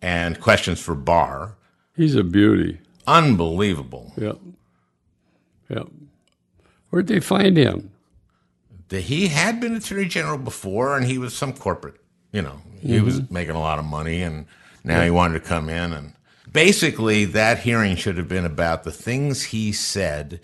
and 0.02 0.40
questions 0.40 0.80
for 0.80 0.96
Barr. 0.96 1.56
He's 1.96 2.16
a 2.16 2.24
beauty. 2.24 2.80
Unbelievable. 3.06 4.14
Yep. 4.18 4.38
Yep. 5.70 5.88
Where'd 6.90 7.08
they 7.08 7.20
find 7.20 7.58
him? 7.58 7.92
That 8.90 9.02
he 9.02 9.28
had 9.28 9.60
been 9.60 9.76
attorney 9.76 10.06
general 10.06 10.38
before, 10.38 10.96
and 10.96 11.06
he 11.06 11.18
was 11.18 11.34
some 11.36 11.52
corporate. 11.54 12.00
You 12.32 12.44
know, 12.44 12.62
he 12.80 13.02
was 13.02 13.30
making 13.30 13.56
a 13.56 13.60
lot 13.60 13.80
of 13.80 13.86
money, 13.86 14.22
and 14.22 14.46
now 14.84 15.04
he 15.04 15.10
wanted 15.10 15.42
to 15.42 15.48
come 15.48 15.70
in. 15.70 15.92
And 15.92 16.14
basically, 16.52 17.26
that 17.26 17.60
hearing 17.60 17.95
should 17.95 18.18
have 18.18 18.28
been 18.28 18.45
about 18.45 18.84
the 18.84 18.91
things 18.91 19.43
he 19.45 19.72
said 19.72 20.39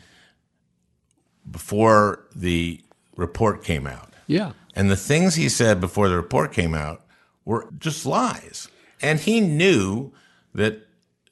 before 1.49 2.25
the 2.35 2.81
report 3.15 3.63
came 3.63 3.87
out. 3.87 4.11
Yeah. 4.27 4.53
And 4.75 4.89
the 4.89 4.95
things 4.95 5.35
he 5.35 5.49
said 5.49 5.79
before 5.79 6.09
the 6.09 6.15
report 6.15 6.53
came 6.53 6.73
out 6.73 7.01
were 7.45 7.67
just 7.77 8.05
lies. 8.05 8.69
And 9.01 9.19
he 9.19 9.41
knew 9.41 10.13
that 10.55 10.87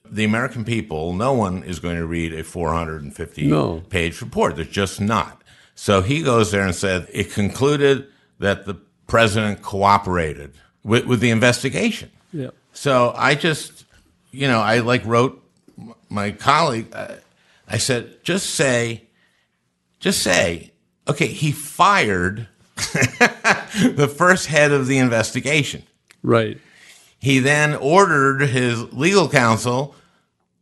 the 0.06 0.26
American 0.26 0.66
people, 0.66 1.14
no 1.14 1.32
one 1.34 1.64
is 1.64 1.80
going 1.80 1.96
to 1.96 2.06
read 2.06 2.34
a 2.34 2.44
450 2.44 3.48
No. 3.48 3.82
page 3.90 4.22
report. 4.22 4.58
There's 4.58 4.68
just 4.68 5.00
not. 5.00 5.42
So 5.74 6.02
he 6.02 6.22
goes 6.22 6.52
there 6.52 6.66
and 6.66 6.76
said 6.76 7.08
it 7.14 7.32
concluded 7.32 8.08
that 8.40 8.66
the 8.66 8.76
president 9.08 9.62
cooperated 9.62 10.54
with, 10.84 11.06
with 11.06 11.22
the 11.22 11.30
investigation. 11.30 12.12
Yep. 12.34 12.54
So 12.74 13.14
I 13.16 13.36
just, 13.36 13.86
you 14.32 14.48
know, 14.48 14.60
I 14.60 14.80
like 14.80 15.06
wrote 15.06 15.42
my 16.10 16.32
colleague, 16.32 16.88
uh, 16.94 17.16
I 17.68 17.78
said, 17.78 18.24
just 18.24 18.52
say, 18.52 19.04
just 20.00 20.22
say, 20.22 20.72
okay, 21.08 21.28
he 21.28 21.52
fired 21.52 22.48
the 22.76 24.14
first 24.14 24.48
head 24.48 24.72
of 24.72 24.88
the 24.88 24.98
investigation. 24.98 25.84
Right. 26.24 26.60
He 27.20 27.40
then 27.40 27.76
ordered 27.76 28.42
his 28.42 28.92
legal 28.94 29.30
counsel 29.30 29.96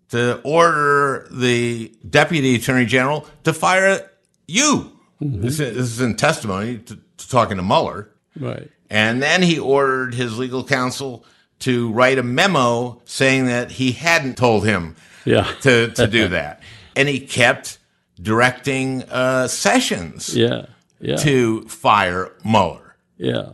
to 0.10 0.42
order 0.44 1.28
the 1.32 1.92
deputy 2.08 2.56
attorney 2.56 2.86
general 2.86 3.28
to 3.44 3.54
fire 3.54 4.10
you. 4.48 4.92
This, 5.22 5.60
is, 5.60 5.76
this 5.76 5.86
is 5.86 6.02
in 6.02 6.16
testimony 6.16 6.80
to, 6.80 6.96
to 6.96 7.30
talking 7.30 7.58
to 7.58 7.64
Mueller. 7.64 8.10
Right. 8.38 8.70
And 8.90 9.22
then 9.22 9.42
he 9.42 9.60
ordered 9.60 10.14
his 10.14 10.38
legal 10.38 10.64
counsel 10.64 11.26
to 11.60 11.92
write 11.92 12.18
a 12.18 12.24
memo 12.24 13.02
saying 13.06 13.46
that 13.46 13.72
he 13.72 13.92
hadn't 13.92 14.38
told 14.38 14.66
him 14.66 14.96
Yeah. 15.26 15.44
to, 15.62 15.90
to 15.92 16.08
do 16.08 16.28
that. 16.30 16.62
And 16.96 17.08
he 17.10 17.20
kept 17.20 17.78
directing 18.22 19.04
uh, 19.04 19.48
Sessions 19.48 20.36
Yeah. 20.36 20.66
Yeah. 21.00 21.16
to 21.18 21.62
fire 21.64 22.32
Mueller. 22.44 22.96
Yeah. 23.18 23.50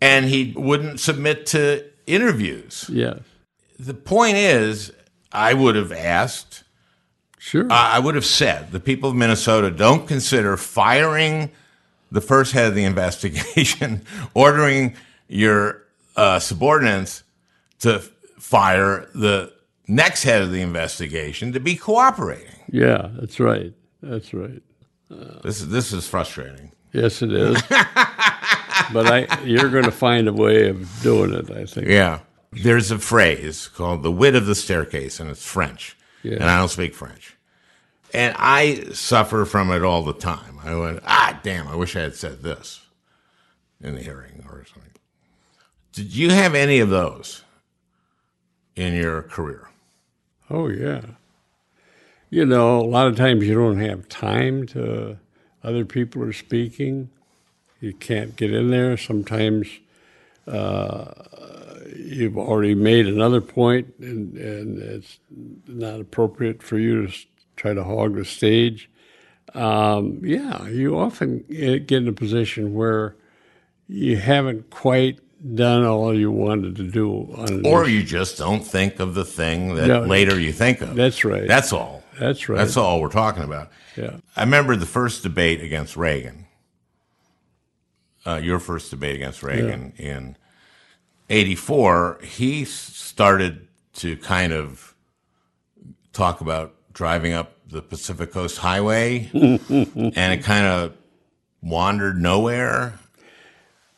And 0.00 0.26
he 0.26 0.52
wouldn't 0.56 1.00
submit 1.00 1.46
to 1.46 1.84
interviews. 2.06 2.86
Yes. 2.92 3.18
The 3.78 3.94
point 3.94 4.36
is, 4.36 4.92
I 5.32 5.54
would 5.54 5.76
have 5.76 5.92
asked, 5.92 6.64
Sure. 7.38 7.66
I 7.70 7.96
I 7.96 7.98
would 7.98 8.14
have 8.14 8.24
said, 8.26 8.72
the 8.72 8.80
people 8.80 9.10
of 9.10 9.16
Minnesota 9.16 9.70
don't 9.70 10.06
consider 10.08 10.56
firing 10.56 11.50
the 12.10 12.20
first 12.20 12.52
head 12.52 12.68
of 12.68 12.74
the 12.74 12.84
investigation, 12.92 14.02
ordering 14.34 14.94
your 15.28 15.82
uh, 16.16 16.38
subordinates 16.38 17.22
to 17.80 18.00
fire 18.38 19.08
the 19.14 19.52
next 19.86 20.22
head 20.22 20.42
of 20.42 20.50
the 20.50 20.60
investigation 20.60 21.52
to 21.52 21.60
be 21.60 21.76
cooperating. 21.76 22.64
yeah. 22.70 23.10
That's 23.18 23.40
right. 23.40 23.72
That's 24.02 24.32
right. 24.32 24.62
This 25.42 25.60
is 25.60 25.68
this 25.70 25.92
is 25.92 26.06
frustrating. 26.06 26.72
Yes, 26.92 27.22
it 27.22 27.32
is. 27.32 27.60
but 28.92 29.06
I, 29.06 29.26
you're 29.44 29.70
going 29.70 29.84
to 29.84 29.90
find 29.90 30.28
a 30.28 30.32
way 30.32 30.68
of 30.68 30.86
doing 31.02 31.32
it. 31.32 31.50
I 31.50 31.64
think. 31.64 31.88
Yeah. 31.88 32.20
There's 32.52 32.90
a 32.90 32.98
phrase 32.98 33.68
called 33.68 34.02
the 34.02 34.12
wit 34.12 34.34
of 34.34 34.46
the 34.46 34.54
staircase, 34.54 35.20
and 35.20 35.30
it's 35.30 35.44
French. 35.44 35.96
Yeah. 36.22 36.34
And 36.34 36.44
I 36.44 36.58
don't 36.58 36.68
speak 36.68 36.94
French. 36.94 37.36
And 38.14 38.34
I 38.38 38.84
suffer 38.92 39.44
from 39.44 39.70
it 39.70 39.82
all 39.82 40.02
the 40.02 40.14
time. 40.14 40.58
I 40.62 40.74
went, 40.74 41.00
ah, 41.04 41.38
damn, 41.42 41.68
I 41.68 41.74
wish 41.76 41.94
I 41.94 42.00
had 42.00 42.14
said 42.14 42.42
this 42.42 42.80
in 43.82 43.94
the 43.94 44.02
hearing 44.02 44.44
or 44.48 44.64
something. 44.64 44.92
Did 45.92 46.14
you 46.14 46.30
have 46.30 46.54
any 46.54 46.78
of 46.78 46.88
those 46.88 47.44
in 48.78 48.94
your 48.94 49.22
career? 49.22 49.68
Oh 50.48 50.68
yeah. 50.68 51.02
You 52.30 52.46
know, 52.46 52.80
a 52.80 52.86
lot 52.86 53.06
of 53.08 53.16
times 53.16 53.44
you 53.44 53.54
don't 53.54 53.80
have 53.80 54.08
time 54.08 54.66
to. 54.68 55.18
Other 55.64 55.84
people 55.84 56.22
are 56.22 56.32
speaking. 56.32 57.10
You 57.80 57.92
can't 57.92 58.36
get 58.36 58.52
in 58.52 58.70
there. 58.70 58.96
Sometimes 58.96 59.68
uh, 60.46 61.12
you've 61.96 62.38
already 62.38 62.74
made 62.74 63.06
another 63.06 63.40
point, 63.40 63.94
and, 63.98 64.36
and 64.36 64.78
it's 64.78 65.18
not 65.66 66.00
appropriate 66.00 66.62
for 66.62 66.78
you 66.78 67.06
to 67.06 67.14
try 67.56 67.74
to 67.74 67.82
hog 67.82 68.14
the 68.14 68.24
stage. 68.24 68.88
Um, 69.54 70.20
yeah, 70.22 70.68
you 70.68 70.98
often 70.98 71.44
get 71.48 71.92
in 71.92 72.08
a 72.08 72.12
position 72.12 72.74
where 72.74 73.16
you 73.88 74.16
haven't 74.16 74.70
quite 74.70 75.18
done 75.54 75.84
all 75.84 76.12
you 76.16 76.30
wanted 76.30 76.76
to 76.76 76.82
do 76.82 77.10
Or 77.64 77.88
you 77.88 78.02
just 78.02 78.38
don't 78.38 78.60
think 78.64 78.98
of 78.98 79.14
the 79.14 79.24
thing 79.24 79.76
that 79.76 79.86
No. 79.86 80.00
later 80.02 80.38
you 80.38 80.52
think 80.52 80.80
of. 80.80 80.94
That's 80.96 81.24
right. 81.24 81.46
That's 81.46 81.72
all. 81.72 82.02
That's 82.18 82.48
right. 82.48 82.58
That's 82.58 82.76
all 82.76 83.00
we're 83.00 83.08
talking 83.10 83.44
about. 83.44 83.70
Yeah. 83.96 84.16
I 84.36 84.42
remember 84.42 84.74
the 84.74 84.86
first 84.86 85.22
debate 85.22 85.62
against 85.62 85.96
Reagan. 85.96 86.46
Uh, 88.26 88.40
your 88.42 88.58
first 88.58 88.90
debate 88.90 89.14
against 89.14 89.42
Reagan 89.42 89.92
in 89.96 90.36
'84. 91.30 92.18
He 92.24 92.64
started 92.64 93.68
to 93.94 94.16
kind 94.16 94.52
of 94.52 94.94
talk 96.12 96.40
about 96.40 96.74
driving 96.92 97.32
up 97.32 97.52
the 97.68 97.80
Pacific 97.80 98.32
Coast 98.32 98.58
Highway, 98.58 99.30
and 99.32 100.16
it 100.32 100.42
kind 100.42 100.66
of 100.66 100.92
wandered 101.62 102.20
nowhere. 102.20 102.98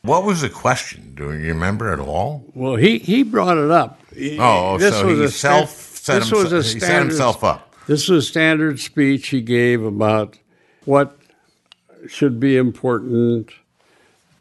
What 0.03 0.24
was 0.24 0.40
the 0.40 0.48
question? 0.48 1.12
Do 1.14 1.32
you 1.32 1.48
remember 1.48 1.92
at 1.92 1.98
all? 2.01 2.44
Well, 2.55 2.76
he, 2.76 2.98
he 2.98 3.22
brought 3.22 3.59
it 3.59 3.70
up. 3.70 4.01
He- 4.14 4.38
Oh, 4.38 4.74
oh 4.74 4.78
so 4.78 5.09
he 5.09 5.22
a 5.24 5.28
self 5.28 5.70
set, 5.70 6.20
this 6.20 6.30
was 6.32 6.51
himself, 6.51 6.64
a 6.64 6.74
he 6.74 6.80
set 6.80 6.98
himself 7.03 7.44
up. 7.44 7.74
This 7.86 8.09
was 8.09 8.24
a 8.24 8.28
standard 8.28 8.80
speech 8.80 9.28
he 9.28 9.40
gave 9.40 9.82
about 9.82 10.38
what 10.84 11.16
should 12.09 12.40
be 12.40 12.57
important 12.57 13.51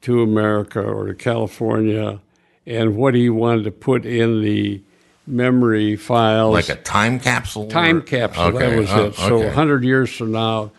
to 0.02 0.22
America 0.22 0.82
or 0.82 1.08
to 1.08 1.14
California, 1.14 2.20
and 2.66 2.96
what 2.96 3.14
he 3.16 3.30
wanted 3.30 3.64
to 3.66 3.72
put 3.72 4.06
in 4.06 4.42
the 4.42 4.82
memory 5.28 5.96
files. 5.98 6.54
Like 6.54 6.70
a 6.70 6.82
time 6.82 7.20
capsule? 7.20 7.68
time 7.68 7.98
or- 7.98 8.02
capsule. 8.02 8.52
That 8.54 8.56
Okay, 8.64 8.80
was 8.80 8.92
oh, 8.92 9.06
it. 9.08 9.16
So 9.16 9.36
okay. 9.36 9.46
100 9.48 9.84
years 9.84 10.16
from 10.16 10.32
now, 10.32 10.72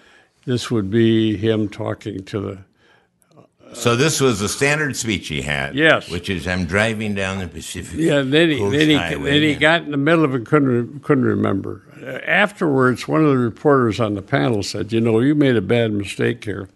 this 0.47 0.71
would 0.71 0.91
be 0.91 1.37
him 1.37 1.69
talking 1.69 2.25
to 2.25 2.41
the 2.41 2.59
So 3.73 3.97
this 3.97 4.21
was 4.21 4.41
a 4.41 4.49
standard 4.49 4.97
speech 4.97 5.29
he 5.29 5.43
had. 5.43 5.75
Yes. 5.75 6.11
Which 6.11 6.29
is, 6.29 6.47
I'm 6.47 6.67
driving 6.67 7.15
down 7.15 7.39
the 7.39 7.47
Pacific. 7.49 7.99
Yeah, 7.99 8.23
then 8.23 8.51
he, 8.51 8.59
Coast 8.59 8.77
then 8.77 8.89
he, 8.89 8.95
Highway 8.97 9.31
then 9.31 9.43
he 9.43 9.53
and- 9.53 9.61
got 9.61 9.83
in 9.83 9.91
the 9.93 9.97
middle 9.97 10.25
of 10.25 10.35
it, 10.35 10.45
couldn't, 10.47 11.03
couldn't 11.03 11.25
remember. 11.25 11.83
Uh, 12.03 12.19
Afterwards, 12.27 13.07
one 13.07 13.23
of 13.25 13.31
the 13.31 13.39
reporters 13.39 14.01
on 14.01 14.15
the 14.15 14.23
panel 14.23 14.63
said, 14.63 14.93
You 14.93 15.01
know, 15.01 15.21
you 15.21 15.35
made 15.35 15.57
a 15.57 15.63
bad 15.63 15.93
mistake 15.93 16.45
here. 16.45 16.69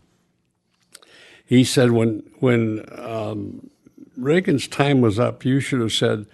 He 1.47 1.65
said, 1.65 1.91
When, 1.91 2.23
when 2.39 2.85
um, 2.97 3.71
Reagan's 4.17 4.69
time 4.69 5.01
was 5.01 5.19
up, 5.19 5.45
you 5.45 5.61
should 5.61 5.81
have 5.81 5.93
said, 5.93 6.27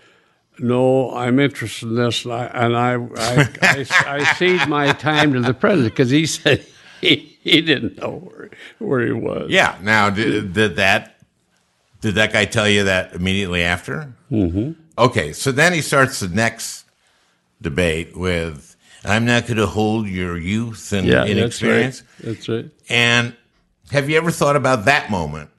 no, 0.59 1.15
I'm 1.15 1.39
interested 1.41 1.89
in 1.89 1.95
this, 1.95 2.27
and 2.27 2.35
I 2.35 2.45
and 2.45 2.77
I 2.77 2.93
I, 3.17 3.49
I, 3.63 3.87
I 4.19 4.35
cede 4.35 4.69
my 4.69 4.93
time 4.93 5.33
to 5.33 5.41
the 5.41 5.55
president 5.55 5.95
because 5.95 6.11
he 6.11 6.27
said 6.27 6.67
he, 7.01 7.30
he 7.41 7.61
didn't 7.61 7.99
know 7.99 8.19
where 8.23 8.51
where 8.79 9.07
he 9.07 9.13
was. 9.13 9.51
Yeah. 9.51 9.79
Now, 9.83 10.11
did, 10.11 10.53
did 10.53 10.77
that 10.77 11.17
did 12.01 12.15
that 12.15 12.33
guy 12.33 12.45
tell 12.45 12.69
you 12.69 12.85
that 12.85 13.15
immediately 13.15 13.63
after? 13.63 14.13
Mm-hmm. 14.31 14.73
Okay. 14.99 15.33
So 15.33 15.53
then 15.53 15.73
he 15.73 15.81
starts 15.83 16.21
the 16.21 16.29
next 16.29 16.85
debate 17.61 18.17
with 18.17 18.77
I'm 19.05 19.25
not 19.25 19.47
going 19.47 19.57
to 19.57 19.67
hold 19.67 20.07
your 20.09 20.37
youth 20.37 20.93
and 20.93 21.07
Yeah, 21.07 21.25
inexperience. 21.25 22.03
that's 22.21 22.21
right. 22.21 22.35
That's 22.35 22.49
right. 22.49 22.71
And 22.91 23.37
have 23.91 24.09
you 24.11 24.17
ever 24.19 24.31
thought 24.31 24.57
about 24.57 24.85
that 24.85 25.11
moment? 25.11 25.51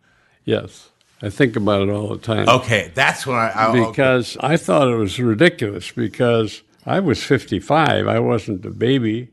Yes, 0.45 0.89
I 1.21 1.29
think 1.29 1.55
about 1.55 1.87
it 1.87 1.91
all 1.91 2.09
the 2.09 2.17
time. 2.17 2.47
Okay, 2.47 2.91
that's 2.95 3.25
what 3.27 3.35
I. 3.35 3.51
I 3.71 3.87
because 3.89 4.37
I 4.39 4.57
thought 4.57 4.87
it 4.87 4.95
was 4.95 5.19
ridiculous 5.19 5.91
because 5.91 6.61
I 6.85 6.99
was 6.99 7.23
55, 7.23 8.07
I 8.07 8.19
wasn't 8.19 8.65
a 8.65 8.71
baby, 8.71 9.29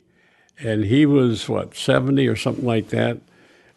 and 0.60 0.84
he 0.84 1.06
was 1.06 1.48
what 1.48 1.74
70 1.76 2.26
or 2.26 2.36
something 2.36 2.64
like 2.64 2.88
that, 2.88 3.18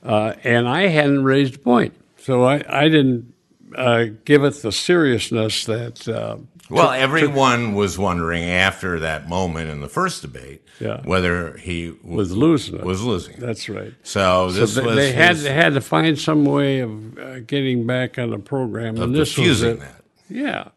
uh, 0.03 0.33
and 0.43 0.67
I 0.67 0.87
hadn't 0.87 1.23
raised 1.23 1.55
a 1.55 1.59
point, 1.59 1.93
so 2.17 2.43
I, 2.43 2.63
I 2.67 2.89
didn't 2.89 3.33
uh, 3.75 4.05
give 4.25 4.43
it 4.43 4.55
the 4.61 4.71
seriousness 4.71 5.65
that. 5.65 6.07
Uh, 6.07 6.37
well, 6.69 6.91
everyone 6.91 7.73
was 7.73 7.99
wondering 7.99 8.43
after 8.45 8.97
that 9.01 9.27
moment 9.27 9.69
in 9.69 9.81
the 9.81 9.89
first 9.89 10.21
debate 10.21 10.61
Yeah. 10.79 11.01
whether 11.03 11.57
he 11.57 11.87
w- 11.87 12.15
was 12.15 12.31
losing 12.33 12.75
it. 12.75 12.85
was 12.85 13.03
losing. 13.03 13.35
That's 13.39 13.67
right. 13.67 13.93
So 14.03 14.49
So 14.49 14.51
this 14.61 14.75
they, 14.75 14.81
was 14.81 14.95
they 14.95 15.11
had 15.11 15.35
they 15.37 15.53
had 15.53 15.73
to 15.73 15.81
find 15.81 16.17
some 16.17 16.45
way 16.45 16.79
of 16.79 17.17
uh, 17.19 17.39
getting 17.41 17.85
back 17.85 18.17
on 18.17 18.29
the 18.29 18.39
program, 18.39 18.95
of 18.95 19.01
and 19.03 19.15
this 19.15 19.37
was 19.37 19.63
it. 19.63 19.79
that. 19.81 20.01
Yeah. 20.29 20.69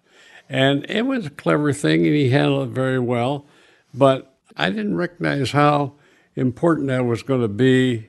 And 0.48 0.84
it 0.90 1.02
was 1.06 1.26
a 1.26 1.30
clever 1.30 1.72
thing, 1.72 2.04
and 2.06 2.14
he 2.14 2.28
handled 2.30 2.68
it 2.70 2.72
very 2.74 2.98
well. 2.98 3.46
But 3.94 4.33
I 4.56 4.70
didn't 4.70 4.96
recognize 4.96 5.50
how 5.52 5.94
important 6.36 6.88
that 6.88 7.04
was 7.04 7.22
going 7.22 7.40
to 7.42 7.48
be 7.48 8.08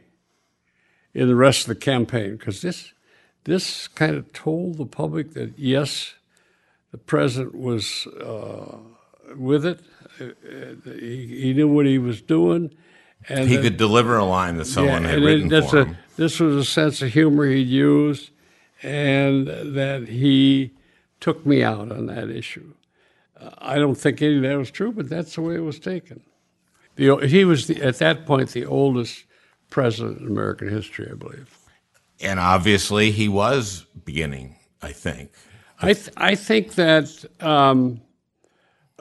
in 1.14 1.28
the 1.28 1.36
rest 1.36 1.62
of 1.62 1.68
the 1.68 1.76
campaign 1.76 2.36
because 2.38 2.62
this, 2.62 2.94
this 3.46 3.88
kind 3.88 4.16
of 4.16 4.32
told 4.34 4.78
the 4.78 4.86
public 4.86 5.34
that, 5.34 5.58
yes, 5.58 6.16
the 6.92 6.98
president 6.98 7.56
was 7.56 8.06
uh, 8.08 8.78
with 9.36 9.66
it. 9.66 9.80
Uh, 10.20 10.26
uh, 10.26 10.92
He, 11.00 11.42
he 11.42 11.54
knew 11.54 11.68
what 11.68 11.86
he 11.86 11.98
was 11.98 12.22
doing. 12.22 12.74
And 13.28 13.50
He 13.50 13.56
that- 13.56 13.62
could 13.64 13.78
deliver 13.78 14.18
a 14.18 14.26
line 14.26 14.58
that 14.58 14.66
someone 14.66 15.04
yeah, 15.04 15.10
had 15.10 15.20
it- 15.20 15.26
written 15.26 15.48
that's 15.50 15.72
for 15.72 15.80
a, 15.82 15.86
him. 15.86 15.98
This 16.16 16.40
was 16.40 16.56
a 16.56 16.64
sense 16.66 17.02
of 17.02 17.12
humor 17.12 17.46
he'd 17.48 17.68
used, 17.68 18.30
and 18.84 19.48
that 19.48 20.08
he 20.08 20.72
took 21.20 21.46
me 21.46 21.64
out 21.64 21.92
on 21.92 22.06
that 22.06 22.30
issue. 22.30 22.74
Uh, 23.40 23.50
I 23.58 23.76
don't 23.78 23.96
think 23.96 24.22
any 24.22 24.38
of 24.38 24.44
that 24.44 24.58
was 24.58 24.72
true, 24.72 24.92
but 24.94 25.10
that's 25.10 25.36
the 25.36 25.42
way 25.42 25.56
it 25.56 25.60
was 25.64 25.80
taken. 25.80 26.22
The, 26.96 27.18
he 27.28 27.46
was, 27.46 27.68
the, 27.68 27.82
at 27.82 27.98
that 28.00 28.26
point, 28.26 28.50
the 28.52 28.66
oldest 28.66 29.26
president 29.70 30.22
in 30.22 30.28
American 30.28 30.70
history, 30.70 31.10
I 31.12 31.16
believe. 31.16 31.58
And 32.22 32.40
obviously, 32.40 33.12
he 33.12 33.28
was 33.28 33.86
beginning. 34.06 34.56
I 34.86 34.92
think. 34.92 35.32
I, 35.82 35.94
th- 35.94 36.12
I 36.16 36.36
think 36.36 36.76
that 36.76 37.26
um, 37.42 38.02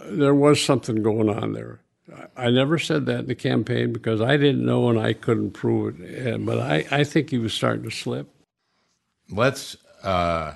there 0.07 0.34
was 0.34 0.64
something 0.64 1.03
going 1.03 1.28
on 1.28 1.53
there. 1.53 1.80
I 2.36 2.51
never 2.51 2.78
said 2.78 3.07
that 3.07 3.20
in 3.20 3.26
the 3.26 3.34
campaign 3.34 3.92
because 3.92 4.20
I 4.20 4.36
didn't 4.36 4.64
know 4.64 4.88
and 4.88 4.99
I 4.99 5.12
couldn't 5.12 5.53
prove 5.53 6.01
it. 6.01 6.45
But 6.45 6.59
I, 6.59 6.86
I 6.90 7.05
think 7.05 7.30
he 7.30 7.38
was 7.38 7.53
starting 7.53 7.84
to 7.84 7.90
slip. 7.90 8.28
Let's 9.30 9.76
uh, 10.03 10.55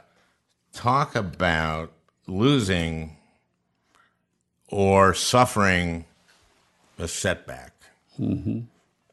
talk 0.73 1.15
about 1.15 1.93
losing 2.27 3.17
or 4.69 5.15
suffering 5.15 6.05
a 6.99 7.09
setback. 7.09 7.73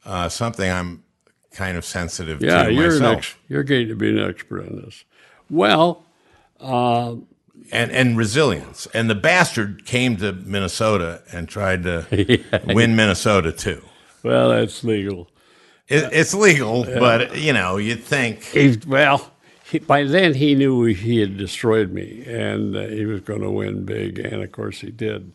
Uh, 0.05 0.29
something 0.29 0.69
I'm 0.69 1.03
kind 1.51 1.77
of 1.77 1.85
sensitive 1.85 2.41
Yeah, 2.41 2.63
to 2.63 2.73
you're 2.73 2.91
myself. 2.91 3.17
ex- 3.17 3.35
you're 3.47 3.63
going 3.63 3.87
to 3.87 3.95
be 3.95 4.09
an 4.09 4.19
expert 4.19 4.61
on 4.67 4.81
this. 4.83 5.03
Well, 5.49 6.03
and 6.59 7.25
and 7.71 8.17
resilience. 8.17 8.87
And 8.93 9.09
the 9.09 9.15
bastard 9.15 9.85
came 9.85 10.17
to 10.17 10.33
Minnesota 10.33 11.21
and 11.31 11.47
tried 11.47 11.83
to 11.83 12.41
win 12.67 12.95
Minnesota 12.95 13.51
too. 13.51 13.81
well, 14.23 14.49
that's 14.49 14.83
legal. 14.83 15.29
It, 15.87 16.09
it's 16.11 16.33
legal, 16.33 16.83
but 16.83 17.37
you 17.37 17.53
know, 17.53 17.77
you'd 17.77 18.03
think 18.03 18.43
He, 18.43 18.75
well, 18.87 19.31
he, 19.69 19.77
by 19.79 20.03
then 20.03 20.33
he 20.33 20.55
knew 20.55 20.83
he 20.85 21.19
had 21.19 21.37
destroyed 21.37 21.91
me, 21.91 22.23
and 22.25 22.75
uh, 22.75 22.87
he 22.87 23.05
was 23.05 23.21
going 23.21 23.41
to 23.41 23.51
win 23.51 23.85
big, 23.85 24.17
and 24.17 24.41
of 24.41 24.51
course 24.51 24.79
he 24.81 24.89
did. 24.89 25.31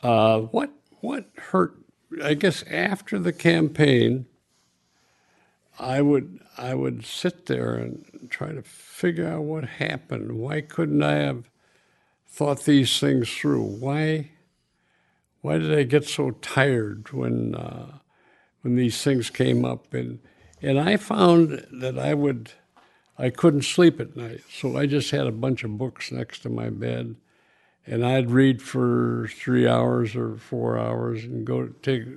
Uh, 0.00 0.40
what 0.42 0.70
what 1.04 1.26
hurt? 1.36 1.76
I 2.22 2.34
guess 2.34 2.64
after 2.70 3.18
the 3.18 3.32
campaign, 3.32 4.26
I 5.78 6.00
would 6.00 6.40
I 6.56 6.74
would 6.74 7.04
sit 7.04 7.46
there 7.46 7.74
and 7.74 8.28
try 8.30 8.52
to 8.52 8.62
figure 8.62 9.28
out 9.28 9.42
what 9.42 9.64
happened. 9.64 10.38
Why 10.38 10.60
couldn't 10.60 11.02
I 11.02 11.16
have 11.16 11.50
thought 12.26 12.64
these 12.64 12.98
things 12.98 13.30
through? 13.30 13.62
Why 13.62 14.30
why 15.42 15.58
did 15.58 15.76
I 15.76 15.82
get 15.82 16.06
so 16.06 16.30
tired 16.30 17.12
when 17.12 17.54
uh, 17.54 17.98
when 18.62 18.76
these 18.76 19.02
things 19.02 19.28
came 19.28 19.64
up? 19.64 19.92
And 19.92 20.20
and 20.62 20.80
I 20.80 20.96
found 20.96 21.66
that 21.70 21.98
I 21.98 22.14
would 22.14 22.52
I 23.18 23.30
couldn't 23.30 23.62
sleep 23.62 24.00
at 24.00 24.16
night, 24.16 24.40
so 24.50 24.76
I 24.78 24.86
just 24.86 25.10
had 25.10 25.26
a 25.26 25.32
bunch 25.32 25.64
of 25.64 25.76
books 25.76 26.10
next 26.10 26.40
to 26.40 26.48
my 26.48 26.70
bed, 26.70 27.16
and 27.86 28.04
I'd 28.04 28.30
read 28.30 28.62
for 28.62 29.28
three 29.34 29.68
hours 29.68 30.16
or 30.16 30.36
four 30.36 30.78
hours, 30.78 31.24
and 31.24 31.46
go 31.46 31.68
take 31.82 32.02
a 32.02 32.16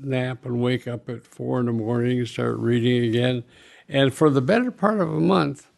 nap 0.00 0.44
and 0.44 0.60
wake 0.60 0.86
up 0.86 1.08
at 1.08 1.24
four 1.24 1.60
in 1.60 1.66
the 1.66 1.72
morning 1.72 2.18
and 2.18 2.28
start 2.28 2.58
reading 2.58 3.04
again. 3.08 3.44
And 3.88 4.12
for 4.12 4.30
the 4.30 4.42
better 4.42 4.70
part 4.70 5.00
of 5.00 5.12
a 5.12 5.20
month, 5.20 5.68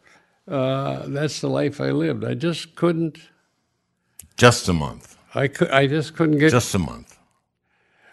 uh, 0.48 1.04
that's 1.06 1.40
the 1.40 1.48
life 1.48 1.80
I 1.80 1.90
lived. 1.90 2.24
I 2.24 2.34
just 2.34 2.74
couldn't. 2.74 3.18
just 4.36 4.68
a 4.68 4.72
month, 4.72 5.16
I 5.34 5.48
could. 5.48 5.70
I 5.70 5.86
just 5.86 6.16
couldn't 6.16 6.38
get. 6.38 6.50
just 6.50 6.74
a 6.74 6.78
month. 6.78 7.18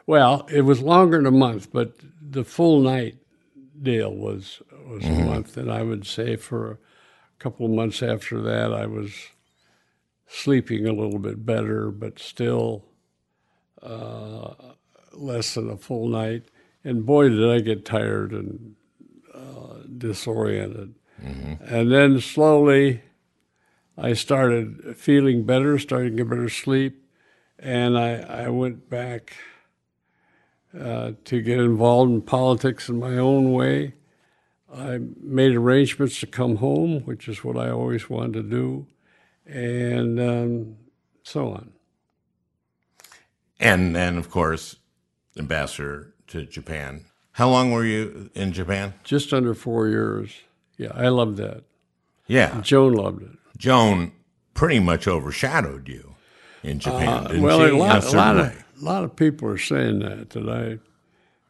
Well, 0.06 0.48
it 0.52 0.62
was 0.62 0.82
longer 0.82 1.18
than 1.18 1.26
a 1.26 1.32
month, 1.32 1.72
but 1.74 1.94
the 2.22 2.44
full 2.44 2.82
night 2.82 3.18
deal 3.82 4.14
was 4.14 4.62
was 4.88 5.04
a 5.06 5.10
month, 5.26 5.58
and 5.58 5.72
I 5.72 5.82
would 5.82 6.06
say 6.06 6.36
for 6.36 6.72
a 6.74 6.78
couple 7.40 7.66
of 7.66 7.72
months 7.72 8.04
after 8.04 8.42
that, 8.42 8.74
I 8.74 8.86
was 8.86 9.12
sleeping 10.28 10.88
a 10.88 10.94
little 10.94 11.20
bit 11.20 11.46
better, 11.46 11.92
but 11.92 12.20
still 12.20 12.86
uh, 13.82 14.54
less 15.14 15.54
than 15.54 15.70
a 15.70 15.78
full 15.78 16.08
night. 16.08 16.46
And 16.84 17.06
boy, 17.06 17.30
did 17.30 17.50
I 17.50 17.60
get 17.62 17.86
tired 17.86 18.32
and 18.32 18.76
uh, 19.34 19.80
disoriented. 19.98 20.96
And 21.66 21.92
then 21.92 22.20
slowly, 22.20 23.02
I 23.98 24.14
started 24.14 24.96
feeling 24.98 25.44
better, 25.44 25.80
starting 25.80 26.12
to 26.12 26.24
get 26.24 26.30
better 26.30 26.50
sleep, 26.50 27.02
and 27.58 27.98
I, 27.98 28.18
I 28.18 28.50
went 28.50 28.90
back 28.90 29.34
uh, 30.78 31.14
to 31.24 31.42
get 31.42 31.60
involved 31.60 32.12
in 32.12 32.22
politics 32.22 32.90
in 32.90 33.00
my 33.00 33.18
own 33.18 33.54
way. 33.54 33.94
I 34.74 35.00
made 35.22 35.56
arrangements 35.56 36.20
to 36.20 36.28
come 36.28 36.58
home, 36.58 37.02
which 37.06 37.30
is 37.30 37.44
what 37.44 37.58
I 37.58 37.70
always 37.70 38.10
wanted 38.10 38.34
to 38.34 38.44
do, 38.44 38.88
and 39.46 40.20
um, 40.20 40.78
so 41.24 41.50
on. 41.50 41.72
And 43.60 43.96
then, 43.96 44.18
of 44.18 44.30
course, 44.30 44.76
ambassador 45.38 46.14
to 46.28 46.46
Japan. 46.46 47.06
How 47.34 47.50
long 47.50 47.72
were 47.72 47.86
you 47.86 48.30
in 48.34 48.52
Japan? 48.54 48.94
Just 49.04 49.34
under 49.34 49.54
four 49.54 49.88
years. 49.88 50.32
Yeah, 50.78 50.92
I 50.94 51.08
loved 51.10 51.38
that. 51.38 51.64
Yeah, 52.28 52.60
Joan 52.62 52.94
loved 52.94 53.24
it. 53.24 53.30
Joan 53.58 54.12
pretty 54.54 54.80
much 54.80 55.08
overshadowed 55.08 55.88
you 55.88 56.16
in 56.64 56.80
Japan. 56.80 57.24
didn't 57.26 57.40
Uh, 57.40 57.44
well, 57.44 57.60
she? 57.60 57.72
a 57.74 57.78
lot, 57.78 58.04
a 58.04 58.18
lot 58.18 58.38
of 58.38 58.46
a 58.48 58.84
lot 58.84 59.04
of 59.04 59.16
people 59.16 59.48
are 59.50 59.58
saying 59.58 60.00
that 60.00 60.32
that 60.32 60.50
I 60.50 60.80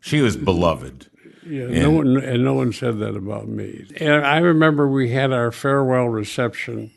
She 0.01 0.21
was 0.21 0.35
beloved. 0.37 1.07
Yeah, 1.47 1.67
no 1.67 1.91
one 1.91 2.17
and 2.17 2.43
no 2.43 2.53
one 2.55 2.73
said 2.73 2.99
that 2.99 3.15
about 3.15 3.47
me. 3.47 3.85
And 3.97 4.25
I 4.25 4.39
remember 4.39 4.87
we 4.87 5.11
had 5.11 5.31
our 5.31 5.51
farewell 5.51 6.07
reception, 6.09 6.91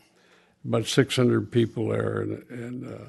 about 0.65 0.87
600 0.87 1.51
people 1.51 1.89
there, 1.89 2.21
and, 2.21 2.45
and 2.51 2.87
uh, 2.93 3.05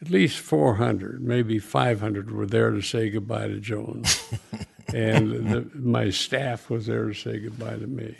at 0.00 0.10
least 0.10 0.38
400, 0.38 1.20
maybe 1.22 1.58
500 1.58 2.30
were 2.30 2.46
there 2.46 2.70
to 2.70 2.80
say 2.82 3.10
goodbye 3.10 3.48
to 3.48 3.58
Joan, 3.60 4.04
and 4.94 5.50
the, 5.50 5.70
my 5.74 6.10
staff 6.10 6.70
was 6.70 6.86
there 6.86 7.06
to 7.08 7.14
say 7.14 7.38
goodbye 7.38 7.76
to 7.78 7.86
me. 7.86 8.16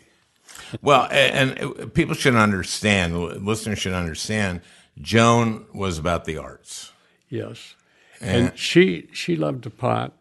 Well, 0.83 1.07
a- 1.11 1.35
and 1.35 1.61
uh, 1.61 1.87
people 1.87 2.15
should 2.15 2.35
understand, 2.35 3.17
listeners 3.45 3.79
should 3.79 3.93
understand, 3.93 4.61
Joan 5.01 5.67
was 5.73 5.99
about 5.99 6.25
the 6.25 6.37
arts. 6.39 6.93
Yes, 7.29 7.75
and 8.21 8.59
she 8.59 9.09
she 9.13 9.37
loved 9.37 9.63
to 9.65 9.71
pot, 9.71 10.13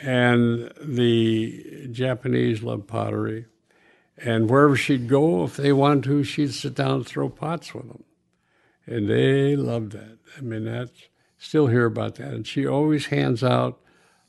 and 0.00 0.70
the 0.80 1.88
Japanese 1.90 2.62
loved 2.62 2.86
pottery, 2.86 3.46
and 4.18 4.48
wherever 4.48 4.76
she'd 4.76 5.08
go, 5.08 5.44
if 5.44 5.56
they 5.56 5.72
wanted 5.72 6.04
to, 6.04 6.24
she'd 6.24 6.52
sit 6.54 6.74
down 6.74 6.92
and 6.96 7.06
throw 7.06 7.28
pots 7.28 7.74
with 7.74 7.86
them, 7.88 8.04
and 8.86 9.08
they 9.08 9.56
loved 9.56 9.92
that. 9.92 10.18
I 10.36 10.40
mean, 10.40 10.64
that's 10.64 11.08
still 11.38 11.66
hear 11.66 11.84
about 11.86 12.14
that, 12.16 12.32
and 12.32 12.46
she 12.46 12.66
always 12.66 13.06
hands 13.06 13.42
out 13.44 13.78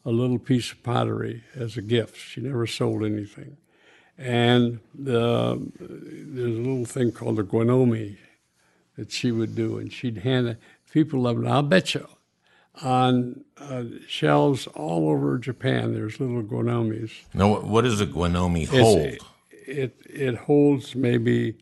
a 0.05 0.11
little 0.11 0.39
piece 0.39 0.71
of 0.71 0.83
pottery 0.83 1.43
as 1.55 1.77
a 1.77 1.81
gift. 1.81 2.17
She 2.17 2.41
never 2.41 2.67
sold 2.67 3.03
anything, 3.03 3.57
and 4.17 4.79
the, 4.93 5.61
there's 5.79 6.55
a 6.55 6.61
little 6.61 6.85
thing 6.85 7.11
called 7.11 7.37
the 7.37 7.43
guinomi 7.43 8.17
that 8.97 9.11
she 9.11 9.31
would 9.31 9.55
do, 9.55 9.77
and 9.77 9.91
she'd 9.93 10.19
hand 10.19 10.47
it. 10.47 10.57
People 10.91 11.21
loved 11.21 11.43
it. 11.43 11.47
I'll 11.47 11.61
bet 11.63 11.93
you, 11.93 12.07
on 12.83 13.43
uh, 13.57 13.83
shelves 14.07 14.67
all 14.67 15.09
over 15.09 15.37
Japan. 15.37 15.93
There's 15.93 16.19
little 16.19 16.43
guinomis. 16.43 17.11
Now, 17.33 17.59
what- 17.59 17.83
does 17.83 18.01
a 18.01 18.05
guinomi 18.05 18.67
hold? 18.67 18.97
It's- 18.99 19.27
It 19.67 19.95
it 20.09 20.35
holds 20.35 20.95
maybe 20.95 21.55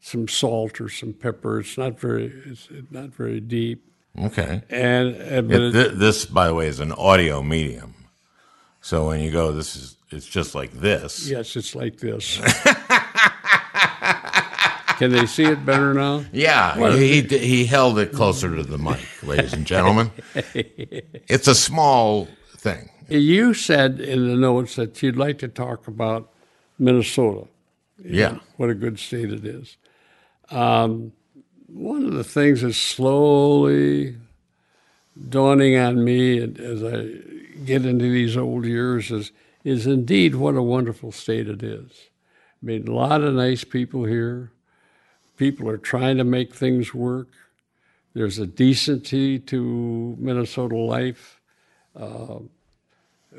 some 0.00 0.28
salt 0.28 0.80
or 0.80 0.88
some 0.88 1.12
pepper. 1.12 1.60
It's 1.60 1.78
not 1.78 1.98
very 2.00 2.26
it's 2.46 2.68
not 2.90 3.10
very 3.14 3.40
deep. 3.40 3.84
okay. 4.18 4.62
And 4.68 5.14
uh, 5.16 5.42
but 5.42 5.60
It, 5.60 5.72
th- 5.72 5.92
this, 5.94 6.24
by 6.26 6.48
the 6.48 6.54
way, 6.54 6.66
is 6.66 6.80
an 6.80 6.92
audio 6.92 7.42
medium. 7.42 7.94
So 8.80 9.06
when 9.08 9.20
you 9.20 9.30
go, 9.30 9.52
this 9.52 9.76
is 9.76 9.96
it's 10.10 10.26
just 10.26 10.54
like 10.54 10.72
this. 10.72 11.28
yes, 11.28 11.56
it's 11.56 11.74
like 11.74 11.98
this. 11.98 12.38
Can 14.98 15.10
they 15.10 15.26
see 15.26 15.44
it 15.44 15.64
better 15.66 15.92
now? 15.92 16.24
Yeah, 16.32 16.92
he, 16.92 17.22
he 17.22 17.38
he 17.38 17.64
held 17.66 17.98
it 17.98 18.12
closer 18.12 18.54
to 18.54 18.62
the 18.62 18.78
mic, 18.78 19.00
ladies 19.24 19.52
and 19.52 19.66
gentlemen. 19.66 20.12
it's 20.44 21.48
a 21.48 21.54
small 21.54 22.28
thing. 22.58 22.90
You 23.08 23.54
said 23.54 24.00
in 24.00 24.28
the 24.28 24.36
notes 24.36 24.76
that 24.76 25.02
you'd 25.02 25.16
like 25.16 25.38
to 25.38 25.48
talk 25.48 25.88
about 25.88 26.30
Minnesota. 26.78 27.46
Yeah. 28.02 28.38
what 28.56 28.70
a 28.70 28.74
good 28.74 28.98
state 28.98 29.32
it 29.32 29.44
is. 29.44 29.76
Um, 30.50 31.12
one 31.68 32.04
of 32.04 32.12
the 32.12 32.24
things 32.24 32.62
that's 32.62 32.76
slowly 32.76 34.16
dawning 35.28 35.76
on 35.76 36.04
me 36.04 36.38
as 36.38 36.82
I 36.82 37.08
get 37.64 37.86
into 37.86 38.10
these 38.10 38.36
old 38.36 38.64
years 38.64 39.10
is, 39.10 39.32
is 39.62 39.86
indeed 39.86 40.34
what 40.34 40.56
a 40.56 40.62
wonderful 40.62 41.12
state 41.12 41.48
it 41.48 41.62
is. 41.62 41.90
I 42.62 42.66
mean, 42.66 42.88
a 42.88 42.92
lot 42.92 43.22
of 43.22 43.34
nice 43.34 43.64
people 43.64 44.04
here. 44.04 44.50
People 45.36 45.68
are 45.68 45.78
trying 45.78 46.16
to 46.18 46.24
make 46.24 46.54
things 46.54 46.94
work. 46.94 47.28
There's 48.14 48.38
a 48.38 48.46
decency 48.46 49.38
to 49.40 50.16
Minnesota 50.18 50.76
life. 50.76 51.40
Uh, 51.96 52.38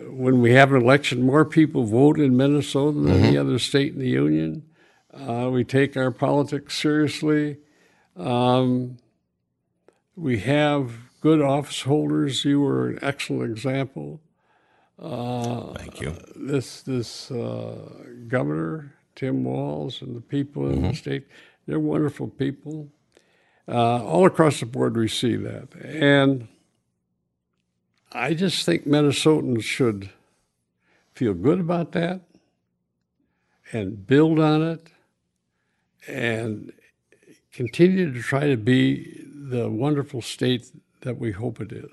when 0.09 0.41
we 0.41 0.53
have 0.53 0.71
an 0.71 0.81
election, 0.81 1.23
more 1.23 1.45
people 1.45 1.85
vote 1.85 2.19
in 2.19 2.35
Minnesota 2.35 2.99
than 2.99 3.23
any 3.23 3.37
other 3.37 3.59
state 3.59 3.93
in 3.93 3.99
the 3.99 4.09
union. 4.09 4.63
Uh, 5.13 5.49
we 5.51 5.63
take 5.63 5.95
our 5.95 6.11
politics 6.11 6.77
seriously. 6.77 7.57
Um, 8.17 8.97
we 10.15 10.39
have 10.39 10.91
good 11.21 11.41
office 11.41 11.81
holders. 11.81 12.43
You 12.45 12.61
were 12.61 12.89
an 12.89 12.99
excellent 13.01 13.51
example. 13.51 14.21
Thank 15.77 16.01
you. 16.01 16.15
This 16.35 16.81
this 16.81 17.31
uh, 17.31 17.89
governor 18.27 18.95
Tim 19.15 19.43
Walz 19.43 20.01
and 20.01 20.15
the 20.15 20.21
people 20.21 20.69
in 20.69 20.81
the 20.83 20.93
state, 20.93 21.27
they're 21.65 21.79
wonderful 21.79 22.27
people. 22.27 22.89
Uh, 23.67 24.03
all 24.03 24.25
across 24.25 24.59
the 24.59 24.65
board, 24.65 24.95
we 24.95 25.07
see 25.07 25.35
that, 25.37 25.73
and 25.83 26.47
I 28.15 28.33
just 28.33 28.65
think 28.65 28.87
Minnesotans 28.87 29.63
should 29.63 30.09
feel 31.13 31.33
good 31.33 31.59
about 31.59 31.91
that 31.91 32.21
and 33.73 34.07
build 34.07 34.39
on 34.39 34.61
it 34.61 34.87
and 36.07 36.71
continue 37.51 38.13
to 38.13 38.21
try 38.21 38.47
to 38.47 38.55
be 38.55 39.21
the 39.27 39.69
wonderful 39.69 40.21
state 40.21 40.71
that 41.01 41.17
we 41.19 41.33
hope 41.33 41.59
it 41.59 41.73
is. 41.73 41.91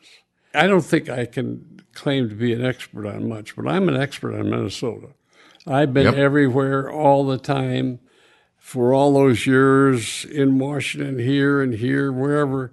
I 0.54 0.68
don't 0.68 0.84
think 0.84 1.08
I 1.08 1.26
can 1.26 1.80
claim 1.92 2.28
to 2.28 2.34
be 2.36 2.52
an 2.52 2.64
expert 2.64 3.06
on 3.06 3.28
much, 3.28 3.56
but 3.56 3.66
I'm 3.66 3.88
an 3.88 3.96
expert 3.96 4.38
on 4.38 4.48
Minnesota. 4.48 5.08
I've 5.66 5.92
been 5.92 6.04
Yep. 6.06 6.14
everywhere 6.14 6.90
all 6.90 7.26
the 7.26 7.38
time 7.38 7.98
for 8.58 8.94
all 8.94 9.12
those 9.14 9.44
years 9.46 10.24
in 10.24 10.58
Washington, 10.58 11.18
here 11.18 11.60
and 11.60 11.74
here, 11.74 12.12
wherever. 12.12 12.72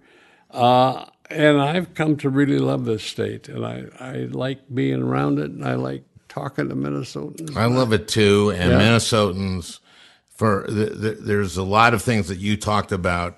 Uh, 0.52 1.06
and 1.30 1.62
I've 1.62 1.94
come 1.94 2.18
to 2.18 2.30
really 2.30 2.60
love 2.60 2.86
this 2.86 3.04
state, 3.04 3.48
and 3.50 3.66
I, 3.66 3.86
I 4.00 4.12
like 4.32 4.60
being 4.74 5.02
around 5.02 5.40
it, 5.40 5.52
and 5.52 5.66
I 5.66 5.76
like 5.76 6.04
talking 6.28 6.70
to 6.70 6.76
Minnesotans. 6.76 7.56
I 7.56 7.66
love 7.66 7.94
it 7.94 8.08
too. 8.08 8.52
And 8.52 8.72
Yeah. 8.72 8.80
Minnesotans, 8.80 9.80
for 10.36 10.66
the, 10.70 10.86
the, 10.86 11.12
there's 11.14 11.58
a 11.58 11.64
lot 11.64 11.94
of 11.94 12.02
things 12.02 12.28
that 12.30 12.38
you 12.40 12.56
talked 12.58 12.92
about, 12.92 13.38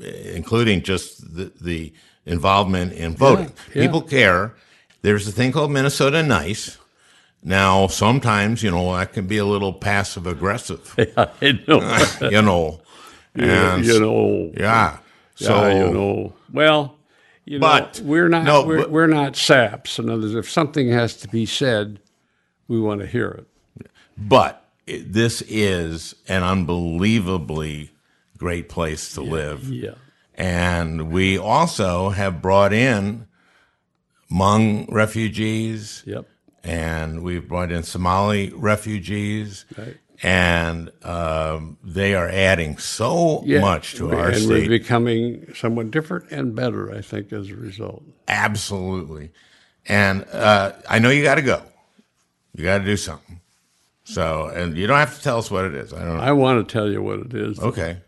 including 0.00 0.82
just 0.82 1.34
the, 1.34 1.52
the 1.60 1.92
involvement 2.26 2.92
in 2.92 3.16
voting. 3.16 3.52
yeah. 3.74 3.82
People 3.82 4.02
care. 4.02 4.54
There's 5.02 5.26
a 5.28 5.32
thing 5.32 5.52
called 5.52 5.70
Minnesota 5.70 6.22
Nice. 6.22 6.78
Now, 7.42 7.86
sometimes, 7.86 8.62
you 8.64 8.70
know, 8.70 8.96
that 8.96 9.12
can 9.12 9.26
be 9.28 9.38
a 9.38 9.44
little 9.44 9.72
passive 9.72 10.26
aggressive, 10.26 10.92
I 11.16 11.58
know. 11.68 12.02
you 12.30 12.42
know. 12.42 12.80
And 13.34 13.84
you 13.84 14.00
know. 14.00 14.50
yeah. 14.56 14.98
So, 15.36 15.68
yeah, 15.68 15.84
you 15.84 15.92
know. 15.92 16.32
Well, 16.52 16.96
you 17.50 17.58
But- 17.58 18.00
know, 18.00 18.06
we're 18.06 18.28
not 18.28 18.44
no, 18.44 18.64
we're, 18.64 18.78
but- 18.78 18.90
we're 18.90 19.06
not 19.06 19.36
saps. 19.36 19.98
In 19.98 20.08
other 20.10 20.22
words, 20.22 20.34
if 20.34 20.50
something 20.50 20.90
has 20.90 21.14
to 21.18 21.28
be 21.28 21.46
said, 21.46 22.00
we 22.68 22.78
want 22.80 23.00
to 23.00 23.06
hear 23.06 23.28
it. 23.28 23.88
but 24.16 24.64
this 24.86 25.42
is 25.48 26.14
an 26.28 26.42
unbelievably 26.42 27.90
great 28.36 28.68
place 28.68 29.12
to 29.14 29.20
live. 29.20 29.64
Yeah. 29.72 29.94
And 30.34 31.10
we 31.10 31.36
also 31.38 32.10
have 32.10 32.40
brought 32.42 32.72
in 32.72 33.26
Hmong 34.30 34.86
refugees, 34.92 36.02
Yep. 36.06 36.26
and 36.62 37.22
we've 37.22 37.48
brought 37.48 37.72
in 37.72 37.82
Somali 37.82 38.50
refugees, 38.54 39.64
Right. 39.76 39.96
And 40.22 40.90
um, 41.04 41.78
they 41.84 42.14
are 42.14 42.28
adding 42.28 42.76
so 42.78 43.42
Yeah. 43.44 43.60
much 43.60 43.94
to 43.94 44.12
our 44.12 44.28
and 44.28 44.36
state. 44.38 44.48
we're 44.48 44.68
becoming 44.68 45.52
somewhat 45.54 45.90
different 45.90 46.30
and 46.30 46.54
better, 46.54 46.92
I 46.92 47.00
think, 47.02 47.32
as 47.32 47.50
a 47.50 47.54
result. 47.56 48.02
Absolutely. 48.26 49.30
And 49.86 50.24
uh, 50.32 50.72
I 50.88 50.98
know 50.98 51.10
you 51.10 51.22
got 51.22 51.36
to 51.36 51.42
go. 51.42 51.62
You 52.54 52.64
got 52.64 52.78
to 52.78 52.84
do 52.84 52.96
something. 52.96 53.40
So, 54.04 54.46
and 54.46 54.76
you 54.76 54.86
don't 54.86 54.98
have 54.98 55.16
to 55.16 55.22
tell 55.22 55.38
us 55.38 55.50
what 55.50 55.64
it 55.66 55.74
is. 55.74 55.92
I 55.92 55.98
don't 56.04 56.16
know. 56.16 56.22
I 56.22 56.32
want 56.32 56.66
to 56.66 56.72
tell 56.72 56.90
you 56.90 57.02
what 57.02 57.20
it 57.20 57.34
is. 57.34 57.58
Okay. 57.60 57.98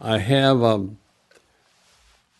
I 0.00 0.18
have 0.18 0.62
um, 0.62 0.98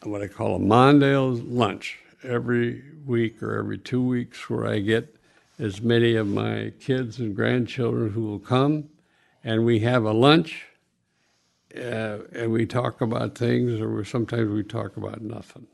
what 0.03 0.23
I 0.23 0.29
call 0.29 0.57
a 0.57 0.59
Mondale 0.59 1.43
lunch 1.47 1.99
every 2.23 2.83
week 3.07 3.43
or 3.43 3.59
every 3.59 3.79
two 3.79 4.03
weeks 4.03 4.49
where 4.49 4.67
I 4.67 4.79
get 4.81 5.15
as 5.59 5.81
many 5.83 6.15
of 6.15 6.27
my 6.29 6.73
kids 6.81 7.19
and 7.19 7.35
grandchildren 7.35 8.11
who 8.11 8.23
will 8.23 8.39
come 8.39 8.89
and 9.45 9.65
we 9.65 9.81
have 9.81 10.05
a 10.05 10.13
lunch 10.13 10.67
uh, 11.77 12.19
and 12.33 12.53
we 12.53 12.67
talk 12.67 13.01
about 13.01 13.37
things 13.37 13.81
or 13.81 14.05
sometimes 14.05 14.51
we 14.51 14.63
talk 14.63 14.97
about 14.97 15.21
nothing. 15.21 15.67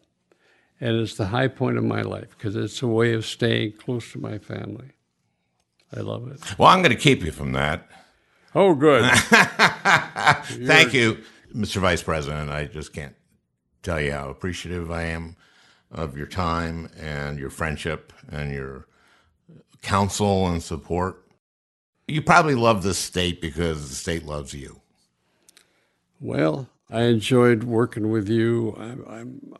And 0.81 0.97
it's 0.97 1.17
the 1.17 1.27
high 1.27 1.49
point 1.49 1.79
of 1.79 1.85
my 1.85 2.03
life 2.03 2.37
because 2.37 2.55
it's 2.55 2.83
a 2.83 2.87
way 2.87 3.15
of 3.15 3.25
staying 3.25 3.73
close 3.73 4.13
to 4.13 4.19
my 4.19 4.39
family. 4.39 4.91
I 5.97 6.01
love 6.01 6.29
it. 6.29 6.59
Well, 6.59 6.69
I'm 6.69 6.83
going 6.83 6.95
to 6.95 7.01
keep 7.01 7.23
you 7.23 7.33
from 7.33 7.53
that. 7.53 7.89
Oh, 8.55 8.75
good. 8.75 9.05
Thank 9.15 10.93
you, 10.93 11.19
Mr. 11.55 11.77
Vice 11.77 12.03
President. 12.03 12.51
I 12.51 12.65
just 12.65 12.93
can't 12.93 13.15
tell 13.83 14.01
you 14.01 14.13
how 14.13 14.29
appreciative 14.29 14.91
I 14.91 15.05
am 15.05 15.37
of 15.91 16.17
your 16.17 16.27
time 16.27 16.91
and 16.99 17.39
your 17.39 17.51
friendship 17.51 18.13
and 18.31 18.53
your 18.53 18.87
counsel 19.83 20.47
and 20.49 20.63
support. 20.63 21.26
You 22.09 22.23
probably 22.23 22.55
love 22.55 22.83
the 22.83 22.95
state 22.95 23.41
because 23.41 23.89
the 23.89 23.95
state 23.95 24.25
loves 24.25 24.55
you. 24.55 24.81
Well, 26.21 26.69
I 26.89 27.03
enjoyed 27.03 27.65
working 27.65 28.11
with 28.11 28.29
you. 28.29 28.77
I'm, 28.79 29.05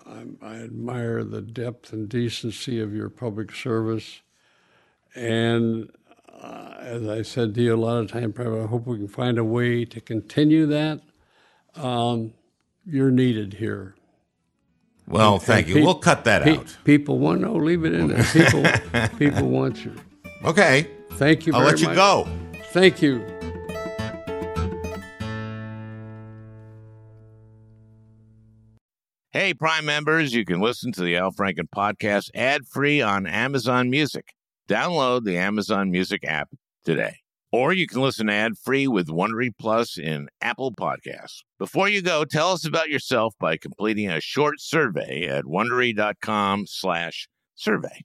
I'm, 0.07 0.39
I 0.41 0.55
admire 0.57 1.25
the 1.25 1.43
depth 1.43 1.93
and 1.93 2.09
decency 2.09 2.81
of 2.81 2.95
your 2.95 3.09
public 3.11 3.53
service. 3.53 4.21
And 5.17 5.91
uh, 6.41 6.75
as 6.79 7.09
I 7.09 7.23
said 7.23 7.55
to 7.57 7.63
you 7.63 7.75
a 7.75 7.77
lot 7.77 7.97
of 7.99 8.11
time, 8.11 8.33
probably, 8.33 8.61
I 8.63 8.67
hope 8.67 8.87
we 8.87 8.97
can 8.97 9.09
find 9.09 9.39
a 9.39 9.45
way 9.45 9.85
to 9.85 10.01
continue 10.01 10.67
that. 10.67 11.01
Um, 11.75 12.33
you're 12.87 13.11
needed 13.11 13.55
here. 13.55 13.97
Well, 15.09 15.39
thank 15.39 15.67
you. 15.69 15.75
pe- 15.75 15.83
We'll 15.83 15.95
cut 15.97 16.25
that 16.25 16.43
Pe- 16.45 16.59
out. 16.59 16.77
People 16.85 17.19
want 17.19 17.41
no, 17.41 17.55
leave 17.55 17.85
it 17.85 17.93
in 17.93 18.09
there. 18.09 18.25
People, 18.25 18.65
people 19.19 19.49
want 19.49 19.85
you. 19.85 19.95
Okay. 20.45 20.89
Thank 21.17 21.47
you. 21.47 21.55
I'll 21.55 21.65
let 21.65 21.81
you 21.81 21.89
much. 21.89 21.97
go. 21.97 22.29
Thank 22.73 23.01
you. 23.01 23.25
Hey, 29.33 29.53
Prime 29.55 29.85
members, 29.85 30.33
you 30.35 30.45
can 30.45 30.61
listen 30.61 30.93
to 30.93 31.03
the 31.03 31.17
Al 31.17 31.31
Franken 31.31 31.69
podcast 31.75 32.31
ad 32.35 32.67
free 32.67 33.03
on 33.03 33.27
Amazon 33.27 33.91
Music. 33.91 34.33
Download 34.69 35.25
the 35.25 35.37
Amazon 35.37 35.91
Music 35.91 36.25
app 36.25 36.49
today. 36.85 37.17
Or 37.53 37.73
you 37.73 37.87
can 37.87 38.01
listen 38.01 38.29
ad 38.29 38.59
free 38.59 38.89
with 38.89 39.09
Wondery 39.09 39.51
Plus 39.59 39.99
in 39.99 40.29
Apple 40.41 40.73
Podcasts. 40.73 41.43
Before 41.59 41.89
you 41.89 42.03
go, 42.03 42.25
tell 42.25 42.53
us 42.53 42.67
about 42.67 42.89
yourself 42.89 43.35
by 43.39 43.57
completing 43.57 44.11
a 44.11 44.21
short 44.21 44.61
survey 44.61 45.27
at 45.29 45.45
wondery.com 45.45 46.67
slash 46.67 47.29
survey. 47.55 48.05